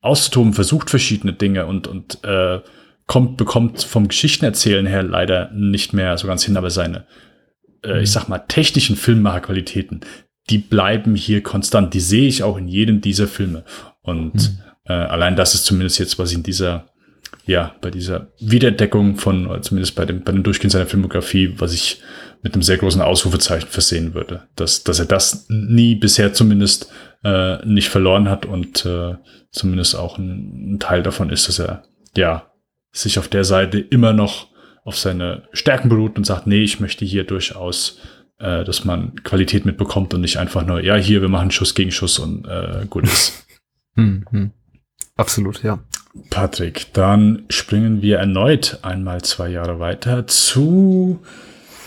[0.00, 2.60] auszutoben, versucht verschiedene Dinge und, und äh,
[3.06, 7.06] kommt, bekommt vom Geschichtenerzählen her leider nicht mehr so ganz hin, aber seine,
[7.84, 10.00] äh, ich sag mal, technischen Filmemacherqualitäten,
[10.50, 11.94] die bleiben hier konstant.
[11.94, 13.64] Die sehe ich auch in jedem dieser Filme.
[14.02, 16.88] Und äh, allein das ist zumindest jetzt, was ich in dieser,
[17.46, 22.02] ja, bei dieser Wiederentdeckung von, zumindest bei dem, bei dem Durchgehen seiner Filmografie, was ich
[22.42, 24.42] mit einem sehr großen Ausrufezeichen versehen würde.
[24.56, 26.90] Dass, dass er das nie bisher zumindest
[27.22, 29.14] äh, nicht verloren hat und äh,
[29.52, 31.84] zumindest auch ein, ein Teil davon ist, dass er,
[32.16, 32.50] ja,
[32.90, 34.48] sich auf der Seite immer noch
[34.84, 37.98] auf seine Stärken beruht und sagt, nee, ich möchte hier durchaus
[38.42, 41.92] äh, dass man Qualität mitbekommt und nicht einfach nur, ja, hier, wir machen Schuss gegen
[41.92, 43.38] Schuss und äh, gut ist.
[43.94, 44.50] Hm, hm.
[45.16, 45.78] Absolut, ja.
[46.30, 51.20] Patrick, dann springen wir erneut einmal zwei Jahre weiter zu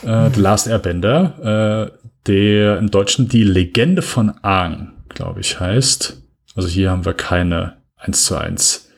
[0.04, 6.22] äh, The Last Airbender, äh, der im Deutschen die Legende von Aang, glaube ich, heißt.
[6.56, 8.92] Also hier haben wir keine 1 zu 1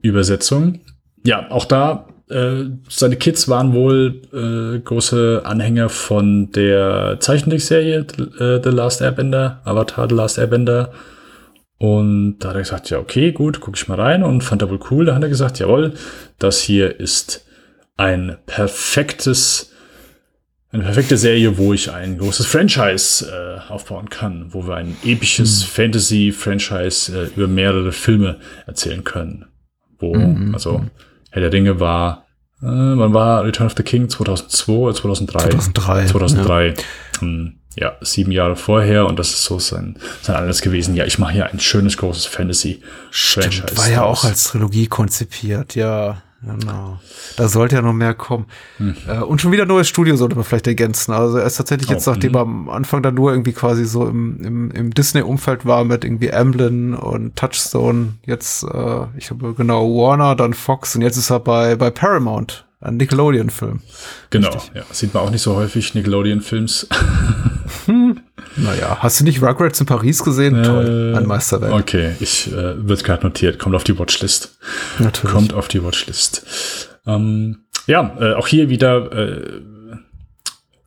[0.00, 0.80] Übersetzung.
[1.26, 8.06] Ja, auch da, äh, seine Kids waren wohl äh, große Anhänger von der Zeichentrickserie
[8.38, 10.92] äh, The Last Airbender, Avatar The Last Airbender.
[11.76, 14.70] Und da hat er gesagt, ja, okay, gut, gucke ich mal rein und fand er
[14.70, 15.04] wohl cool.
[15.04, 15.92] Da hat er gesagt, jawohl,
[16.38, 17.44] das hier ist
[17.96, 19.72] ein perfektes,
[20.70, 25.62] eine perfekte Serie, wo ich ein großes Franchise äh, aufbauen kann, wo wir ein episches
[25.62, 29.46] Fantasy-Franchise äh, über mehrere Filme erzählen können.
[29.98, 30.14] Wo,
[30.52, 30.84] also,
[31.34, 32.26] Herr der Ringe war,
[32.62, 34.08] äh, wann war Return of the King?
[34.08, 35.48] 2002 oder 2003?
[35.48, 36.06] 2003.
[36.06, 36.74] 2003.
[37.18, 40.94] Hm, ja, sieben Jahre vorher und das ist so sein, sein alles gewesen.
[40.94, 43.76] Ja, ich mache hier ein schönes, großes Fantasy-Franchise.
[43.76, 46.22] War ja auch als Trilogie konzipiert, ja.
[46.46, 46.98] Genau.
[47.36, 48.46] Da sollte ja noch mehr kommen.
[49.08, 51.12] Äh, und schon wieder ein neues Studio sollte man vielleicht ergänzen.
[51.12, 54.06] Also er ist tatsächlich jetzt, Oh, nachdem er am Anfang dann nur irgendwie quasi so
[54.06, 59.88] im, im, im Disney-Umfeld war mit irgendwie Amblin und Touchstone, jetzt, äh, ich glaube genau,
[59.88, 63.80] Warner, dann Fox und jetzt ist er bei, bei Paramount, ein Nickelodeon-Film.
[64.30, 64.72] Genau, Richtig.
[64.74, 64.82] ja.
[64.90, 66.88] Sieht man auch nicht so häufig Nickelodeon-Films.
[68.56, 70.62] Naja, hast du nicht Rugrats in Paris gesehen?
[70.62, 71.72] Toll, ein Meisterwerk.
[71.72, 74.58] Äh, Okay, ich äh, wird gerade notiert, kommt auf die Watchlist.
[74.98, 75.32] Natürlich.
[75.34, 76.88] Kommt auf die Watchlist.
[77.06, 79.60] Ähm, ja, äh, auch hier wieder äh,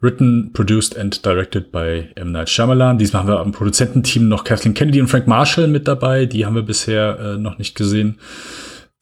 [0.01, 2.31] written, produced and directed by M.
[2.31, 2.97] Night Shyamalan.
[2.97, 6.25] Diesmal haben wir am Produzententeam noch Kathleen Kennedy und Frank Marshall mit dabei.
[6.25, 8.19] Die haben wir bisher äh, noch nicht gesehen.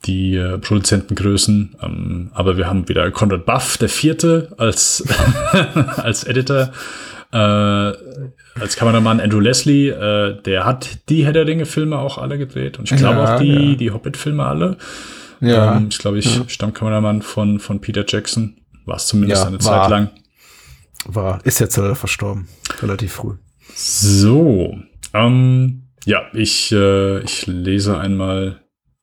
[0.06, 1.76] Die äh, Produzentengrößen.
[1.82, 5.04] Ähm, aber wir haben wieder Conrad Buff, der vierte, als,
[5.98, 6.72] als Editor.
[7.36, 12.80] Äh, als Kameramann Andrew Leslie, äh, der hat die Herr der Ringe-Filme auch alle gedreht
[12.80, 13.76] und ich glaube Ja, auch die, ja.
[13.76, 14.78] die Hobbit-Filme alle.
[15.42, 15.76] Ja.
[15.76, 18.56] Ähm, ist, glaube ich, Stammkameramann von, von Peter Jackson.
[18.86, 19.82] War es zumindest Ja, eine war.
[19.82, 20.10] Zeit lang.
[21.08, 22.48] War, ist jetzt leider verstorben.
[22.82, 23.34] Relativ früh.
[23.76, 24.78] So,
[25.14, 28.62] ähm, ja, ich, äh, ich lese einmal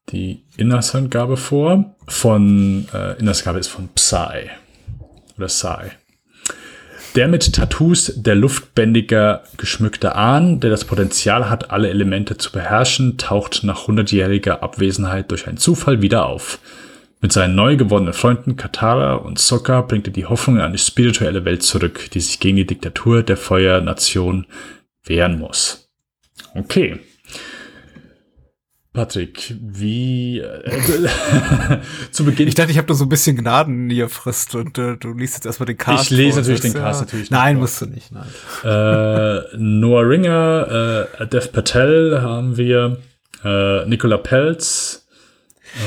[0.08, 1.96] die Inhaltsangabe vor.
[2.08, 4.48] Von, äh, Inhaltsangabe ist von Psy.
[5.36, 5.90] Oder Psy.
[7.14, 13.18] Der mit Tattoos der luftbändiger geschmückte Ahn, der das Potenzial hat, alle Elemente zu beherrschen,
[13.18, 16.58] taucht nach hundertjähriger Abwesenheit durch einen Zufall wieder auf.
[17.20, 21.44] Mit seinen neu gewonnenen Freunden Katara und Sokka bringt er die Hoffnung in eine spirituelle
[21.44, 24.46] Welt zurück, die sich gegen die Diktatur der Feuernation
[25.04, 25.90] wehren muss.
[26.54, 26.98] Okay.
[28.92, 30.60] Patrick, wie äh,
[32.10, 34.96] zu Beginn Ich dachte, ich habe da so ein bisschen Gnaden hier frisst und äh,
[34.98, 36.04] du liest jetzt erstmal den Cast.
[36.04, 38.12] Ich lese natürlich den Cast natürlich nicht Nein, musst du nicht.
[38.12, 38.24] Nein.
[38.64, 42.98] äh, Noah Ringer, äh, Dev Patel haben wir,
[43.42, 45.02] äh, Nicola Pelz,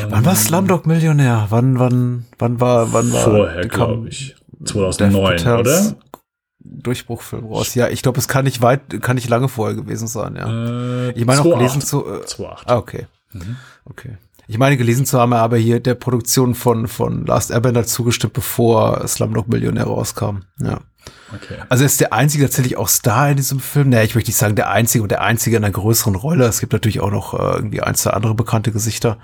[0.10, 1.46] Wann war Slumdog Millionär?
[1.50, 3.22] Wann, wann, wann war, wann war?
[3.22, 4.36] vorher, glaube ich.
[4.60, 5.96] Dev 2009, Patels oder?
[6.66, 7.76] Durchbruchfilm raus.
[7.76, 10.48] Ja, ich glaube, es kann nicht weit, kann nicht lange vorher gewesen sein, ja.
[10.48, 11.58] Äh, ich meine auch 2.8.
[11.58, 12.64] gelesen zu, äh, 2.8.
[12.66, 13.08] ah, okay.
[13.86, 14.18] Okay.
[14.48, 18.34] Ich meine gelesen zu haben, er aber hier der Produktion von, von Last Airbender zugestimmt,
[18.34, 20.42] bevor Slumdog Millionär rauskam.
[20.60, 20.82] Ja.
[21.34, 21.58] Okay.
[21.70, 23.90] Also er ist der einzige tatsächlich auch Star in diesem Film.
[23.90, 26.46] Naja, ich möchte nicht sagen der einzige und der einzige in einer größeren Rolle.
[26.46, 29.18] Es gibt natürlich auch noch äh, irgendwie ein, zwei andere bekannte Gesichter,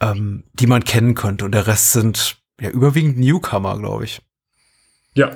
[0.00, 1.44] ähm, die man kennen könnte.
[1.44, 4.20] Und der Rest sind ja überwiegend Newcomer, glaube ich.
[5.14, 5.30] Ja,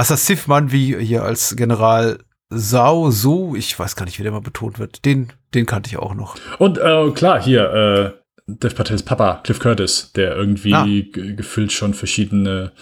[0.00, 2.18] Assassif Mann wie hier als General
[2.48, 5.04] Sao So, ich weiß gar nicht, wie der mal betont wird.
[5.04, 6.36] Den, den kannte ich auch noch.
[6.58, 8.20] und äh, klar, hier, äh,
[8.52, 10.84] Dev Patels Papa, Cliff Curtis, der irgendwie Ah.
[10.84, 12.72] ge- gefühlt schon verschiedene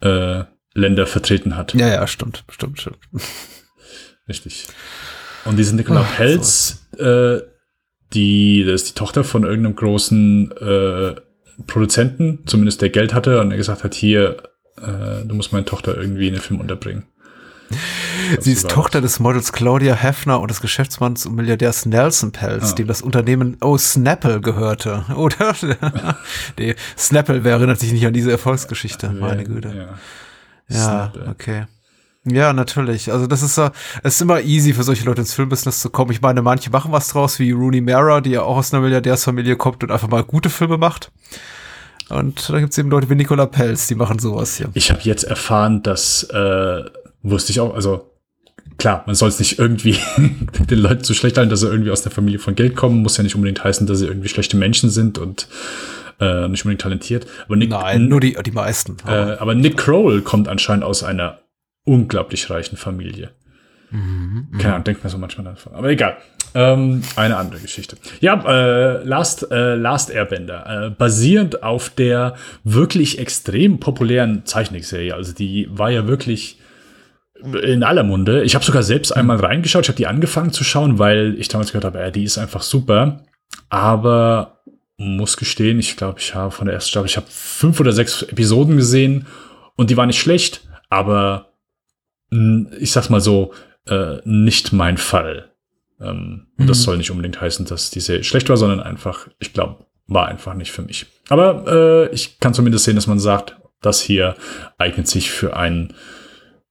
[0.00, 0.42] äh,
[0.74, 1.72] Länder vertreten hat.
[1.74, 2.98] Ja, ja, stimmt, stimmt, stimmt.
[4.28, 4.66] Richtig.
[5.44, 7.38] Und diese Nicola Ach, Pelz, äh,
[8.12, 11.14] die, das ist die Tochter von irgendeinem großen äh,
[11.68, 14.42] Produzenten, zumindest der Geld hatte und er gesagt hat, hier,
[14.86, 17.04] äh, du musst meine Tochter irgendwie in den Film unterbringen.
[18.30, 19.12] Glaub, Sie ist Tochter das.
[19.12, 22.74] des Models Claudia Heffner und des Geschäftsmanns und Milliardärs Nelson Pelz, Ah.
[22.74, 25.54] dem das Unternehmen Oh Snapple gehörte, oder?
[26.58, 29.10] nee, Snapple, wer erinnert sich nicht an diese Erfolgsgeschichte?
[29.10, 29.74] Meine Güte.
[29.74, 29.98] Ja.
[30.68, 31.66] Ja, okay.
[32.26, 33.12] Ja, natürlich.
[33.12, 33.70] Also das ist, äh,
[34.02, 36.10] es ist immer easy für solche Leute ins Filmbusiness zu kommen.
[36.10, 39.56] Ich meine, manche machen was draus, wie Rooney Mara, die ja auch aus einer Milliardärsfamilie
[39.56, 41.10] kommt und einfach mal gute Filme macht.
[42.14, 44.70] Und da gibt's eben Leute wie Nicola Pelz, die machen sowas hier.
[44.74, 46.84] Ich habe jetzt erfahren, dass, äh,
[47.22, 48.10] wusste ich auch, also
[48.78, 49.98] klar, man soll es nicht irgendwie
[50.70, 53.16] den Leuten zu schlecht halten, dass sie irgendwie aus der Familie von Geld kommen, muss
[53.16, 55.48] ja nicht unbedingt heißen, dass sie irgendwie schlechte Menschen sind und
[56.20, 57.26] äh, nicht unbedingt talentiert.
[57.46, 58.96] Aber Nick, Nein, nur die, die meisten.
[59.06, 61.40] äh, aber Nick Kroll kommt anscheinend aus einer
[61.84, 63.30] unglaublich reichen Familie.
[64.58, 65.74] Keine Ahnung, denkt man so manchmal davon.
[65.74, 66.16] Aber egal.
[66.54, 67.96] Ähm, eine andere Geschichte.
[68.20, 70.86] Ja, äh, Last, äh, Last Airbender.
[70.86, 72.34] Äh, basierend auf der
[72.64, 75.14] wirklich extrem populären Zeichentrickserie.
[75.14, 76.58] Also die war ja wirklich
[77.62, 78.42] in aller Munde.
[78.42, 79.84] Ich habe sogar selbst einmal reingeschaut.
[79.84, 82.62] Ich habe die angefangen zu schauen, weil ich damals gehört habe, äh, die ist einfach
[82.62, 83.24] super.
[83.68, 84.60] Aber
[84.96, 88.22] muss gestehen, ich glaube, ich habe von der ersten Staffel, ich habe fünf oder sechs
[88.22, 89.26] Episoden gesehen
[89.76, 91.50] und die war nicht schlecht, aber
[92.78, 93.52] ich sag's mal so,
[93.86, 95.50] äh, nicht mein Fall.
[96.00, 96.82] Ähm, und Das Mhm.
[96.82, 100.54] soll nicht unbedingt heißen, dass die Serie schlecht war, sondern einfach, ich glaube, war einfach
[100.54, 101.06] nicht für mich.
[101.28, 101.64] Aber
[102.10, 104.34] äh, ich kann zumindest sehen, dass man sagt, das hier
[104.78, 105.94] eignet sich für einen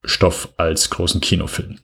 [0.04, 1.80] Stoff als großen Kinofilm.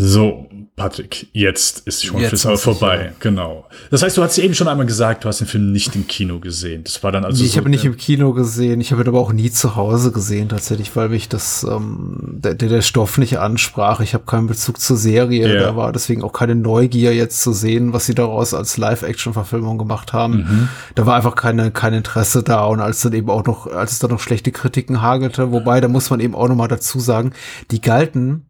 [0.00, 0.46] So,
[0.76, 3.06] Patrick, jetzt ist schon Jetzt vorbei.
[3.06, 3.10] ja.
[3.18, 3.66] Genau.
[3.90, 6.38] Das heißt, du hast eben schon einmal gesagt, du hast den Film nicht im Kino
[6.38, 6.84] gesehen.
[6.84, 7.42] Das war dann also.
[7.44, 9.74] ich so habe nicht der- im Kino gesehen, ich habe ihn aber auch nie zu
[9.74, 13.98] Hause gesehen, tatsächlich, weil mich das ähm, der, der Stoff nicht ansprach.
[14.00, 15.60] Ich habe keinen Bezug zur Serie, Ja.
[15.60, 20.12] da war deswegen auch keine Neugier jetzt zu sehen, was sie daraus als Live-Action-Verfilmung gemacht
[20.12, 20.36] haben.
[20.36, 20.68] Mhm.
[20.94, 23.98] Da war einfach keine, kein Interesse da und als dann eben auch noch, als es
[23.98, 27.32] dann noch schlechte Kritiken hagelte, wobei, da muss man eben auch noch mal dazu sagen,
[27.72, 28.44] die galten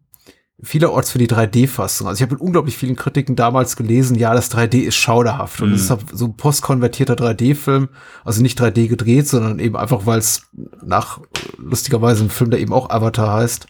[0.61, 2.07] vielerorts für die 3D-Fassung.
[2.07, 5.61] Also ich habe in unglaublich vielen Kritiken damals gelesen, ja, das 3D ist schauderhaft.
[5.61, 7.89] Und es ist so ein postkonvertierter 3D-Film,
[8.25, 10.43] also nicht 3D gedreht, sondern eben einfach, weil es
[10.83, 11.19] nach
[11.57, 13.67] lustigerweise ein Film, der eben auch Avatar heißt,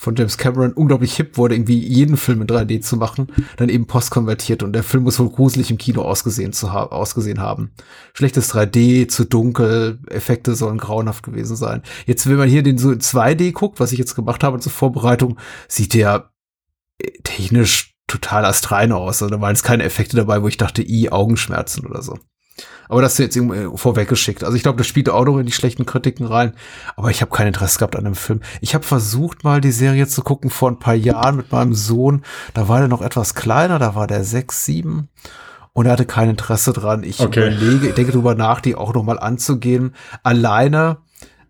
[0.00, 3.86] von James Cameron unglaublich hip wurde, irgendwie jeden Film in 3D zu machen, dann eben
[3.86, 7.72] postkonvertiert und der Film muss wohl gruselig im Kino ausgesehen, zu ha ausgesehen haben.
[8.14, 11.82] Schlechtes 3D, zu dunkel, Effekte sollen grauenhaft gewesen sein.
[12.06, 14.72] Jetzt, wenn man hier den so in 2D guckt, was ich jetzt gemacht habe zur
[14.72, 15.36] Vorbereitung,
[15.68, 16.30] sieht der
[16.96, 19.22] äh, technisch total astrein aus.
[19.22, 22.18] Also da waren jetzt keine Effekte dabei, wo ich dachte, i, Augenschmerzen oder so.
[22.90, 24.42] Aber das ist jetzt irgendwie vorweggeschickt.
[24.44, 26.52] Also ich glaube, das spielt auch noch in die schlechten Kritiken rein.
[26.96, 28.40] Aber ich habe kein Interesse gehabt an dem Film.
[28.60, 32.22] Ich habe versucht, mal die Serie zu gucken vor ein paar Jahren mit meinem Sohn.
[32.52, 35.08] Da war der noch etwas kleiner, da war der sechs, sieben.
[35.72, 37.04] Und er hatte kein Interesse dran.
[37.04, 37.46] Ich Okay.
[37.56, 39.94] überlege, ich denke drüber nach, die auch noch mal anzugehen.
[40.24, 40.96] Alleine,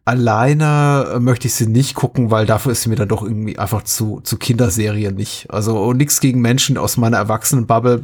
[0.05, 3.59] alleine äh, möchte ich sie nicht gucken, weil dafür ist sie mir dann doch irgendwie
[3.59, 5.47] einfach zu, zu Kinderserien nicht.
[5.51, 8.03] Also nichts gegen Menschen aus meiner Erwachsenenbubble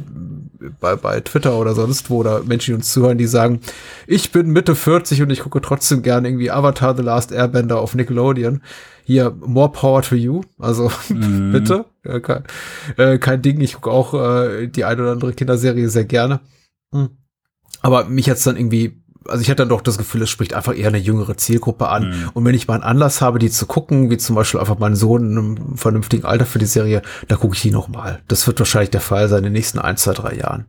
[0.79, 3.61] bei, bei Twitter oder sonst wo oder Menschen, die uns zuhören, die sagen,
[4.05, 7.95] ich bin Mitte 40 und ich gucke trotzdem gerne irgendwie Avatar The Last Airbender auf
[7.95, 8.61] Nickelodeon.
[9.03, 10.41] Hier, more power to you.
[10.57, 11.85] Also bitte.
[12.05, 12.43] Ja, kein,
[12.97, 13.61] äh, kein Ding.
[13.61, 16.41] Ich gucke auch äh, die eine oder andere Kinderserie sehr gerne.
[16.91, 17.09] Hm.
[17.81, 20.75] Aber mich jetzt dann irgendwie, also ich hatte dann doch das Gefühl, es spricht einfach
[20.75, 22.09] eher eine jüngere Zielgruppe an.
[22.09, 22.29] Mhm.
[22.33, 24.95] Und wenn ich mal einen Anlass habe, die zu gucken, wie zum Beispiel einfach meinen
[24.95, 28.21] Sohn in einem vernünftigen Alter für die Serie, da gucke ich die noch mal.
[28.27, 30.65] Das wird wahrscheinlich der Fall sein in den nächsten ein, zwei, drei Jahren.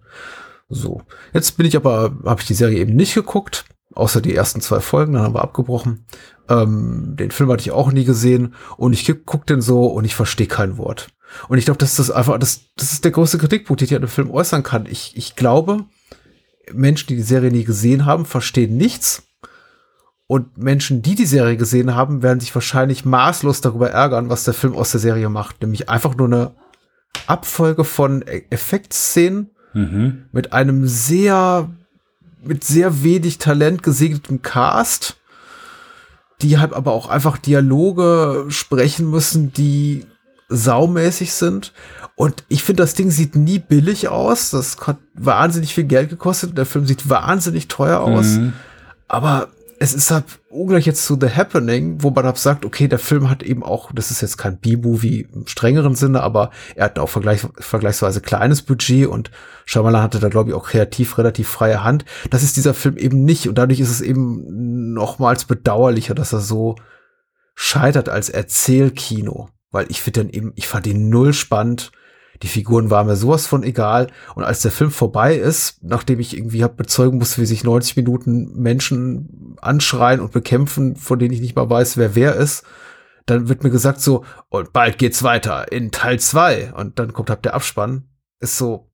[0.68, 1.02] So.
[1.32, 3.64] Jetzt bin ich aber, habe ich die Serie eben nicht geguckt,
[3.94, 6.04] außer die ersten zwei Folgen, dann haben wir abgebrochen.
[6.48, 10.14] Ähm, den Film hatte ich auch nie gesehen und ich guck den so und ich
[10.14, 11.08] verstehe kein Wort.
[11.48, 13.94] Und ich glaube, das ist das einfach, das, das ist der größte Kritikpunkt, den ich
[13.94, 14.86] an dem Film äußern kann.
[14.86, 15.84] Ich, ich glaube,
[16.74, 19.24] Menschen, die die Serie nie gesehen haben, verstehen nichts.
[20.26, 24.52] Und Menschen, die die Serie gesehen haben, werden sich wahrscheinlich maßlos darüber ärgern, was der
[24.54, 25.62] Film aus der Serie macht.
[25.62, 26.50] Nämlich einfach nur eine
[27.26, 30.24] Abfolge von E- Effektszenen Mhm.
[30.32, 31.70] mit einem sehr,
[32.42, 35.16] mit sehr wenig Talent gesegnetem Cast,
[36.42, 40.04] die halt aber auch einfach Dialoge sprechen müssen, die
[40.48, 41.72] saumäßig sind.
[42.14, 44.50] Und ich finde, das Ding sieht nie billig aus.
[44.50, 46.56] Das hat wahnsinnig viel Geld gekostet.
[46.58, 48.26] Der Film sieht wahnsinnig teuer aus.
[48.26, 48.54] Mhm.
[49.06, 49.48] Aber
[49.80, 53.30] es ist halt ungleich jetzt zu The Happening, wo man halt sagt, okay, der Film
[53.30, 57.08] hat eben auch, das ist jetzt kein B-Movie im strengeren Sinne, aber er hat auch
[57.08, 59.30] vergleich, vergleichsweise kleines Budget und
[59.66, 62.04] Shyamalan hatte da, glaube ich, auch kreativ relativ freie Hand.
[62.30, 66.40] Das ist dieser Film eben nicht und dadurch ist es eben nochmals bedauerlicher, dass er
[66.40, 66.74] so
[67.54, 71.92] scheitert als Erzählkino, weil ich finde dann eben, ich fand ihn null spannend.
[72.42, 74.08] Die Figuren waren mir sowas von egal.
[74.34, 77.96] Und als der Film vorbei ist, nachdem ich irgendwie hab bezeugen musste, wie sich 90
[77.96, 82.64] Minuten Menschen anschreien und bekämpfen, von denen ich nicht mal weiß, wer wer ist,
[83.26, 87.28] dann wird mir gesagt so, und bald geht's weiter in Teil zwei Und dann kommt
[87.28, 88.08] halt der Abspann.
[88.40, 88.90] Ist so,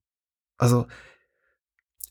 [0.57, 0.87] also,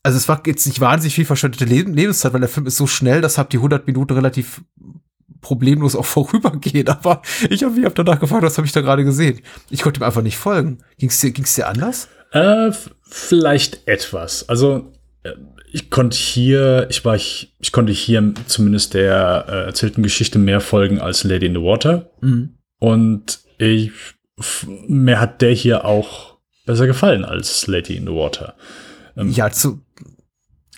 [0.03, 2.87] also es war jetzt nicht wahnsinnig viel verschwendete Leben, Lebenszeit, weil der Film ist so
[2.87, 4.63] schnell, dass habt die 100 Minuten relativ
[5.41, 6.89] problemlos auch vorübergehen.
[6.89, 9.41] Aber ich habe mich hab danach gefragt, was habe ich da gerade gesehen?
[9.71, 10.79] Ich konnte ihm einfach nicht folgen.
[10.99, 12.09] Ging's dir, ging's dir anders?
[12.33, 12.73] Äh,
[13.03, 14.49] vielleicht etwas.
[14.49, 14.93] Also
[15.23, 15.33] äh,
[15.73, 20.61] ich konnte hier, ich war, ich, ich konnte hier zumindest der äh, erzählten Geschichte mehr
[20.61, 22.11] folgen als Lady in the Water.
[22.21, 22.57] Mhm.
[22.79, 23.93] Und ich,
[24.87, 28.55] mir hat der hier auch besser gefallen als Lady in the Water.
[29.17, 29.81] Ähm, Ja, zu,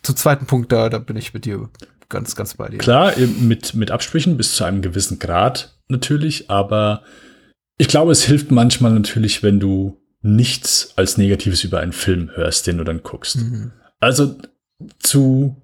[0.02, 1.68] zu zweiten Punkt, da, da bin ich mit dir
[2.08, 2.78] ganz, ganz bei dir.
[2.78, 7.02] Klar, mit, mit Absprüchen bis zu einem gewissen Grad natürlich, aber
[7.78, 12.66] ich glaube, es hilft manchmal natürlich, wenn du nichts als Negatives über einen Film hörst,
[12.66, 13.36] den du dann guckst.
[13.36, 13.72] Mhm.
[14.00, 14.36] Also
[14.98, 15.62] zu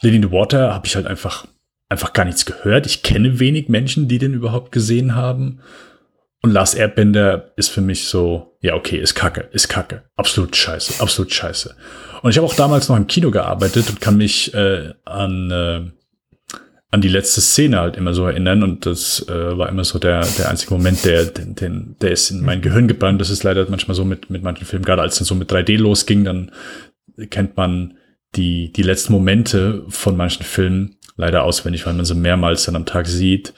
[0.00, 1.46] Lady in the Water habe ich halt einfach,
[1.88, 2.86] einfach gar nichts gehört.
[2.86, 5.60] Ich kenne wenig Menschen, die den überhaupt gesehen haben.
[6.42, 10.04] Und Lars Airbender ist für mich so, ja, okay, ist kacke, ist kacke.
[10.16, 11.76] Absolut scheiße, absolut scheiße.
[12.22, 15.82] Und ich habe auch damals noch im Kino gearbeitet und kann mich äh, an, äh,
[16.90, 18.62] an die letzte Szene halt immer so erinnern.
[18.62, 22.30] Und das äh, war immer so der, der einzige Moment, der, den, den, der ist
[22.30, 23.20] in mein Gehirn gebrannt.
[23.20, 25.76] Das ist leider manchmal so mit, mit manchen Filmen, gerade als es so mit 3D
[25.76, 26.50] losging, dann
[27.28, 27.98] kennt man
[28.34, 32.86] die, die letzten Momente von manchen Filmen leider auswendig, weil man sie mehrmals dann am
[32.86, 33.52] Tag sieht.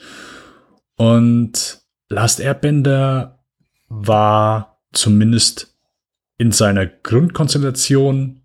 [0.97, 1.79] Und
[2.09, 3.39] Last Airbender
[3.87, 5.75] war zumindest
[6.37, 8.41] in seiner Grundkonstellation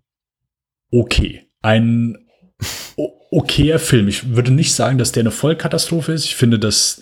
[0.91, 1.47] okay.
[1.61, 2.17] Ein
[3.31, 4.07] okayer Film.
[4.07, 6.25] Ich würde nicht sagen, dass der eine Vollkatastrophe ist.
[6.25, 7.01] Ich finde, dass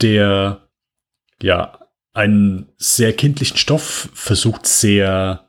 [0.00, 0.68] der
[1.40, 1.78] ja
[2.12, 5.46] einen sehr kindlichen Stoff versucht, sehr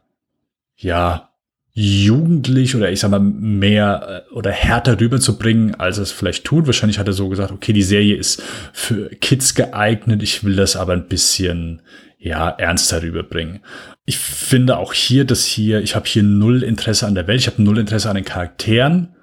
[0.78, 1.30] ja
[1.76, 6.68] jugendlich oder ich sag mal mehr äh, oder härter rüberzubringen, als es vielleicht tut.
[6.68, 8.44] Wahrscheinlich hat er so gesagt, okay, die Serie ist
[8.74, 11.82] für Kids geeignet, ich will das aber ein bisschen
[12.24, 13.60] ja ernster rüberbringen.
[14.06, 17.48] Ich finde auch hier, dass hier, ich habe hier null Interesse an der Welt, ich
[17.48, 19.16] habe null Interesse an den Charakteren.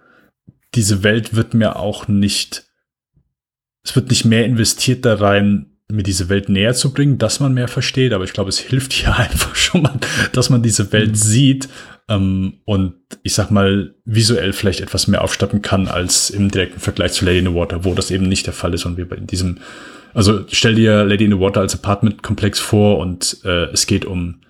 [0.74, 2.66] Diese Welt wird mir auch nicht,
[3.82, 7.54] es wird nicht mehr investiert da rein, mir diese Welt näher zu bringen, dass man
[7.54, 9.98] mehr versteht, aber ich glaube, es hilft hier einfach schon mal,
[10.32, 11.68] dass man diese Welt sieht
[12.08, 17.12] ähm, und ich sag mal, visuell vielleicht etwas mehr aufstatten kann als im direkten Vergleich
[17.12, 19.16] zu Lady in the Water, wo das eben nicht der Fall ist und wir bei
[19.16, 19.58] diesem,
[20.14, 24.40] also stell dir Lady in the Water als Apartment-Komplex vor und äh, es geht um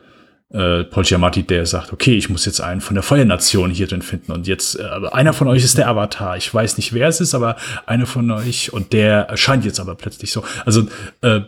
[0.52, 4.02] äh, Paul Giamatti, der sagt, okay, ich muss jetzt einen von der Feuernation hier drin
[4.02, 6.36] finden und jetzt, äh, einer von euch ist der Avatar.
[6.36, 7.56] Ich weiß nicht, wer es ist, aber
[7.86, 10.42] einer von euch und der erscheint jetzt aber plötzlich so.
[10.64, 10.88] Also
[11.20, 11.42] äh,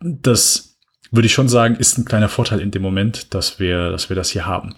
[0.00, 0.76] das
[1.10, 4.16] würde ich schon sagen, ist ein kleiner Vorteil in dem Moment, dass wir, dass wir
[4.16, 4.74] das hier haben.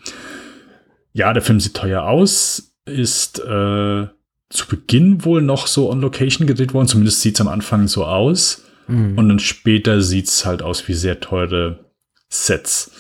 [1.13, 4.07] Ja, der Film sieht teuer aus, ist äh,
[4.49, 8.05] zu Beginn wohl noch so on Location gedreht worden, zumindest sieht es am Anfang so
[8.05, 8.66] aus.
[8.87, 9.19] Mhm.
[9.19, 11.91] Und dann später sieht es halt aus wie sehr teure
[12.29, 12.91] Sets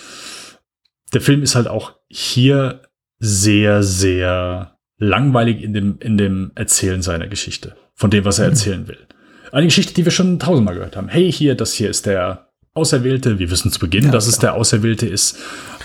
[1.13, 2.83] der Film ist halt auch hier
[3.19, 8.51] sehr, sehr langweilig in dem, in dem Erzählen seiner Geschichte, von dem, was er mhm.
[8.53, 9.07] erzählen will.
[9.53, 11.09] Eine Geschichte, die wir schon tausendmal gehört haben.
[11.09, 13.39] Hey, hier, das hier ist der Auserwählte.
[13.39, 15.39] Wir wissen zu Beginn, ja, dass es der Auserwählte ist.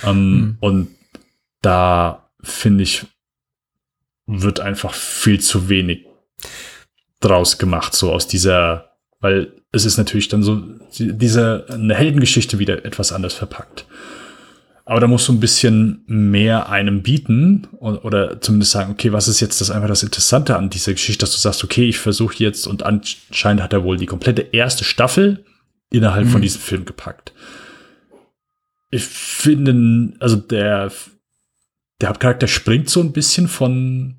[0.04, 0.58] Ähm, mhm.
[0.60, 0.88] Und
[1.62, 3.06] da finde ich,
[4.26, 6.06] wird einfach viel zu wenig
[7.20, 8.91] draus gemacht, so aus dieser,
[9.22, 10.62] weil es ist natürlich dann so,
[10.98, 13.86] diese, eine Heldengeschichte wieder etwas anders verpackt.
[14.84, 19.40] Aber da musst du ein bisschen mehr einem bieten oder zumindest sagen, okay, was ist
[19.40, 22.68] jetzt das einfach das Interessante an dieser Geschichte, dass du sagst, okay, ich versuche jetzt
[22.68, 25.46] und anscheinend hat er wohl die komplette erste Staffel
[25.92, 26.32] innerhalb mhm.
[26.32, 27.32] von diesem Film gepackt.
[28.90, 30.92] Ich finde, also der,
[32.02, 34.16] der Hauptcharakter springt so ein bisschen von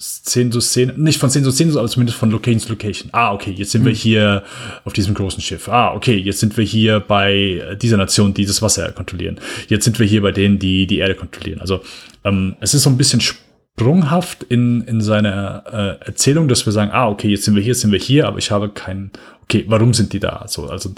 [0.00, 3.10] Szene zu Szene, nicht von Szene zu Szene, aber zumindest von Location zu Location.
[3.12, 3.88] Ah, okay, jetzt sind mhm.
[3.88, 4.42] wir hier
[4.84, 5.68] auf diesem großen Schiff.
[5.68, 9.38] Ah, okay, jetzt sind wir hier bei dieser Nation, die das Wasser kontrollieren.
[9.68, 11.60] Jetzt sind wir hier bei denen, die die Erde kontrollieren.
[11.60, 11.82] Also
[12.24, 16.90] ähm, es ist so ein bisschen sprunghaft in, in seiner äh, Erzählung, dass wir sagen,
[16.92, 19.10] ah, okay, jetzt sind wir hier, jetzt sind wir hier, aber ich habe keinen,
[19.42, 20.46] okay, warum sind die da?
[20.48, 20.94] So, also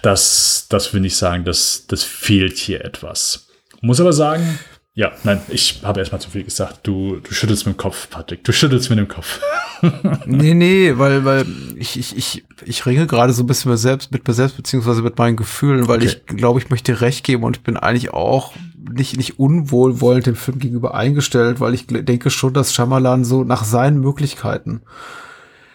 [0.00, 3.48] das, das will ich sagen, das, das fehlt hier etwas.
[3.82, 4.58] Muss aber sagen,
[4.96, 6.80] ja, nein, ich habe erstmal zu viel gesagt.
[6.84, 8.44] Du, du schüttelst mit dem Kopf, Patrick.
[8.44, 9.40] Du schüttelst mit dem Kopf.
[10.24, 14.12] nee, nee, weil, weil ich, ich, ich, ich ringe gerade so ein bisschen mit, selbst,
[14.12, 16.06] mit mir selbst, beziehungsweise mit meinen Gefühlen, weil okay.
[16.28, 20.36] ich glaube, ich möchte recht geben und ich bin eigentlich auch nicht, nicht unwohlwollend dem
[20.36, 24.82] Film gegenüber eingestellt, weil ich denke schon, dass Shyamalan so nach seinen Möglichkeiten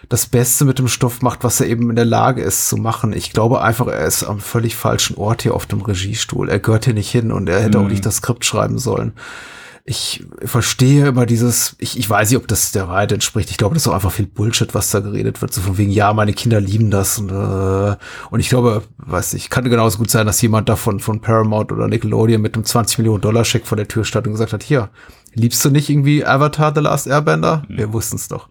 [0.10, 3.14] das Beste mit dem Stoff macht, was er eben in der Lage ist zu machen.
[3.14, 6.50] Ich glaube einfach, er ist am völlig falschen Ort hier auf dem Regiestuhl.
[6.50, 7.86] Er gehört hier nicht hin und er hätte mhm.
[7.86, 9.14] auch nicht das Skript schreiben sollen.
[9.86, 13.52] Ich verstehe immer dieses, ich, ich weiß nicht, ob das der Wahrheit entspricht.
[13.52, 15.54] Ich glaube, das ist auch einfach viel Bullshit, was da geredet wird.
[15.54, 17.20] So von wegen, ja, meine Kinder lieben das.
[17.20, 17.96] Und, äh,
[18.32, 21.88] und ich glaube, weiß ich, kann genauso gut sein, dass jemand davon von Paramount oder
[21.88, 24.90] Nickelodeon mit einem 20 Millionen Dollar Scheck vor der Tür stand und gesagt hat, hier,
[25.34, 27.64] liebst du nicht irgendwie Avatar The Last Airbender?
[27.68, 27.78] Mhm.
[27.78, 28.50] Wir wussten es doch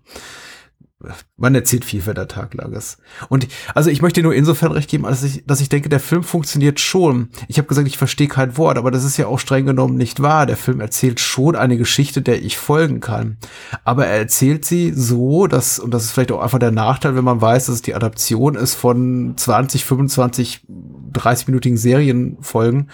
[1.36, 2.98] man erzählt viel, wenn der Tag ist.
[3.28, 6.24] Und also ich möchte nur insofern recht geben, als ich, dass ich denke, der Film
[6.24, 7.28] funktioniert schon.
[7.46, 10.20] Ich habe gesagt, ich verstehe kein Wort, aber das ist ja auch streng genommen nicht
[10.20, 10.44] wahr.
[10.44, 13.36] Der Film erzählt schon eine Geschichte, der ich folgen kann.
[13.84, 17.24] Aber er erzählt sie so, dass, und das ist vielleicht auch einfach der Nachteil, wenn
[17.24, 20.66] man weiß, dass es die Adaption ist von 20, 25,
[21.12, 22.90] 30-minütigen Serienfolgen,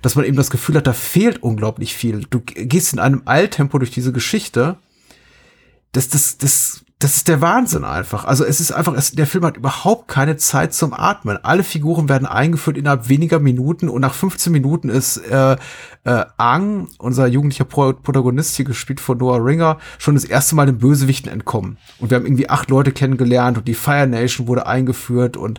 [0.00, 2.24] dass man eben das Gefühl hat, da fehlt unglaublich viel.
[2.30, 4.78] Du gehst in einem Alltempo durch diese Geschichte.
[5.92, 8.24] Das, das, das das ist der Wahnsinn einfach.
[8.24, 11.36] Also es ist einfach, es, der Film hat überhaupt keine Zeit zum Atmen.
[11.42, 15.56] Alle Figuren werden eingeführt innerhalb weniger Minuten und nach 15 Minuten ist äh,
[16.04, 20.66] äh, Ang, unser jugendlicher Pro Protagonist hier gespielt von Noah Ringer, schon das erste Mal
[20.66, 21.76] den Bösewichten entkommen.
[21.98, 25.58] Und wir haben irgendwie acht Leute kennengelernt und die Fire Nation wurde eingeführt und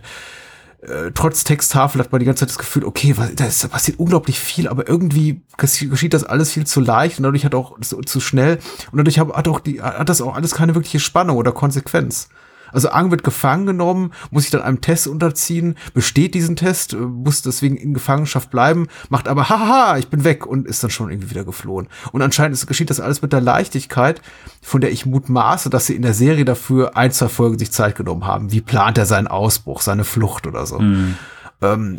[0.88, 4.38] äh, trotz Texttafel hat man die ganze Zeit das Gefühl, okay, was, da, passiert unglaublich
[4.38, 8.20] viel, aber irgendwie geschieht das alles viel zu leicht und dadurch hat auch so, zu
[8.20, 8.58] schnell
[8.92, 12.28] und dadurch hat, hat auch die, hat das auch alles keine wirkliche Spannung oder Konsequenz.
[12.74, 16.96] Also Ang wird gefangen genommen, muss sich dann einem Test unterziehen, besteht diesen Test, äh,
[16.96, 21.10] muss deswegen in Gefangenschaft bleiben, macht aber haha, ich bin weg und ist dann schon
[21.10, 21.88] irgendwie wieder geflohen.
[22.12, 24.20] Und anscheinend ist, geschieht das alles mit der Leichtigkeit,
[24.60, 27.94] von der ich mutmaße, dass sie in der Serie dafür ein, zwei Folgen sich Zeit
[27.96, 28.52] genommen haben.
[28.52, 30.78] Wie plant er seinen Ausbruch, seine Flucht oder so.
[30.78, 31.16] Mhm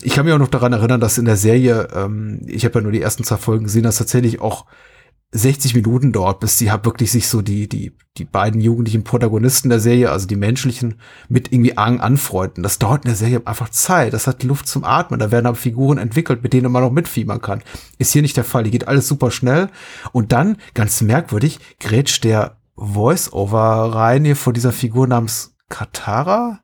[0.04, 2.82] ich kann mich auch noch daran erinnern, dass in der Serie, ähm, ich habe ja
[2.82, 4.66] nur die ersten zwei Folgen gesehen, dass tatsächlich auch
[5.38, 9.68] 60 Minuten dauert, bis sie halt wirklich sich so die, die, die beiden jugendlichen Protagonisten
[9.68, 10.96] der Serie, also die menschlichen,
[11.28, 12.64] mit irgendwie Ang anfreunden.
[12.64, 14.14] Das dauert in der Serie einfach Zeit.
[14.14, 15.20] Das hat Luft zum Atmen.
[15.20, 17.64] Da werden aber Figuren entwickelt, mit denen man noch mitfiebern kann.
[17.98, 18.64] Ist hier nicht der Fall.
[18.64, 19.70] Die geht alles super schnell.
[20.14, 26.60] Und dann, ganz merkwürdig, grätscht der Voice-Over rein hier vor dieser Figur namens Katara.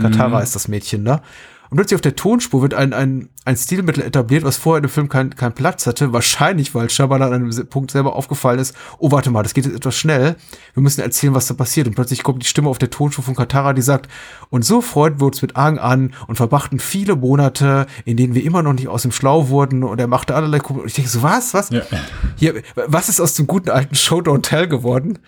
[0.00, 0.42] Katara mhm.
[0.42, 1.22] ist das Mädchen, ne?
[1.70, 4.90] Und plötzlich auf der Tonspur wird ein, ein, ein Stilmittel etabliert, was vorher in dem
[4.90, 6.12] Film keinen kein Platz hatte.
[6.12, 9.76] Wahrscheinlich, weil Shyamalan an einem Punkt selber aufgefallen ist, oh, warte mal, das geht jetzt
[9.76, 10.34] etwas schnell.
[10.74, 11.86] Wir müssen erzählen, was da passiert.
[11.86, 14.10] Und plötzlich kommt die Stimme auf der Tonspur von Katara, die sagt,
[14.50, 18.42] und so freuten wir uns mit Aang an und verbrachten viele Monate, in denen wir
[18.42, 19.84] immer noch nicht aus dem Schlau wurden.
[19.84, 20.60] Und er machte allerlei...
[20.60, 21.70] Und ich denke so, was, was?
[21.70, 21.82] Ja.
[22.34, 25.20] Hier, was ist aus dem guten alten Show Don't Tell geworden?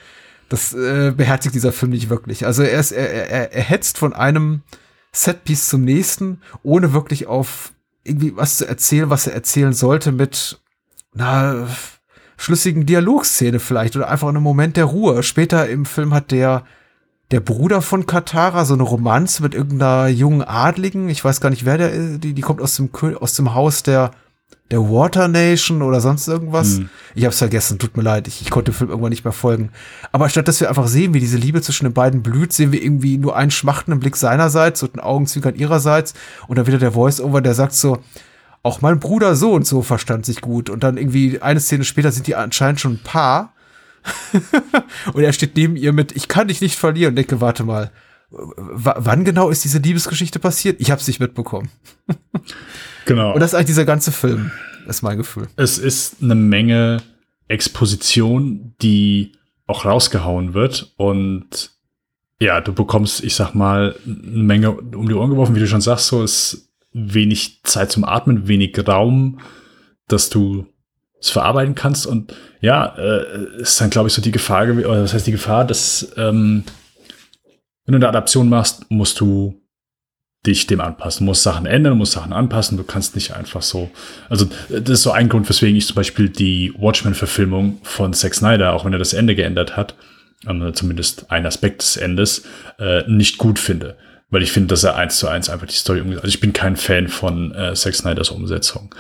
[0.49, 2.45] Das äh, beherzigt dieser Film nicht wirklich.
[2.45, 4.63] Also er, ist, er, er, er hetzt von einem
[5.15, 7.73] Setpiece zum nächsten, ohne wirklich auf
[8.05, 10.61] irgendwie was zu erzählen, was er erzählen sollte mit
[11.15, 11.69] einer
[12.37, 15.23] schlüssigen Dialogszene vielleicht oder einfach einem Moment der Ruhe.
[15.23, 16.65] Später im Film hat der
[17.33, 21.09] der Bruder von Katara so eine Romanze mit irgendeiner jungen Adligen.
[21.09, 22.23] Ich weiß gar nicht, wer der ist.
[22.23, 24.11] Die, die kommt aus dem, aus dem Haus der,
[24.73, 26.79] der Water Nation oder sonst irgendwas.
[26.79, 26.89] Hm.
[27.15, 28.27] Ich hab's vergessen, tut mir leid.
[28.27, 29.71] Ich, ich konnte dem Film irgendwann nicht mehr folgen.
[30.13, 32.83] Aber statt dass wir einfach sehen, wie diese Liebe zwischen den beiden blüht, sehen wir
[32.83, 36.15] irgendwie nur einen schmachtenden Blick seinerseits und einen Augenzwinkern ihrerseits.
[36.49, 38.03] Und dann wieder der Voice-Over, der sagt so,
[38.63, 40.71] auch mein Bruder so und so verstand sich gut.
[40.71, 43.53] Und dann irgendwie eine Szene später sind die anscheinend schon ein Paar.
[45.13, 47.11] und er steht neben ihr mit, ich kann dich nicht verlieren.
[47.11, 47.91] Und denke, warte mal,
[48.33, 50.81] wann genau ist diese Liebesgeschichte passiert?
[50.81, 51.69] Ich habe es nicht mitbekommen.
[53.05, 53.35] genau.
[53.35, 54.51] Und das ist eigentlich dieser ganze Film,
[54.87, 55.49] ist mein Gefühl.
[55.57, 57.03] Es ist eine Menge
[57.49, 59.33] Exposition, die
[59.67, 61.71] auch rausgehauen wird und
[62.41, 65.81] ja, du bekommst, ich sag mal, eine Menge um die Ohren geworfen, wie du schon
[65.81, 69.39] sagst, so ist wenig Zeit zum Atmen, wenig Raum,
[70.09, 70.67] dass du
[71.21, 72.05] es verarbeiten kannst.
[72.05, 75.65] Und ja, äh, ist dann, glaube ich, so die Gefahr, oder was heißt die Gefahr,
[75.65, 76.65] dass ähm,
[77.93, 79.61] wenn du eine Adaption machst, musst du
[80.47, 82.77] dich dem anpassen, musst Sachen ändern, musst Sachen anpassen.
[82.79, 83.91] Du kannst nicht einfach so.
[84.29, 88.73] Also, das ist so ein Grund, weswegen ich zum Beispiel die Watchmen-Verfilmung von Zack Snyder,
[88.73, 89.95] auch wenn er das Ende geändert hat,
[90.49, 92.45] ähm, zumindest ein Aspekt des Endes,
[92.79, 93.97] äh, nicht gut finde.
[94.31, 96.25] Weil ich finde, dass er eins zu eins einfach die Story umgesetzt.
[96.25, 98.95] Also ich bin kein Fan von äh, Zack Snyders Umsetzung.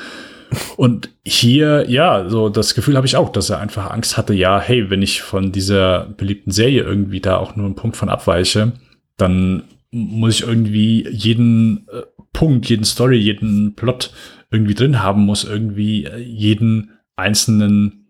[0.77, 4.61] Und hier, ja, so das Gefühl habe ich auch, dass er einfach Angst hatte, ja,
[4.61, 8.73] hey, wenn ich von dieser beliebten Serie irgendwie da auch nur einen Punkt von abweiche,
[9.17, 12.03] dann muss ich irgendwie jeden äh,
[12.33, 14.13] Punkt, jeden Story, jeden Plot
[14.51, 18.07] irgendwie drin haben, muss irgendwie äh, jeden einzelnen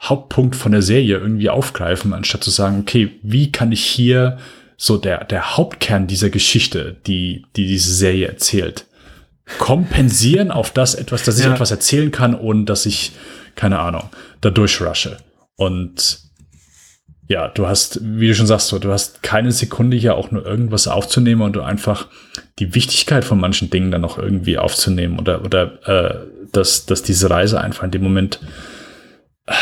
[0.00, 4.38] Hauptpunkt von der Serie irgendwie aufgreifen, anstatt zu sagen, okay, wie kann ich hier
[4.76, 8.86] so der, der Hauptkern dieser Geschichte, die, die diese Serie erzählt,
[9.58, 11.52] kompensieren auf das etwas, dass ich ja.
[11.52, 13.12] etwas erzählen kann, ohne dass ich,
[13.56, 14.08] keine Ahnung,
[14.40, 15.18] da durchrushe.
[15.56, 16.20] Und
[17.30, 20.88] ja, du hast, wie du schon sagst, du hast keine Sekunde hier auch nur irgendwas
[20.88, 22.08] aufzunehmen und du einfach
[22.58, 27.30] die Wichtigkeit von manchen Dingen dann noch irgendwie aufzunehmen oder, oder äh, dass, dass diese
[27.30, 28.40] Reise einfach in dem Moment
[29.46, 29.52] äh,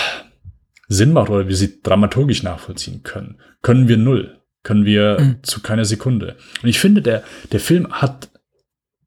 [0.88, 3.36] Sinn macht oder wir sie dramaturgisch nachvollziehen können.
[3.60, 4.38] Können wir null.
[4.62, 5.42] Können wir mhm.
[5.42, 6.36] zu keiner Sekunde.
[6.62, 8.30] Und ich finde, der, der Film hat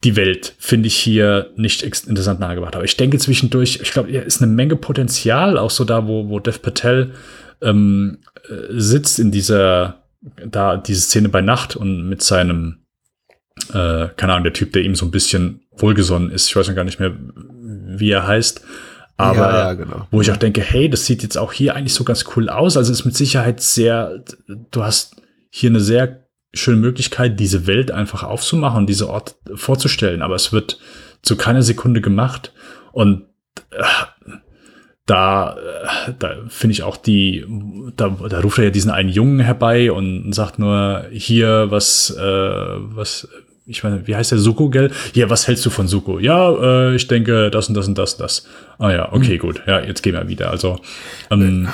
[0.03, 2.75] die Welt finde ich hier nicht interessant nahegebracht.
[2.75, 6.29] Aber ich denke zwischendurch, ich glaube, er ist eine Menge Potenzial, auch so da, wo,
[6.29, 7.13] wo Dev Patel
[7.61, 8.19] ähm,
[8.49, 10.03] äh, sitzt in dieser,
[10.45, 12.79] da, diese Szene bei Nacht und mit seinem,
[13.69, 16.47] äh, keine Ahnung, der Typ, der ihm so ein bisschen wohlgesonnen ist.
[16.47, 18.61] Ich weiß noch gar nicht mehr, wie er heißt.
[19.17, 20.07] Aber ja, ja, genau.
[20.09, 22.75] wo ich auch denke, hey, das sieht jetzt auch hier eigentlich so ganz cool aus.
[22.75, 24.23] Also ist mit Sicherheit sehr,
[24.71, 25.21] du hast
[25.51, 26.20] hier eine sehr
[26.53, 30.79] schöne Möglichkeit, diese Welt einfach aufzumachen diese Ort vorzustellen, aber es wird
[31.21, 32.51] zu keiner Sekunde gemacht.
[32.91, 33.23] Und
[33.71, 33.83] äh,
[35.05, 35.55] da,
[36.07, 37.45] äh, da finde ich auch die,
[37.95, 42.21] da, da ruft er ja diesen einen Jungen herbei und sagt nur hier, was, äh,
[42.21, 43.27] was,
[43.65, 44.91] ich meine, wie heißt der Suko, gell?
[45.13, 46.19] Ja, was hältst du von Suko?
[46.19, 48.47] Ja, äh, ich denke, das und das und das und das.
[48.77, 49.39] Ah ja, okay, mhm.
[49.39, 49.63] gut.
[49.67, 50.49] Ja, jetzt gehen wir wieder.
[50.49, 50.79] Also,
[51.29, 51.69] ähm,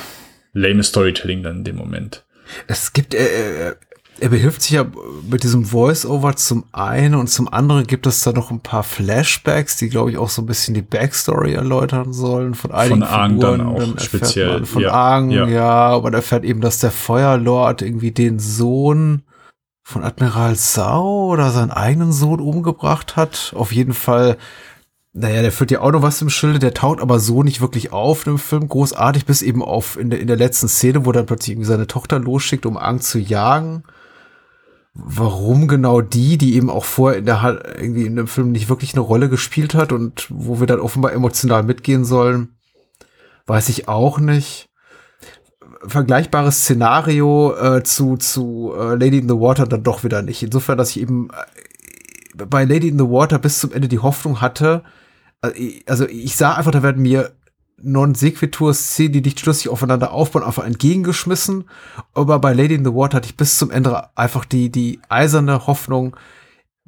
[0.53, 2.25] lame Storytelling dann in dem Moment.
[2.67, 3.75] Es gibt, äh, äh
[4.19, 4.85] er behilft sich ja
[5.29, 9.77] mit diesem Voice-Over zum einen und zum anderen gibt es da noch ein paar Flashbacks,
[9.77, 13.31] die glaube ich auch so ein bisschen die Backstory erläutern sollen von einigen von Aang
[13.35, 13.57] Figuren.
[13.59, 14.65] Dann auch dann speziell.
[14.65, 15.47] von ja, Aang, ja.
[15.47, 19.23] ja, man erfährt eben, dass der Feuerlord irgendwie den Sohn
[19.83, 23.53] von Admiral Sau oder seinen eigenen Sohn umgebracht hat.
[23.55, 24.37] Auf jeden Fall
[25.13, 27.91] naja, der führt ja auch noch was im Schilde, der taucht aber so nicht wirklich
[27.91, 31.25] auf im Film, großartig, bis eben auf in der, in der letzten Szene, wo dann
[31.25, 33.83] plötzlich irgendwie seine Tochter losschickt, um Angst zu jagen
[34.99, 38.93] warum genau die, die eben auch vorher in der irgendwie in dem Film nicht wirklich
[38.93, 42.55] eine Rolle gespielt hat und wo wir dann offenbar emotional mitgehen sollen,
[43.45, 44.69] weiß ich auch nicht.
[45.85, 50.41] Vergleichbares Szenario äh, zu zu äh, Lady in the Water dann doch wieder nicht.
[50.41, 54.41] Insofern, dass ich eben äh, bei Lady in the Water bis zum Ende die Hoffnung
[54.41, 54.83] hatte,
[55.43, 57.36] äh, also ich sah einfach, da werden mir
[57.81, 61.65] Non-Sequitur-Szenen, die nicht schlüssig aufeinander aufbauen, einfach entgegengeschmissen.
[62.13, 65.67] Aber bei Lady in the Water hatte ich bis zum Ende einfach die, die eiserne
[65.67, 66.15] Hoffnung,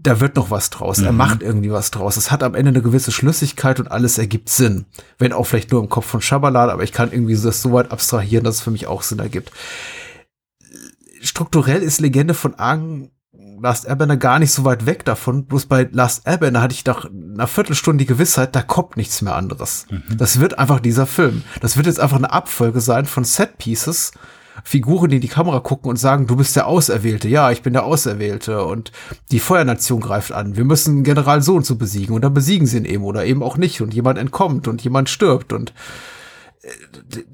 [0.02, 1.00] da wird noch was draus.
[1.00, 1.06] Mhm.
[1.06, 2.18] Er macht irgendwie was draus.
[2.18, 4.86] Es hat am Ende eine gewisse Schlüssigkeit und alles ergibt Sinn.
[5.18, 7.92] Wenn auch vielleicht nur im Kopf von Schabalala, aber ich kann irgendwie das so weit
[7.92, 9.52] abstrahieren, dass es für mich auch Sinn ergibt.
[11.22, 13.12] Strukturell ist Legende von Aang
[13.62, 15.46] Last Airbender gar nicht so weit weg davon.
[15.46, 19.36] Bloß bei Last Airbender hatte ich nach einer Viertelstunde die Gewissheit, da kommt nichts mehr
[19.36, 19.86] anderes.
[19.90, 20.18] Mhm.
[20.18, 21.44] Das wird einfach dieser Film.
[21.62, 24.12] Das wird jetzt einfach eine Abfolge sein von Set Pieces.
[24.64, 27.30] Figuren, die in die Kamera gucken und sagen, du bist der Auserwählte.
[27.30, 28.66] Ja, ich bin der Auserwählte.
[28.66, 28.92] Und
[29.32, 30.58] die Feuernation greift an.
[30.58, 32.16] Wir müssen General so und so besiegen.
[32.16, 33.82] Und dann besiegen sie ihn eben oder eben auch nicht.
[33.82, 35.54] Und jemand entkommt und jemand stirbt.
[35.54, 35.74] Und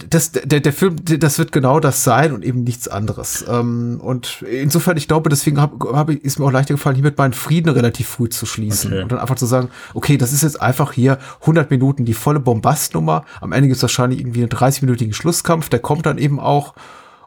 [0.10, 3.44] das, der, der Film, das wird genau das sein und eben nichts anderes.
[3.48, 7.18] Ähm, und insofern, ich glaube, deswegen hab, hab, ist mir auch leichter gefallen, hier mit
[7.18, 9.02] meinen Frieden relativ früh zu schließen Okay.
[9.02, 12.40] und dann einfach zu sagen, okay, das ist jetzt einfach hier 100 Minuten die volle
[12.40, 13.26] Bombastnummer.
[13.42, 16.76] Am Ende gibt es wahrscheinlich irgendwie einen 30-minütigen Schlusskampf, der kommt dann eben auch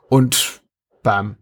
[0.09, 0.61] und
[1.03, 1.37] bam.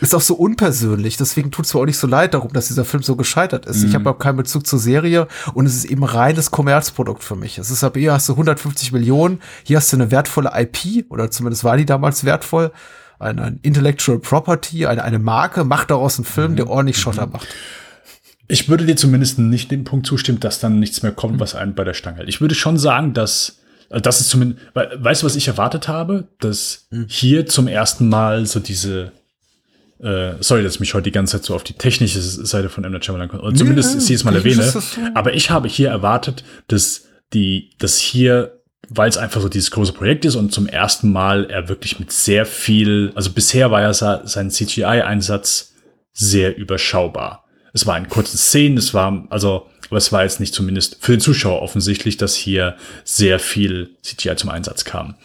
[0.00, 2.84] Ist auch so unpersönlich, deswegen tut es mir auch nicht so leid darum, dass dieser
[2.86, 3.84] Film so gescheitert ist.
[3.84, 7.58] Ich habe auch keinen Bezug zur Serie und es ist eben reines Kommerzprodukt für mich.
[7.58, 11.30] Es ist aber hier hast du 150 Millionen, hier hast du eine wertvolle IP oder
[11.30, 12.72] zumindest war die damals wertvoll,
[13.18, 17.46] ein, ein Intellectual Property, eine, eine Marke, macht daraus einen Film, der ordentlich Schotter macht.
[18.48, 21.74] Ich würde dir zumindest nicht den Punkt zustimmen, dass dann nichts mehr kommt, was einen
[21.74, 22.28] bei der Stange hält.
[22.28, 23.58] Ich würde schon sagen, dass
[23.90, 26.28] äh, das ist zumindest, we- weißt du, was ich erwartet habe?
[26.40, 29.12] Dass hier zum ersten Mal so diese
[30.00, 32.84] äh, sorry, dass ich mich heute die ganze Zeit so auf die technische Seite von
[32.84, 32.92] M.
[32.92, 34.62] Night Shyamalan oder zumindest Ja, es jedes Mal erwähne.
[34.62, 34.80] so.
[35.14, 39.92] Aber ich habe hier erwartet, dass die, dass hier, weil es einfach so dieses große
[39.92, 43.92] Projekt ist und zum ersten Mal er wirklich mit sehr viel, also bisher war ja
[43.92, 45.74] sein CGI-Einsatz
[46.12, 47.44] sehr überschaubar.
[47.72, 51.12] Es war in kurzen Szenen, es war, also, aber es war jetzt nicht zumindest für
[51.12, 55.16] den Zuschauer offensichtlich, dass hier sehr viel CGI zum Einsatz kam.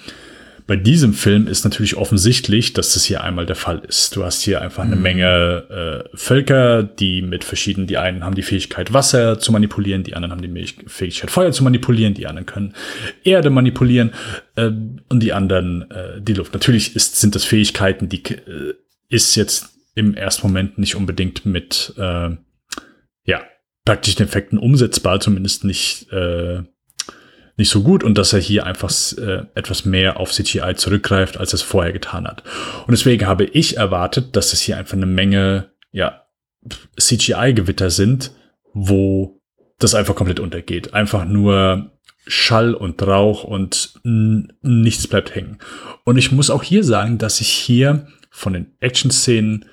[0.72, 4.16] Bei diesem Film ist natürlich offensichtlich, dass das hier einmal der Fall ist.
[4.16, 8.42] Du hast hier einfach eine Menge äh, Völker, die mit verschiedenen, die einen haben die
[8.42, 12.74] Fähigkeit, Wasser zu manipulieren, die anderen haben die Fähigkeit, Feuer zu manipulieren, die anderen können
[13.26, 14.12] Erde manipulieren
[14.56, 14.68] äh,
[15.10, 16.54] und die anderen äh, die Luft.
[16.54, 18.76] Natürlich ist, sind das Fähigkeiten, die äh,
[19.10, 22.30] ist jetzt im ersten Moment nicht unbedingt mit äh,
[23.26, 23.42] ja,
[23.84, 26.64] praktischen Effekten umsetzbar, zumindest nicht äh,
[27.58, 31.54] nicht so gut und dass er hier einfach äh, etwas mehr auf CGI zurückgreift, als
[31.54, 32.44] er es vorher getan hat.
[32.88, 36.26] Und deswegen habe ich erwartet, dass es hier einfach eine Menge ja,
[36.98, 38.32] CGI-Gewitter sind,
[38.74, 39.42] wo
[39.80, 40.94] das einfach komplett untergeht.
[40.94, 41.92] Einfach nur
[42.28, 45.58] Schall und Rauch und nichts bleibt hängen.
[46.04, 49.66] Und ich muss auch hier sagen, dass ich hier von den Action-Szenen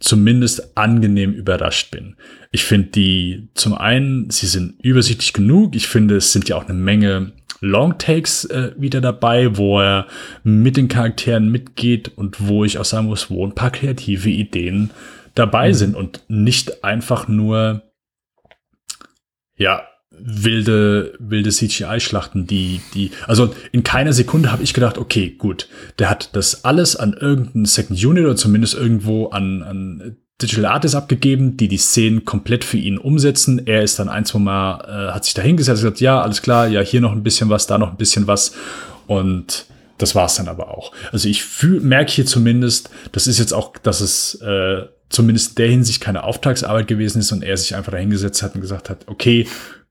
[0.00, 2.16] zumindest angenehm überrascht bin.
[2.50, 5.74] Ich finde die zum einen, sie sind übersichtlich genug.
[5.76, 10.06] Ich finde, es sind ja auch eine Menge Longtakes äh, wieder dabei, wo er
[10.44, 14.90] mit den Charakteren mitgeht und wo ich auch sagen muss, wo ein paar kreative Ideen
[15.34, 17.82] dabei sind und nicht einfach nur
[19.56, 19.82] ja
[20.20, 25.68] wilde wilde CGI-Schlachten, die die also in keiner Sekunde habe ich gedacht, okay, gut,
[25.98, 30.94] der hat das alles an irgendeinen Second Unit oder zumindest irgendwo an, an Digital Artists
[30.94, 33.66] abgegeben, die die Szenen komplett für ihn umsetzen.
[33.66, 36.68] Er ist dann ein, zwei Mal, äh, hat sich da hingesetzt gesagt, ja, alles klar,
[36.68, 38.54] ja, hier noch ein bisschen was, da noch ein bisschen was.
[39.08, 39.66] Und
[39.98, 40.92] das war's dann aber auch.
[41.10, 45.68] Also ich merke hier zumindest, das ist jetzt auch, dass es äh, zumindest in der
[45.68, 49.08] Hinsicht keine Auftragsarbeit gewesen ist und er sich einfach da hingesetzt hat und gesagt hat,
[49.08, 49.48] okay,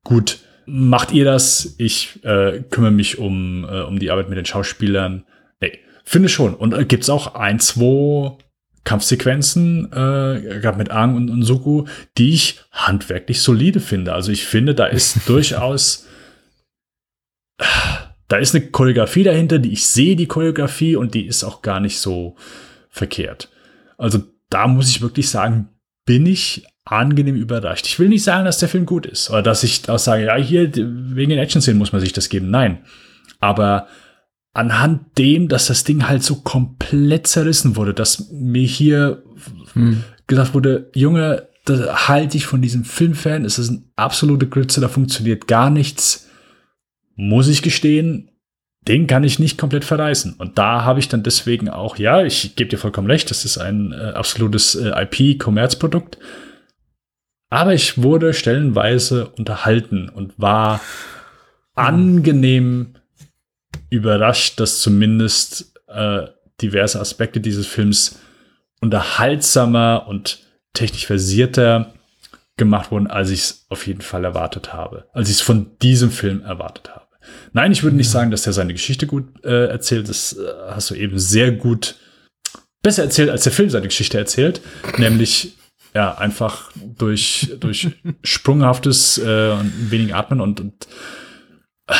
[0.08, 4.46] gut, macht ihr das, ich äh, kümmere mich um, äh, um die Arbeit mit den
[4.46, 5.26] Schauspielern.
[5.60, 6.54] Nee, finde schon.
[6.54, 8.38] Und äh, gibt's auch ein, zwei
[8.86, 11.86] Kampfsequenzen, äh, gerade mit Aang und, und Suku,
[12.18, 14.14] die ich handwerklich solide finde.
[14.14, 16.08] Also ich finde, da ist durchaus,
[18.30, 21.82] da ist eine Choreografie dahinter, die ich sehe, die Choreografie, und die ist auch gar
[21.82, 22.38] nicht so
[22.90, 23.50] verkehrt.
[23.98, 25.68] Also da muss ich wirklich sagen,
[26.06, 27.88] bin ich angenehm überrascht.
[27.88, 30.36] Ich will nicht sagen, dass der Film gut ist oder dass ich auch sage, ja,
[30.36, 32.50] hier wegen den Action-Szenen muss man sich das geben.
[32.50, 32.80] Nein.
[33.40, 33.88] Aber
[34.54, 39.24] anhand dem, dass das Ding halt so komplett zerrissen wurde, dass mir hier
[40.26, 44.88] gesagt wurde, Junge, da halte ich von diesem Filmfan, es ist ein absolute Grütze, da
[44.88, 46.28] funktioniert gar nichts,
[47.16, 48.32] muss ich gestehen,
[48.88, 50.36] den kann ich nicht komplett verreißen.
[50.38, 53.58] Und da habe ich dann deswegen auch, ja, ich gebe dir vollkommen recht, das ist
[53.58, 56.18] ein äh, absolutes äh, IP-Kommerzprodukt.
[57.49, 60.82] Aber ich wurde stellenweise unterhalten und war
[61.76, 62.95] angenehm
[63.90, 66.28] überrascht, dass zumindest äh,
[66.61, 68.19] diverse Aspekte dieses Films
[68.82, 70.40] unterhaltsamer und
[70.74, 71.94] technisch versierter
[72.57, 75.06] gemacht wurden, als ich es auf jeden Fall erwartet habe.
[75.14, 77.06] Als ich es von diesem Film erwartet habe.
[77.53, 80.10] Nein, ich würde nicht sagen, dass er seine Geschichte gut äh, erzählt.
[80.10, 81.95] Das äh, hast du eben sehr gut
[82.82, 84.61] besser erzählt, als der Film seine Geschichte erzählt.
[84.98, 85.57] Nämlich
[85.94, 90.88] ja einfach durch, durch sprunghaftes äh, und wenig Atmen und, und
[91.88, 91.96] äh,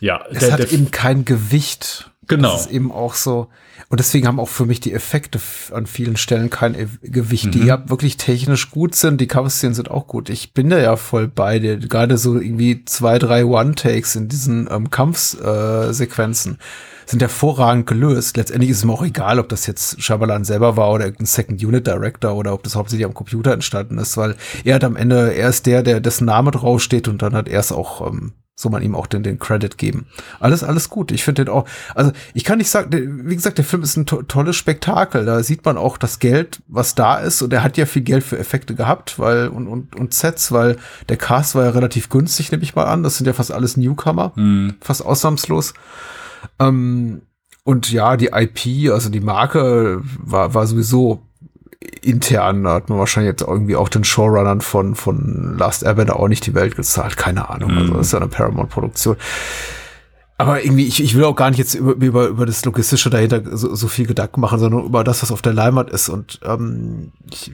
[0.00, 2.11] ja, Es hat eben kein Gewicht.
[2.28, 2.52] Genau.
[2.52, 3.48] Das ist eben auch so.
[3.88, 5.40] Und deswegen haben auch für mich die Effekte
[5.72, 7.50] an vielen Stellen kein E- Gewicht, Mhm.
[7.50, 9.20] die ja wirklich technisch gut sind.
[9.20, 10.30] Die Kampfszenen sind auch gut.
[10.30, 11.76] Ich bin da ja voll bei dir.
[11.78, 16.58] Gerade so irgendwie zwei, drei One-Takes in diesen ähm, Kampfsequenzen
[17.06, 18.36] sind hervorragend gelöst.
[18.36, 21.62] Letztendlich ist es mir auch egal, ob das jetzt Shyamalan selber war oder irgendein Second
[21.62, 25.34] Unit Director oder ob das hauptsächlich am Computer entstanden ist, weil er hat am Ende,
[25.34, 28.68] er ist der, der dessen Name draufsteht und dann hat er es auch, ähm, so
[28.68, 30.06] man ihm auch den, den Credit geben.
[30.38, 31.10] Alles, alles gut.
[31.10, 34.06] Ich finde den auch, also ich kann nicht sagen, wie gesagt, der Film ist ein
[34.06, 35.24] to tolles Spektakel.
[35.24, 37.42] Da sieht man auch das Geld, was da ist.
[37.42, 40.76] Und er hat ja viel Geld für Effekte gehabt, weil, und, und, und Sets, weil
[41.08, 43.02] der Cast war ja relativ günstig, nehme ich mal an.
[43.02, 44.32] Das sind ja fast alles Newcomer.
[44.80, 45.74] Fast ausnahmslos.
[46.58, 47.22] Ähm,
[47.64, 51.22] und ja, die IP, also die Marke war, war sowieso
[52.02, 56.46] intern, hat man wahrscheinlich jetzt irgendwie auch den Showrunnern von, von Last Airbender auch nicht
[56.46, 59.16] die Welt gezahlt, keine Ahnung, also das ist ja eine Paramount-Produktion.
[60.38, 63.56] Aber irgendwie, ich, ich will auch gar nicht jetzt über, über, über das Logistische dahinter
[63.56, 66.08] so, so viel Gedanken machen, sondern über das, was auf der Leinwand ist.
[66.08, 67.52] Und ähm, ich,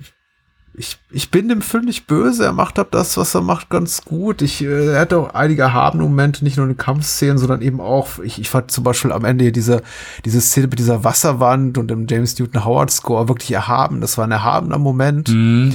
[0.78, 2.44] ich, ich bin dem Film nicht böse.
[2.44, 4.42] Er macht ab das, was er macht, ganz gut.
[4.42, 7.80] Ich, äh, er hat auch einige erhabene Momente, nicht nur in den Kampfszenen, sondern eben
[7.80, 9.82] auch, ich, ich fand zum Beispiel am Ende diese,
[10.24, 14.00] diese Szene mit dieser Wasserwand und dem James Newton Howard Score wirklich erhaben.
[14.00, 15.28] Das war ein erhabener Moment.
[15.28, 15.72] Äh,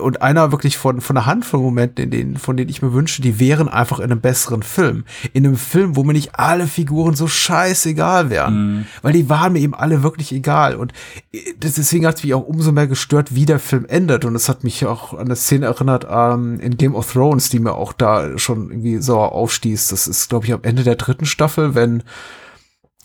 [0.00, 3.20] Und einer wirklich von, von einer Handvoll Momenten, in denen, von denen ich mir wünsche,
[3.20, 5.04] die wären einfach in einem besseren Film.
[5.32, 8.86] In einem Film, wo mir nicht alle Figuren so scheißegal wären.
[9.02, 10.76] Weil die waren mir eben alle wirklich egal.
[10.76, 10.92] Und
[11.32, 14.24] äh, deswegen hat es mich auch umso mehr gestört, wie der Film endet.
[14.24, 17.58] Und es hat mich auch an eine Szene erinnert ähm, in Game of Thrones, die
[17.58, 19.88] mir auch da schon irgendwie sauer aufstieß.
[19.88, 22.04] Das ist, glaube ich, am Ende der dritten Staffel, wenn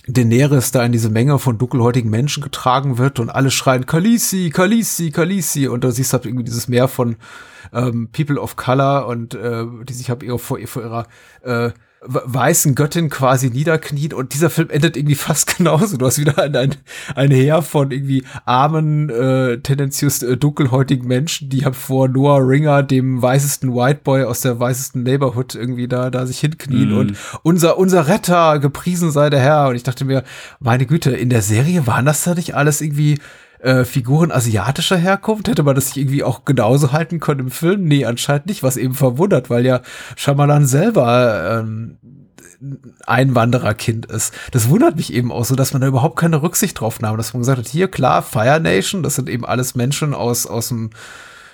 [0.07, 5.11] Daenerys da in diese Menge von dunkelhäutigen Menschen getragen wird und alle schreien Khaleesi, Khaleesi,
[5.11, 5.67] Khaleesi.
[5.67, 7.17] Und da siehst du halt irgendwie dieses Meer von
[7.73, 11.07] ähm, People of Color und äh, die sich halt vor, vor ihrer
[11.43, 11.71] äh,
[12.01, 15.97] weißen Göttin quasi niederkniet und dieser Film endet irgendwie fast genauso.
[15.97, 16.75] Du hast wieder ein, ein,
[17.15, 22.83] ein Heer von irgendwie armen, äh, tendenziös äh, dunkelhäutigen Menschen, die halt vor Noah Ringer,
[22.83, 27.77] dem weißesten White Boy aus der weißesten Neighborhood irgendwie da, da sich hinknien und unser,
[27.77, 29.69] unser Retter, gepriesen sei der Herr.
[29.69, 30.23] Und ich dachte mir,
[30.59, 33.19] meine Güte, in der Serie waren das da nicht alles irgendwie
[33.67, 35.49] äh, Figuren asiatischer Herkunft?
[35.49, 37.83] Hätte man das irgendwie auch genauso halten können im Film?
[37.83, 39.81] Nee, anscheinend nicht, was eben verwundert, weil ja
[40.15, 41.97] Shyamalan selber ähm,
[43.05, 44.33] Einwandererkind ist.
[44.51, 47.33] Das wundert mich eben auch so, dass man da überhaupt keine Rücksicht drauf nahm, dass
[47.33, 50.91] man gesagt hat, hier klar, Fire Nation, das sind eben alles Menschen aus, aus dem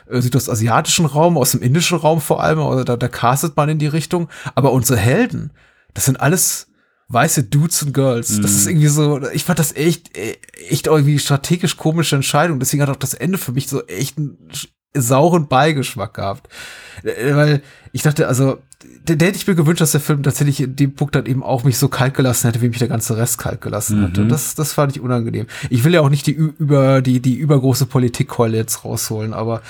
[0.08, 3.80] äh, südostasiatischen Raum, aus dem indischen Raum vor allem, oder da, da castet man in
[3.80, 5.52] die Richtung, aber unsere Helden,
[5.96, 6.68] das sind alles
[7.10, 8.40] weiße Dudes und Girls.
[8.42, 10.38] Das ist irgendwie so, ich fand das echt, äh,
[10.70, 12.60] echt irgendwie strategisch komische Entscheidung.
[12.60, 14.38] Deswegen hat auch das Ende für mich so echt einen
[14.96, 16.50] sauren Beigeschmack gehabt.
[17.04, 17.62] Äh, Weil
[17.92, 18.58] ich dachte, also,
[19.08, 21.64] der, hätte ich mir gewünscht, dass der Film tatsächlich in dem Punkt dann eben auch
[21.64, 24.04] mich so kalt gelassen hätte, wie mich der ganze Rest kalt gelassen Mhm.
[24.06, 24.28] hatte.
[24.28, 25.48] Das, das fand ich unangenehm.
[25.70, 29.62] Ich will ja auch nicht die über, die, die übergroße Politikkeule jetzt rausholen, aber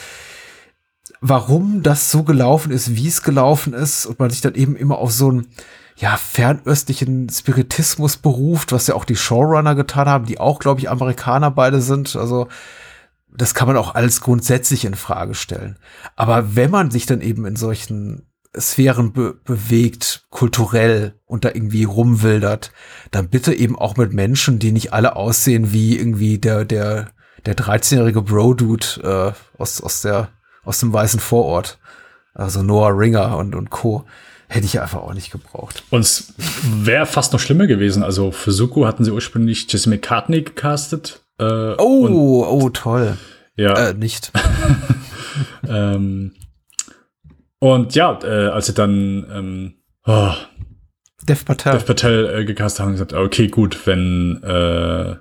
[1.22, 4.98] warum das so gelaufen ist, wie es gelaufen ist und man sich dann eben immer
[4.98, 5.48] auf so einen
[5.98, 10.90] ja, fernöstlichen Spiritismus beruft, was ja auch die Showrunner getan haben, die auch, glaube ich,
[10.90, 12.16] Amerikaner beide sind.
[12.16, 12.48] Also
[13.36, 15.78] das kann man auch alles grundsätzlich in Frage stellen.
[16.16, 21.86] Aber wenn man sich dann eben in solchen Sphären be bewegt, kulturell und da irgendwie
[21.86, 22.72] rumwildert,
[23.12, 27.10] dann bitte eben auch mit Menschen, die nicht alle aussehen wie irgendwie der, der,
[27.46, 30.30] der 13-jährige Bro-Dude äh, aus, aus, der,
[30.64, 31.80] aus dem weißen Vorort.
[32.36, 34.06] Also Noah Ringer und, und Co.
[34.54, 35.84] Hätte ich einfach auch nicht gebraucht.
[35.90, 38.04] Und es wäre fast noch schlimmer gewesen.
[38.04, 41.24] Also für Suko hatten sie ursprünglich Jesse McCartney gecastet.
[41.40, 43.18] Äh, Oh, oh, toll.
[43.56, 43.90] ja.
[43.90, 44.32] Äh, nicht.
[45.68, 46.34] Ähm,
[47.60, 49.74] und ja, äh, als sie dann ähm,
[50.06, 50.32] oh,
[51.24, 51.74] Dev Patel.
[51.74, 55.16] Dev Patel äh, gecastet haben, gesagt, okay, gut, wenn äh,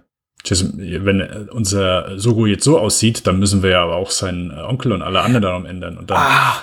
[0.44, 5.00] wenn unser Sogo jetzt so aussieht, dann müssen wir ja aber auch seinen Onkel und
[5.00, 5.96] alle anderen darum ändern.
[5.96, 6.56] Und dann, Ah,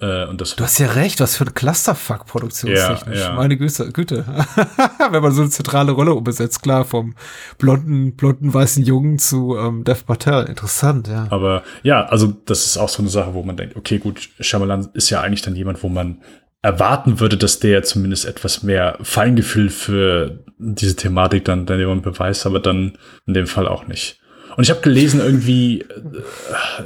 [0.00, 3.18] äh, und das du hast ja recht, was für ein Clusterfuck produktionstechnisch.
[3.18, 3.32] Ja, ja.
[3.34, 4.24] Meine Güte, Güte.
[5.10, 7.14] Wenn man so eine zentrale Rolle umbesetzt, klar, vom
[7.58, 10.46] blonden, blonden weißen Jungen zu ähm, Dev Patel.
[10.46, 11.26] Interessant, ja.
[11.30, 14.88] Aber ja, also das ist auch so eine Sache, wo man denkt, okay, gut, Shyamalan
[14.94, 16.22] ist ja eigentlich dann jemand, wo man
[16.62, 22.46] erwarten würde, dass der zumindest etwas mehr Feingefühl für diese Thematik dann, dann jemand beweist,
[22.46, 24.20] aber dann in dem Fall auch nicht.
[24.56, 25.86] Und ich habe gelesen, irgendwie äh,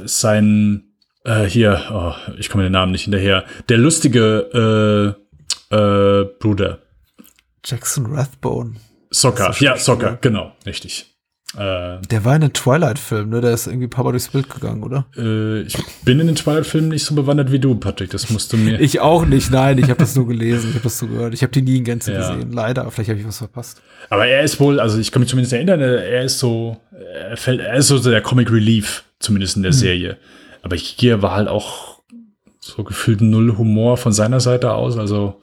[0.05, 0.84] sein
[1.25, 5.15] äh, hier, oh, ich komme den Namen nicht hinterher, der lustige
[5.71, 6.79] äh, äh, Bruder.
[7.63, 8.75] Jackson Rathbone.
[9.11, 9.77] Soccer, ja.
[9.77, 11.11] Soccer, genau, richtig.
[11.57, 13.39] Äh, Der war in einem Twilight-Film, ne?
[13.39, 15.05] Der ist irgendwie Mal durchs Bild gegangen, oder?
[15.15, 18.09] äh, ich bin in den Twilight-Filmen nicht so bewandert wie du, Patrick.
[18.09, 18.79] Das musst du mir.
[18.81, 21.33] Ich auch nicht, nein, ich habe das nur gelesen, ich habe das so gehört.
[21.33, 22.33] Ich habe die nie in Gänze Ja.
[22.33, 22.89] gesehen, leider.
[22.91, 23.81] Vielleicht habe ich was verpasst.
[24.09, 26.77] Aber er ist wohl, also ich kann mich zumindest erinnern, er ist so,
[27.13, 30.17] er fällt, er ist so der Comic Relief, zumindest in der Serie.
[30.65, 32.01] Aber hier war halt auch
[32.59, 34.97] so gefühlt null Humor von seiner Seite aus.
[34.97, 35.39] Also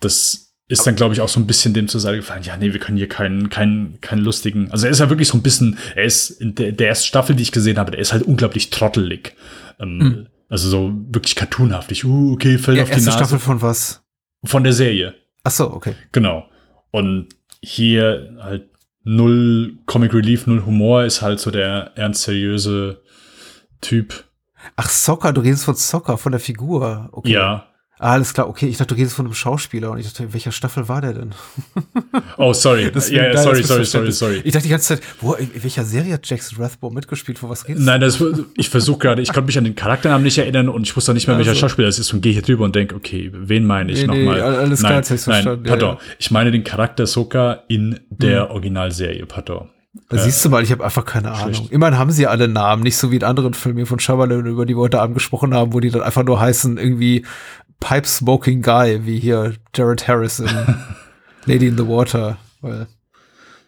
[0.00, 2.42] das ist dann, glaube ich, auch so ein bisschen dem zur Seite gefallen.
[2.42, 4.70] Ja, nee, wir können hier keinen, keinen, keinen lustigen.
[4.72, 7.36] Also er ist ja wirklich so ein bisschen, er ist in der, der ersten Staffel,
[7.36, 9.34] die ich gesehen habe, der ist halt unglaublich trottelig.
[9.78, 12.04] Ähm, Also so wirklich cartoonhaftig.
[12.04, 13.18] Uh, okay, fällt Ja, auf die erste Nase.
[13.18, 14.02] Staffel von was?
[14.44, 15.14] Von der Serie.
[15.44, 15.94] Ach so, okay.
[16.12, 16.48] Genau.
[16.90, 17.28] Und
[17.62, 18.68] hier halt
[19.04, 23.02] null Comic Relief, null Humor ist halt so der ernst seriöse
[23.80, 24.24] Typ.
[24.76, 27.08] Ach, Soccer, du redest von Soccer, von der Figur.
[27.12, 27.32] Okay.
[27.32, 27.66] Ja.
[28.00, 28.66] Ah, alles klar, okay.
[28.66, 31.12] Ich dachte, du redest von einem Schauspieler und ich dachte, in welcher Staffel war der
[31.12, 31.30] denn?
[32.36, 32.90] Oh, sorry.
[33.10, 34.40] Ja, ja, sorry, sorry, sorry, sorry.
[34.44, 37.38] Ich dachte die ganze Zeit, wo, in welcher Serie hat Jackson Rathbone mitgespielt?
[37.38, 37.90] Von was redest du?
[37.90, 38.20] Nein, das,
[38.56, 41.14] ich versuche gerade, ich konnte mich an den Charakternamen nicht erinnern und ich wusste auch
[41.14, 41.60] nicht mehr, welcher Also.
[41.60, 44.24] Schauspieler das ist und gehe hier drüber und denke, okay, wen meine ich Nee, nee,
[44.24, 44.40] nochmal?
[44.42, 45.94] alles klar, nein, jetzt hab ich's nein, verstanden, ja, pardon.
[45.96, 46.00] ja.
[46.18, 49.70] Ich meine den Charakter sogar in der Originalserie, pardon.
[50.08, 51.54] Da siehst du mal, ich habe einfach keine Ahnung.
[51.54, 51.72] schlecht.
[51.72, 54.74] Immerhin haben sie alle Namen, nicht so wie in anderen Filmen von Shyamalan, über die
[54.74, 57.24] wir heute Abend gesprochen haben, wo die dann einfach nur heißen irgendwie
[57.80, 60.48] Pipe Smoking Guy, wie hier Jared Harris in
[61.46, 62.38] Lady in the Water.
[62.60, 62.86] Weil,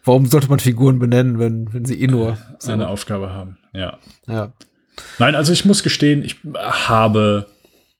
[0.03, 3.97] warum sollte man Figuren benennen, wenn, wenn sie eh nur so, Eine Aufgabe haben, ja.
[4.27, 4.51] ja.
[5.19, 7.47] Nein, also ich muss gestehen, ich habe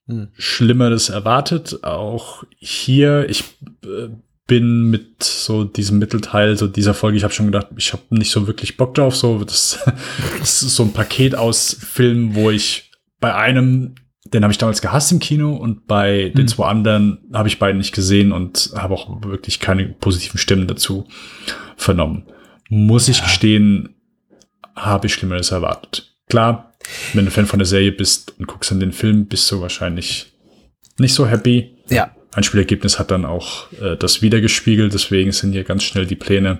[0.07, 0.29] Hm.
[0.37, 1.83] Schlimmeres erwartet.
[1.83, 3.43] Auch hier, ich
[3.83, 4.09] äh,
[4.47, 8.31] bin mit so diesem Mittelteil, so dieser Folge, ich habe schon gedacht, ich habe nicht
[8.31, 9.15] so wirklich Bock drauf.
[9.15, 9.79] So, das,
[10.39, 13.95] das ist so ein Paket aus Filmen, wo ich bei einem,
[14.25, 17.77] den habe ich damals gehasst im Kino und bei den zwei anderen habe ich beiden
[17.77, 21.07] nicht gesehen und habe auch wirklich keine positiven Stimmen dazu
[21.75, 22.23] vernommen.
[22.69, 23.95] Muss ich gestehen,
[24.75, 26.15] habe ich Schlimmeres erwartet.
[26.29, 26.73] Klar,
[27.13, 30.33] wenn du Fan von der Serie bist und guckst an den Film, bist du wahrscheinlich
[30.99, 31.77] nicht so happy.
[31.89, 32.11] Ja.
[32.37, 36.59] Ein Spielergebnis hat dann auch äh, das wiedergespiegelt, deswegen sind hier ganz schnell die Pläne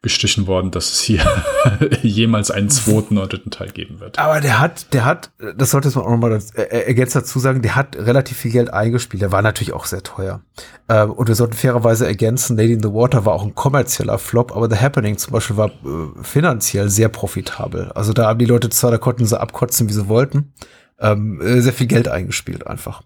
[0.00, 1.24] gestrichen worden, dass es hier
[2.02, 4.20] jemals einen zweiten oder dritten Teil geben wird.
[4.20, 7.74] Aber der hat, der hat, das sollte man auch nochmal äh, ergänzt dazu sagen, der
[7.74, 9.22] hat relativ viel Geld eingespielt.
[9.22, 10.42] Der war natürlich auch sehr teuer.
[10.88, 14.54] Ähm, und wir sollten fairerweise ergänzen, Lady in the Water war auch ein kommerzieller Flop,
[14.54, 17.90] aber The Happening zum Beispiel war äh, finanziell sehr profitabel.
[17.96, 20.52] Also da haben die Leute zwar, da konnten sie abkotzen, wie sie wollten,
[21.00, 23.02] ähm, äh, sehr viel Geld eingespielt einfach.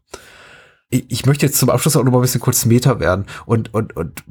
[0.88, 3.96] Ich, möchte jetzt zum Abschluss auch noch mal ein bisschen kurz Meta werden und, und,
[3.96, 4.22] und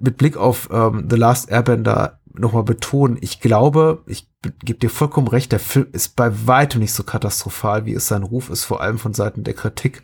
[0.00, 4.28] mit Blick auf ähm, The Last Airbender nochmal betonen, ich glaube, ich
[4.64, 8.22] gebe dir vollkommen recht, der Film ist bei weitem nicht so katastrophal, wie es sein
[8.22, 10.02] Ruf ist, vor allem von Seiten der Kritik.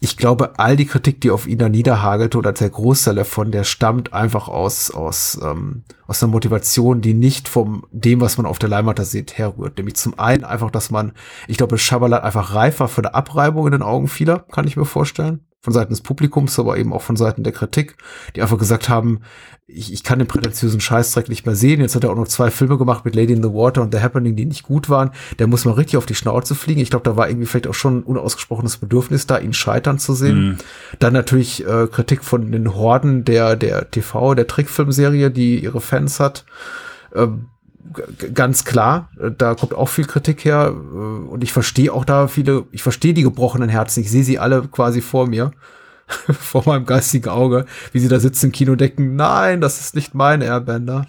[0.00, 3.64] Ich glaube, all die Kritik, die auf ihn da niederhagelte, oder der Großteil davon, der
[3.64, 8.58] stammt einfach aus, aus, ähm, aus einer Motivation, die nicht vom dem, was man auf
[8.58, 9.76] der Leinwand da sieht, herrührt.
[9.76, 11.12] Nämlich zum einen einfach, dass man,
[11.46, 14.76] ich glaube, Schabalat einfach reif war für eine Abreibung in den Augen vieler, kann ich
[14.76, 17.96] mir vorstellen von Seiten des Publikums, aber eben auch von Seiten der Kritik,
[18.34, 19.20] die einfach gesagt haben,
[19.66, 21.80] ich, ich kann den prätentiösen Scheißdreck nicht mehr sehen.
[21.80, 24.00] Jetzt hat er auch noch zwei Filme gemacht mit Lady in the Water und The
[24.00, 25.10] Happening, die nicht gut waren.
[25.40, 26.80] Der muss mal richtig auf die Schnauze fliegen.
[26.80, 30.14] Ich glaube, da war irgendwie vielleicht auch schon ein unausgesprochenes Bedürfnis da, ihn scheitern zu
[30.14, 30.58] sehen.
[31.00, 36.20] Dann natürlich äh, Kritik von den Horden der, der TV, der Trickfilmserie, die ihre Fans
[36.20, 36.44] hat.
[37.12, 37.48] Ähm,
[38.34, 42.28] ganz klar, äh, da kommt auch viel Kritik her äh, und ich verstehe auch da
[42.28, 45.52] viele, ich verstehe die gebrochenen Herzen, ich sehe sie alle quasi vor mir,
[46.06, 50.14] vor meinem geistigen Auge, wie sie da sitzen im Kino denken, nein, das ist nicht
[50.14, 51.06] mein Airbender.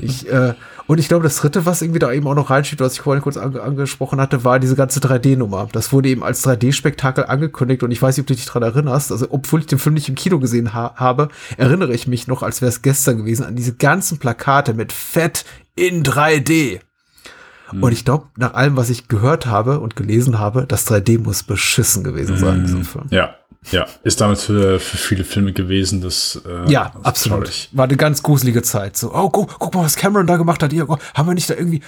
[0.00, 0.54] ich, äh,
[0.90, 3.22] und ich glaube, das dritte, was irgendwie da eben auch noch reinsteht, was ich vorhin
[3.22, 5.68] kurz ange angesprochen hatte, war diese ganze 3D-Nummer.
[5.70, 9.12] Das wurde eben als 3D-Spektakel angekündigt und ich weiß nicht, ob du dich dran erinnerst.
[9.12, 12.42] Also, obwohl ich den Film nicht im Kino gesehen ha habe, erinnere ich mich noch,
[12.42, 15.44] als wäre es gestern gewesen, an diese ganzen Plakate mit Fett
[15.76, 16.80] in 3D.
[17.80, 21.44] Und ich glaube, nach allem, was ich gehört habe und gelesen habe, das 3D muss
[21.44, 23.06] beschissen gewesen sein in diesem Film.
[23.10, 23.36] Ja,
[23.70, 27.38] ja, ist damals für, für viele Filme gewesen, das äh, Ja, das ist absolut.
[27.44, 27.68] traurig.
[27.72, 28.96] War eine ganz gruselige Zeit.
[28.96, 30.72] So, oh, guck, guck mal, was Cameron da gemacht hat.
[30.72, 31.80] Hier, oh, haben wir nicht da irgendwie,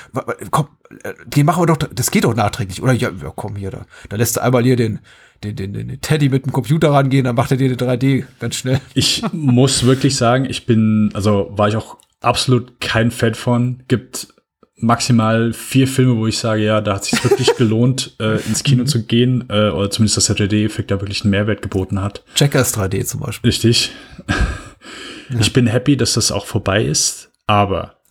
[0.50, 0.68] komm,
[1.02, 2.92] äh, den machen wir doch, das geht doch nachträglich, oder?
[2.92, 5.00] Ja, ja komm hier, da, da lässt du einmal hier den,
[5.42, 8.56] den, den, den Teddy mit dem Computer rangehen, dann macht er dir eine 3D ganz
[8.56, 8.80] schnell.
[8.94, 13.80] Ich muss wirklich sagen, ich bin, also war ich auch absolut kein Fan von.
[13.88, 14.28] Gibt
[14.82, 18.62] maximal vier Filme, wo ich sage, ja, da hat es sich wirklich gelohnt, äh, ins
[18.62, 22.24] Kino zu gehen, äh, oder zumindest, dass der 3D-Effekt da wirklich einen Mehrwert geboten hat.
[22.34, 23.48] Checkers 3D zum Beispiel.
[23.48, 23.92] Richtig.
[25.40, 28.02] Ich bin happy, dass das auch vorbei ist, aber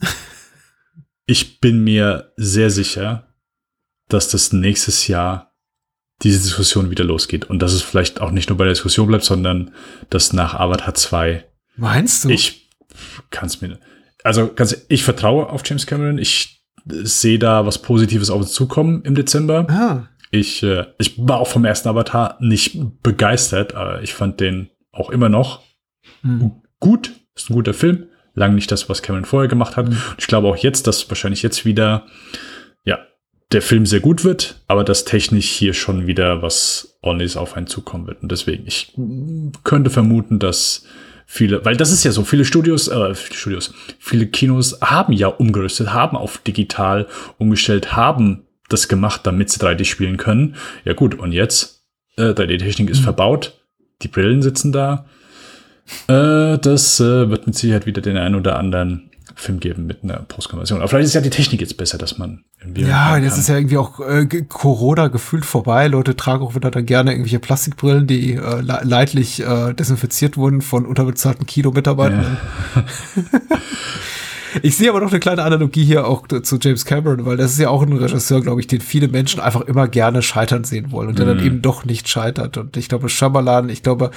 [1.28, 3.28] ich bin mir sehr sicher,
[4.08, 5.54] dass das nächstes Jahr
[6.24, 9.24] diese Diskussion wieder losgeht und dass es vielleicht auch nicht nur bei der Diskussion bleibt,
[9.24, 9.72] sondern
[10.10, 11.46] dass nach Avatar 2
[11.76, 12.30] Meinst du?
[12.30, 12.70] ich
[13.30, 13.80] kann es mir.
[14.24, 16.18] also ganz, ich vertraue auf James Cameron.
[16.18, 19.68] Ich sehe da was Positives auf uns zukommen im Dezember.
[19.70, 20.08] Ah.
[20.32, 25.10] Ich, äh, ich war auch vom ersten Avatar nicht begeistert, aber ich fand den auch
[25.10, 25.62] immer noch
[26.22, 26.52] Hm.
[26.80, 27.12] gut.
[27.36, 28.08] Ist ein guter Film.
[28.34, 29.88] Lang nicht das, was Cameron vorher gemacht hat.
[29.88, 32.06] Und ich glaube auch jetzt, dass wahrscheinlich jetzt wieder,
[32.86, 33.00] ja,
[33.52, 37.68] der Film sehr gut wird, aber dass technisch hier schon wieder was ordentliches auf einen
[37.68, 38.22] zukommen wird.
[38.24, 38.94] Und deswegen, ich
[39.64, 40.86] könnte vermuten, dass
[41.32, 45.28] viele, weil das ist ja so, viele Studios, äh, viele Studios, viele Kinos haben ja
[45.28, 50.56] umgerüstet, haben auf digital umgestellt, haben das gemacht, damit sie 3D spielen können.
[50.84, 51.86] Ja gut, und jetzt,
[52.18, 53.62] äh, 3D-Technik ist verbaut,
[54.02, 55.06] die Brillen sitzen da.
[56.08, 59.11] Äh, das äh, wird mit Sicherheit wieder den einen oder anderen
[59.42, 60.80] Film geben mit einer Postkonversion.
[60.80, 62.84] Aber vielleicht ist ja die Technik jetzt besser, dass man irgendwie.
[62.84, 65.88] Ja, jetzt ist ja irgendwie auch äh, Corona gefühlt vorbei.
[65.88, 70.62] Leute tragen auch wieder dann gerne irgendwelche Plastikbrillen, die äh, le- leidlich äh, desinfiziert wurden
[70.62, 72.38] von unterbezahlten Kino-Mitarbeitern.
[74.64, 77.60] Ich sehe aber noch eine kleine Analogie hier auch zu James Cameron, weil das ist
[77.60, 81.08] ja auch ein Regisseur, glaube ich, den viele Menschen einfach immer gerne scheitern sehen wollen
[81.08, 82.58] und der dann eben doch nicht scheitert.
[82.58, 84.12] Und ich glaube, Shyamalan, ich glaube,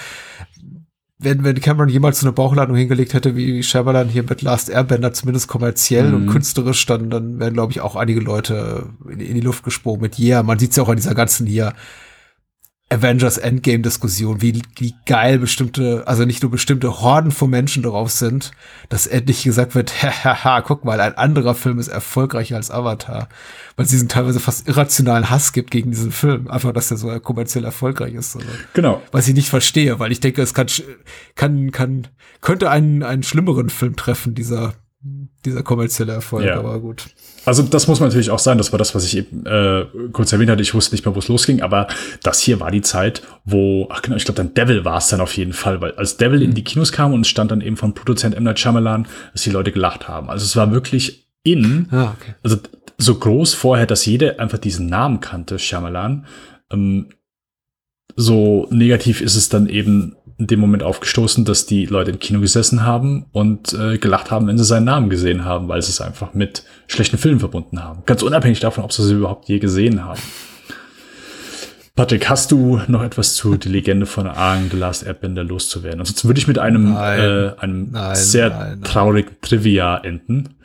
[1.25, 5.13] wenn, wenn Cameron jemals so eine Bauchladung hingelegt hätte, wie Shyamalan hier mit Last Airbender,
[5.13, 9.41] zumindest kommerziell und künstlerisch, dann, dann wären, glaube ich, auch einige Leute in, in die
[9.41, 10.43] Luft gesprungen mit Yeah.
[10.43, 11.73] Man sieht es ja auch an dieser ganzen hier
[12.91, 18.53] Avengers Endgame-Diskussion, wie, wie geil bestimmte, also nicht nur bestimmte Horden von Menschen drauf sind,
[18.89, 23.29] dass endlich gesagt wird, haha, guck mal, ein anderer Film ist erfolgreicher als Avatar.
[23.77, 26.47] Weil es diesen teilweise fast irrationalen Hass gibt gegen diesen Film.
[26.49, 28.37] Einfach, dass der so kommerziell erfolgreich ist.
[28.37, 29.03] Also, Genau.
[29.11, 30.67] was ich nicht verstehe, weil ich denke, es kann,
[31.35, 32.09] kann, kann,
[32.43, 34.75] könnte einen, einen schlimmeren Film treffen, dieser,
[35.45, 36.59] dieser kommerzielle Erfolg, Ja.
[36.59, 37.05] aber gut.
[37.47, 38.57] Also das muss man natürlich auch sein.
[38.57, 40.63] Das war das, was ich eben äh, kurz erwähnt hatte.
[40.63, 41.61] Ich wusste nicht mehr, wo es losging.
[41.61, 41.89] Aber
[42.23, 45.21] das hier war die Zeit, wo, ach genau, ich glaube, dann Devil war es dann
[45.21, 45.81] auf jeden Fall.
[45.83, 48.45] Weil als Devil in die Kinos kam und es stand dann eben von Produzent M.
[48.45, 50.31] Night Shyamalan, dass die Leute gelacht haben.
[50.31, 52.35] Also es war wirklich in, Ah, okay.
[52.43, 52.57] also
[52.97, 56.25] so groß vorher, dass jeder einfach diesen Namen kannte, Shyamalan.
[56.73, 57.11] Ähm,
[58.17, 62.41] so negativ ist es dann eben in dem Moment aufgestoßen, dass die Leute im Kino
[62.41, 66.01] gesessen haben und äh, gelacht haben, wenn sie seinen Namen gesehen haben, weil sie es
[66.01, 68.03] einfach mit schlechten Filmen verbunden haben.
[68.07, 70.21] Ganz unabhängig davon, ob sie sie überhaupt je gesehen haben.
[71.97, 76.01] Patrick, hast du noch etwas zu Die Legende von Aang, The Last Airbender loszuwerden?
[76.01, 77.21] Ansonsten würde ich mit einem, Nein.
[77.21, 78.83] äh, einem Nein, sehr nein, nein.
[78.83, 80.57] traurigen Trivia enden.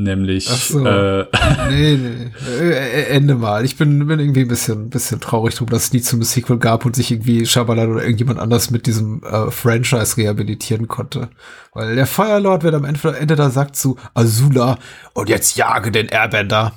[0.00, 0.86] Nämlich, Ach so.
[0.86, 1.26] äh,
[1.70, 2.30] Nee, nee.
[2.48, 3.64] Äh, äh, Ende mal.
[3.64, 6.86] Ich bin, bin irgendwie ein bisschen, bisschen traurig drum, dass es nie zum Sequel gab
[6.86, 11.30] und sich irgendwie Shyamalan oder irgendjemand anders mit diesem äh, Franchise rehabilitieren konnte.
[11.72, 14.78] Weil der Firelord, wenn am Ende, Ende da sagt zu Azula,
[15.14, 16.74] und jetzt jage den Airbender,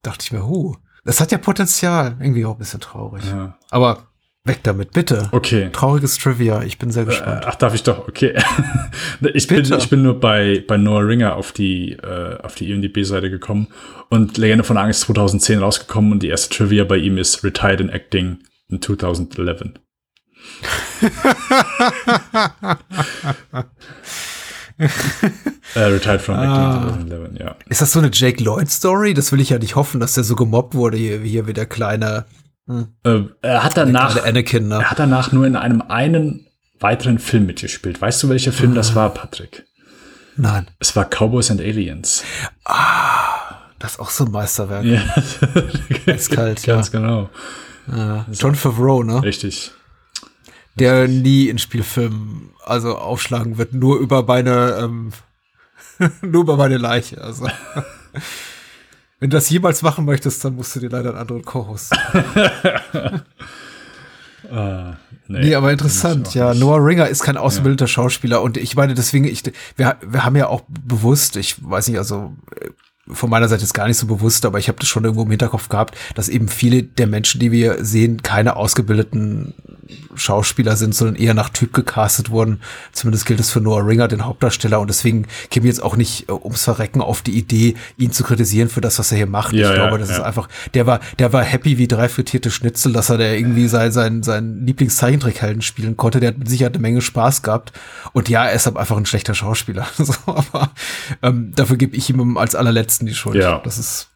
[0.00, 0.74] dachte ich mir, huh,
[1.04, 2.16] das hat ja Potenzial.
[2.18, 3.24] Irgendwie auch ein bisschen traurig.
[3.26, 3.58] ja.
[3.70, 4.04] Aber
[4.46, 5.28] weg damit, bitte.
[5.32, 5.70] okay.
[5.72, 7.44] Trauriges Trivia, ich bin sehr Äh, gespannt.
[7.46, 8.34] Ach, darf ich doch, okay.
[9.34, 13.30] ich, bin, ich bin nur bei, bei Noah Ringer auf die, äh, auf die IMDb-Seite
[13.30, 13.68] gekommen
[14.10, 17.80] und Legende von Aang ist 2010 rausgekommen und die erste Trivia bei ihm ist Retired
[17.80, 18.38] in Acting
[18.68, 19.62] in 2011.
[25.74, 27.56] äh, retired from Acting in 2011, ja.
[27.70, 29.14] Ist das so eine Jake Lloyd-Story?
[29.14, 31.66] Das will ich ja nicht hoffen, dass der so gemobbt wurde, hier, hier wie der
[31.66, 32.26] kleine,
[32.66, 34.76] Äh, er hat danach, Anakin, ne?
[34.76, 36.46] er hat danach nur in einem einen
[36.80, 38.00] weiteren Film mitgespielt.
[38.00, 39.64] Weißt du, welcher Film das war, Patrick?
[40.36, 40.66] Nein.
[40.80, 42.24] Es war Cowboys and Aliens.
[43.78, 44.84] Das ist auch so ein Meisterwerk.
[44.84, 45.02] Ja,
[46.06, 47.30] Eiskalt, ganz genau.
[47.86, 48.26] Ja.
[48.32, 49.22] John Favreau, ne?
[49.22, 49.72] Richtig.
[50.76, 55.12] Der nie in Spielfilmen also aufschlagen wird, nur über meine, ähm,
[56.22, 57.20] nur über meine Leiche.
[57.20, 57.46] Also.
[59.20, 61.92] Wenn du das jemals machen möchtest, dann musst du dir leider einen anderen Co-Host.
[64.50, 64.92] Äh,
[65.26, 66.34] Nee, aber interessant.
[66.34, 66.60] Ja, nicht.
[66.60, 69.42] Noah Ringer ist kein ausgebildeter Schauspieler und ich meine, deswegen, ich,
[69.76, 72.68] wir, wir haben ja auch bewusst, ich weiß nicht, also äh,
[73.06, 75.30] von meiner Seite ist gar nicht so bewusst, aber ich habe das schon irgendwo im
[75.30, 79.54] Hinterkopf gehabt, dass eben viele der Menschen, die wir sehen, keine ausgebildeten
[80.14, 82.60] Schauspieler sind, sondern eher nach Typ gecastet wurden.
[82.92, 84.80] Zumindest gilt es für Noah Ringer, den Hauptdarsteller.
[84.80, 88.68] Und deswegen käme jetzt auch nicht äh, ums Verrecken auf die Idee, ihn zu kritisieren
[88.68, 89.52] für das, was er hier macht.
[89.52, 90.16] Ja, ich ja, glaube, das ja.
[90.16, 93.68] ist einfach, der war, der war happy wie drei frittierte Schnitzel, dass er da irgendwie
[93.68, 96.20] sein, sein, sein Lieblingszeichentrickhelden spielen konnte.
[96.20, 97.72] Der hat mit Sicherheit eine Menge Spaß gehabt.
[98.12, 99.86] Und ja, er ist aber einfach ein schlechter Schauspieler.
[99.98, 100.70] so, aber
[101.22, 103.36] ähm, dafür gebe ich ihm als allerletzten die Schuld.
[103.36, 103.60] Ja.
[103.64, 104.10] Das ist,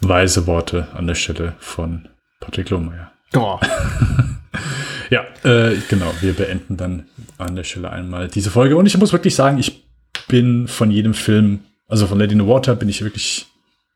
[0.00, 2.08] Weise Worte an der Stelle von
[2.40, 3.12] Patrick Lohmeier.
[3.34, 3.58] Oh,
[5.10, 6.12] Ja, äh, genau.
[6.20, 7.06] Wir beenden dann
[7.38, 8.76] an der Stelle einmal diese Folge.
[8.76, 9.86] Und ich muss wirklich sagen, ich
[10.28, 13.46] bin von jedem Film, also von Lady in the Water, bin ich wirklich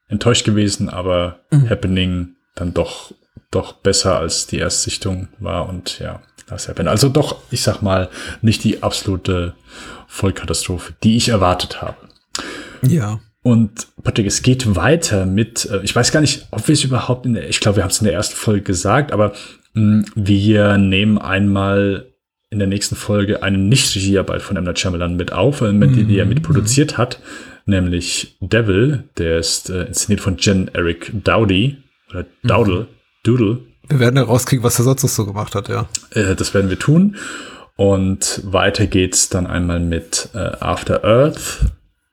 [0.08, 3.12] enttäuscht gewesen, aber Happening dann doch,
[3.50, 5.68] doch besser als die Erstsichtung war.
[5.68, 6.88] Und ja, das Happen.
[6.88, 8.08] Also doch, ich sag mal,
[8.42, 9.54] nicht die absolute
[10.06, 11.96] Vollkatastrophe, die ich erwartet habe.
[12.82, 13.20] Ja.
[13.42, 17.24] Und Patrick, es geht weiter mit, äh, ich weiß gar nicht, ob wir es überhaupt
[17.24, 19.32] in der, ich glaube, wir haben es in der ersten Folge gesagt, aber
[19.74, 22.06] mh, wir nehmen einmal
[22.50, 24.64] in der nächsten Folge eine Nicht-Regiearbeit von M.
[24.64, 27.20] Night Shyamalan mit auf, äh, mit, die, die er mitproduziert hat,
[27.64, 31.78] nämlich Devil, der ist äh, inszeniert von Jen Eric Dowdy
[32.10, 32.88] oder Dowdle,
[33.22, 33.60] Doodle.
[33.88, 35.88] Wir werden herauskriegen, was er sonst noch so gemacht hat, ja.
[36.10, 37.16] Äh, das werden wir tun.
[37.76, 41.60] Und weiter geht's dann einmal mit äh, After Earth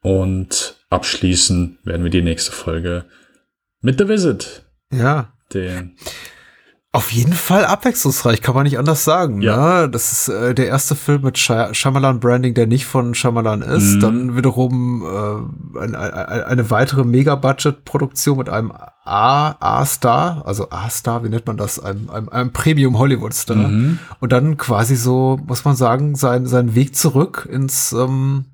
[0.02, 3.06] und abschließen werden wir die nächste Folge
[3.82, 4.66] mit The Visit.
[4.92, 5.34] Ja.
[5.54, 5.96] Den,
[6.94, 9.42] Auf jeden Fall abwechslungsreich, kann man nicht anders sagen.
[9.42, 9.82] Ja.
[9.82, 9.90] Ne?
[9.90, 13.96] Das ist äh, der erste Film mit Shy Shyamalan Branding, der nicht von Shyamalan ist.
[13.96, 14.00] Mhm.
[14.00, 18.74] Dann wiederum äh, ein, ein, eine weitere Mega-Budget-Produktion mit einem
[19.04, 21.80] A-Star, also A-Star, wie nennt man das?
[21.80, 23.56] Einem, einem, einem Premium-Hollywood-Star.
[23.56, 24.00] Mhm.
[24.20, 28.46] Und dann quasi so, muss man sagen, sein, sein Weg zurück ins ähm,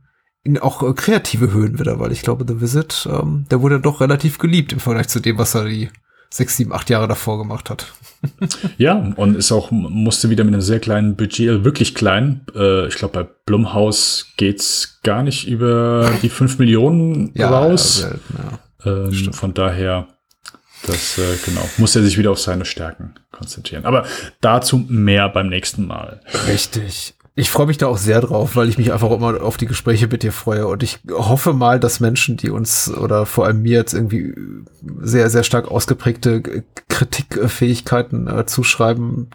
[0.44, 4.02] in auch äh, kreative Höhen wieder, weil ich glaube, The Visit, ähm, der wurde doch
[4.02, 5.90] relativ geliebt im Vergleich zu dem, was er die
[6.30, 7.94] sechs, sieben, acht Jahre davor gemacht hat.
[8.78, 12.45] Ja, und ist auch, musste wieder mit einem sehr kleinen Budget, also wirklich klein.
[12.56, 18.02] Äh, ich glaube, bei Blumhaus geht's gar nicht über die 5 Millionen raus.
[18.02, 18.36] Ja, selten,
[18.86, 19.07] ja.
[19.07, 20.07] ähm, von daher,
[20.88, 23.84] das, äh, genau, muss er sich wieder auf seine Stärken konzentrieren.
[23.84, 24.06] Aber
[24.40, 26.22] dazu mehr beim nächsten Mal.
[26.48, 27.14] Richtig.
[27.36, 30.08] Ich freue mich da auch sehr drauf, weil ich mich einfach immer auf die Gespräche
[30.08, 30.68] mit dir freue.
[30.68, 34.36] Und ich hoffe mal, dass Menschen, die uns oder vor allem mir jetzt irgendwie
[35.02, 39.32] sehr, sehr stark ausgeprägte Kritikfähigkeiten äh, zuschreiben,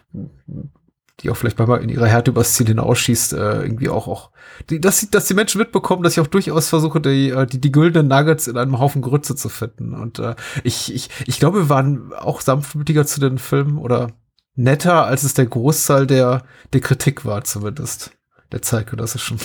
[1.19, 4.31] die auch vielleicht manchmal in ihrer Härte übers Ziel hinausschießt, äh, irgendwie auch, auch
[4.69, 7.59] die, dass, die, dass die Menschen mitbekommen, dass ich auch durchaus versuche, die, äh, die,
[7.59, 9.93] die güldenen Nuggets in einem Haufen Grütze zu finden.
[9.93, 14.11] Und äh, ich, ich, ich glaube, wir waren auch sanftmütiger zu den Filmen oder
[14.59, 18.11] netter, als es der Großteil der, der Kritik war, zumindest.
[18.51, 19.37] Der zeitgenössischen.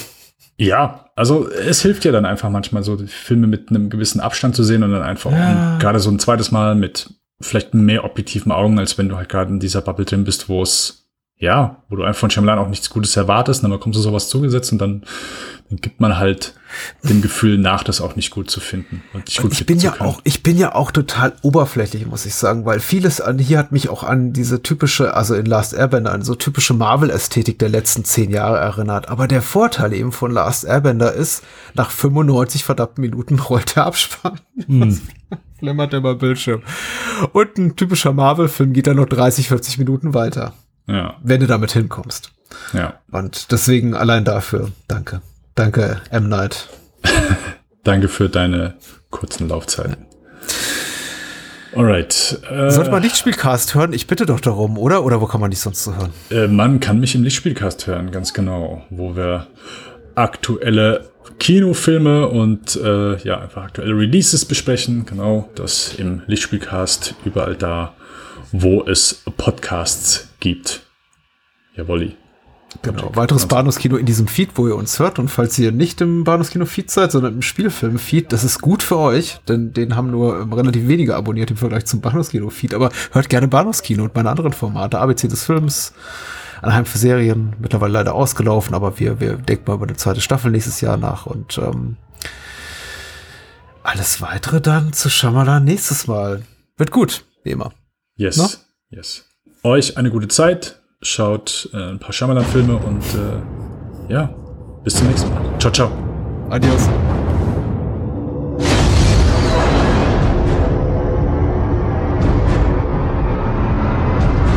[0.57, 4.55] Ja, also es hilft ja dann einfach manchmal so, die Filme mit einem gewissen Abstand
[4.57, 5.79] zu sehen und dann einfach Ja.
[5.79, 7.11] gerade so ein zweites Mal mit
[7.41, 10.63] vielleicht mehr objektiven Augen, als wenn du halt gerade in dieser Bubble drin bist, wo
[10.63, 11.04] es,
[11.39, 14.71] ja, wo du einfach von Shyamalan auch nichts Gutes erwartest, dann bekommst du sowas zugesetzt
[14.73, 15.03] und dann,
[15.69, 16.55] dann gibt man halt
[17.03, 19.91] dem Gefühl nach, das auch nicht gut zu finden und nicht gut ich bin ja
[19.91, 20.09] können.
[20.09, 23.73] auch, ich bin ja auch total oberflächlich, muss ich sagen, weil vieles an hier hat
[23.73, 28.05] mich auch an diese typische, also in Last Airbender, an so typische Marvel-Ästhetik der letzten
[28.05, 29.09] zehn Jahre erinnert.
[29.09, 31.43] Aber der Vorteil eben von Last Airbender ist,
[31.75, 34.41] nach 95 verdammten Minuten rollt der Abspann.
[34.67, 35.01] Hm.
[35.59, 36.63] Flimmert der mal Bildschirm.
[37.33, 40.55] Und ein typischer Marvel-Film geht dann noch 30, 40 Minuten weiter,
[40.87, 42.31] Ja, wenn du damit hinkommst.
[42.73, 43.01] ja.
[43.11, 45.23] Und deswegen allein dafür, danke.
[45.55, 46.29] Danke, M.
[46.29, 46.69] Night.
[47.85, 48.75] Danke für deine
[49.11, 50.07] kurzen Laufzeiten.
[51.77, 52.41] Alright.
[52.51, 53.93] Äh, Sollte man Lichtspielcast hören?
[53.93, 55.05] Ich bitte doch darum, oder?
[55.05, 56.13] Oder wo kann man dich sonst so hören?
[56.31, 59.49] Äh, man kann mich im Lichtspielcast hören, ganz genau, wo wir
[60.15, 65.05] aktuelle Kinofilme und äh, ja, einfach aktuelle Releases besprechen.
[65.05, 67.95] Genau, das im Lichtspielcast überall da,
[68.53, 70.83] wo es Podcasts gibt.
[71.75, 72.17] Jawolli.
[72.83, 73.15] Genau.
[73.17, 75.19] Weiteres Bahnhofskino in diesem Feed, wo ihr uns hört.
[75.19, 79.39] Und falls ihr nicht im Bahnhofskino-Feed seid, sondern im Spielfilm-Feed, das ist gut für euch,
[79.49, 82.75] denn den haben nur ähm, relativ wenige abonniert im Vergleich zum Bahnhofskino-Feed.
[82.75, 84.99] Aber hört gerne Bahnhofskino und meine anderen Formate.
[84.99, 85.95] ABC des Films,
[86.63, 90.51] Anheim für Serien, mittlerweile leider ausgelaufen, aber wir, wir denken mal über eine zweite Staffel
[90.51, 91.97] nächstes Jahr nach und ähm,
[93.83, 96.43] alles weitere dann zu Shyamalan nächstes Mal.
[96.77, 97.73] Wird gut, wie immer.
[98.17, 98.49] Yes, No?
[98.91, 99.25] yes.
[99.65, 100.79] Euch eine gute Zeit.
[101.01, 104.29] Schaut äh, ein paar Shyamalan-Filme und äh, ja,
[104.85, 105.41] bis zum nächsten Mal.
[105.59, 105.91] Ciao, ciao.
[106.51, 106.87] Adios.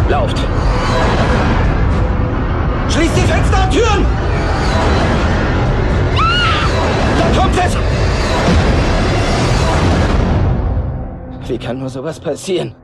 [0.09, 0.37] Lauft!
[2.89, 4.05] Schließt die Fenster und Türen!
[7.17, 7.77] Da kommt es!
[11.49, 12.75] Wie kann nur sowas passieren?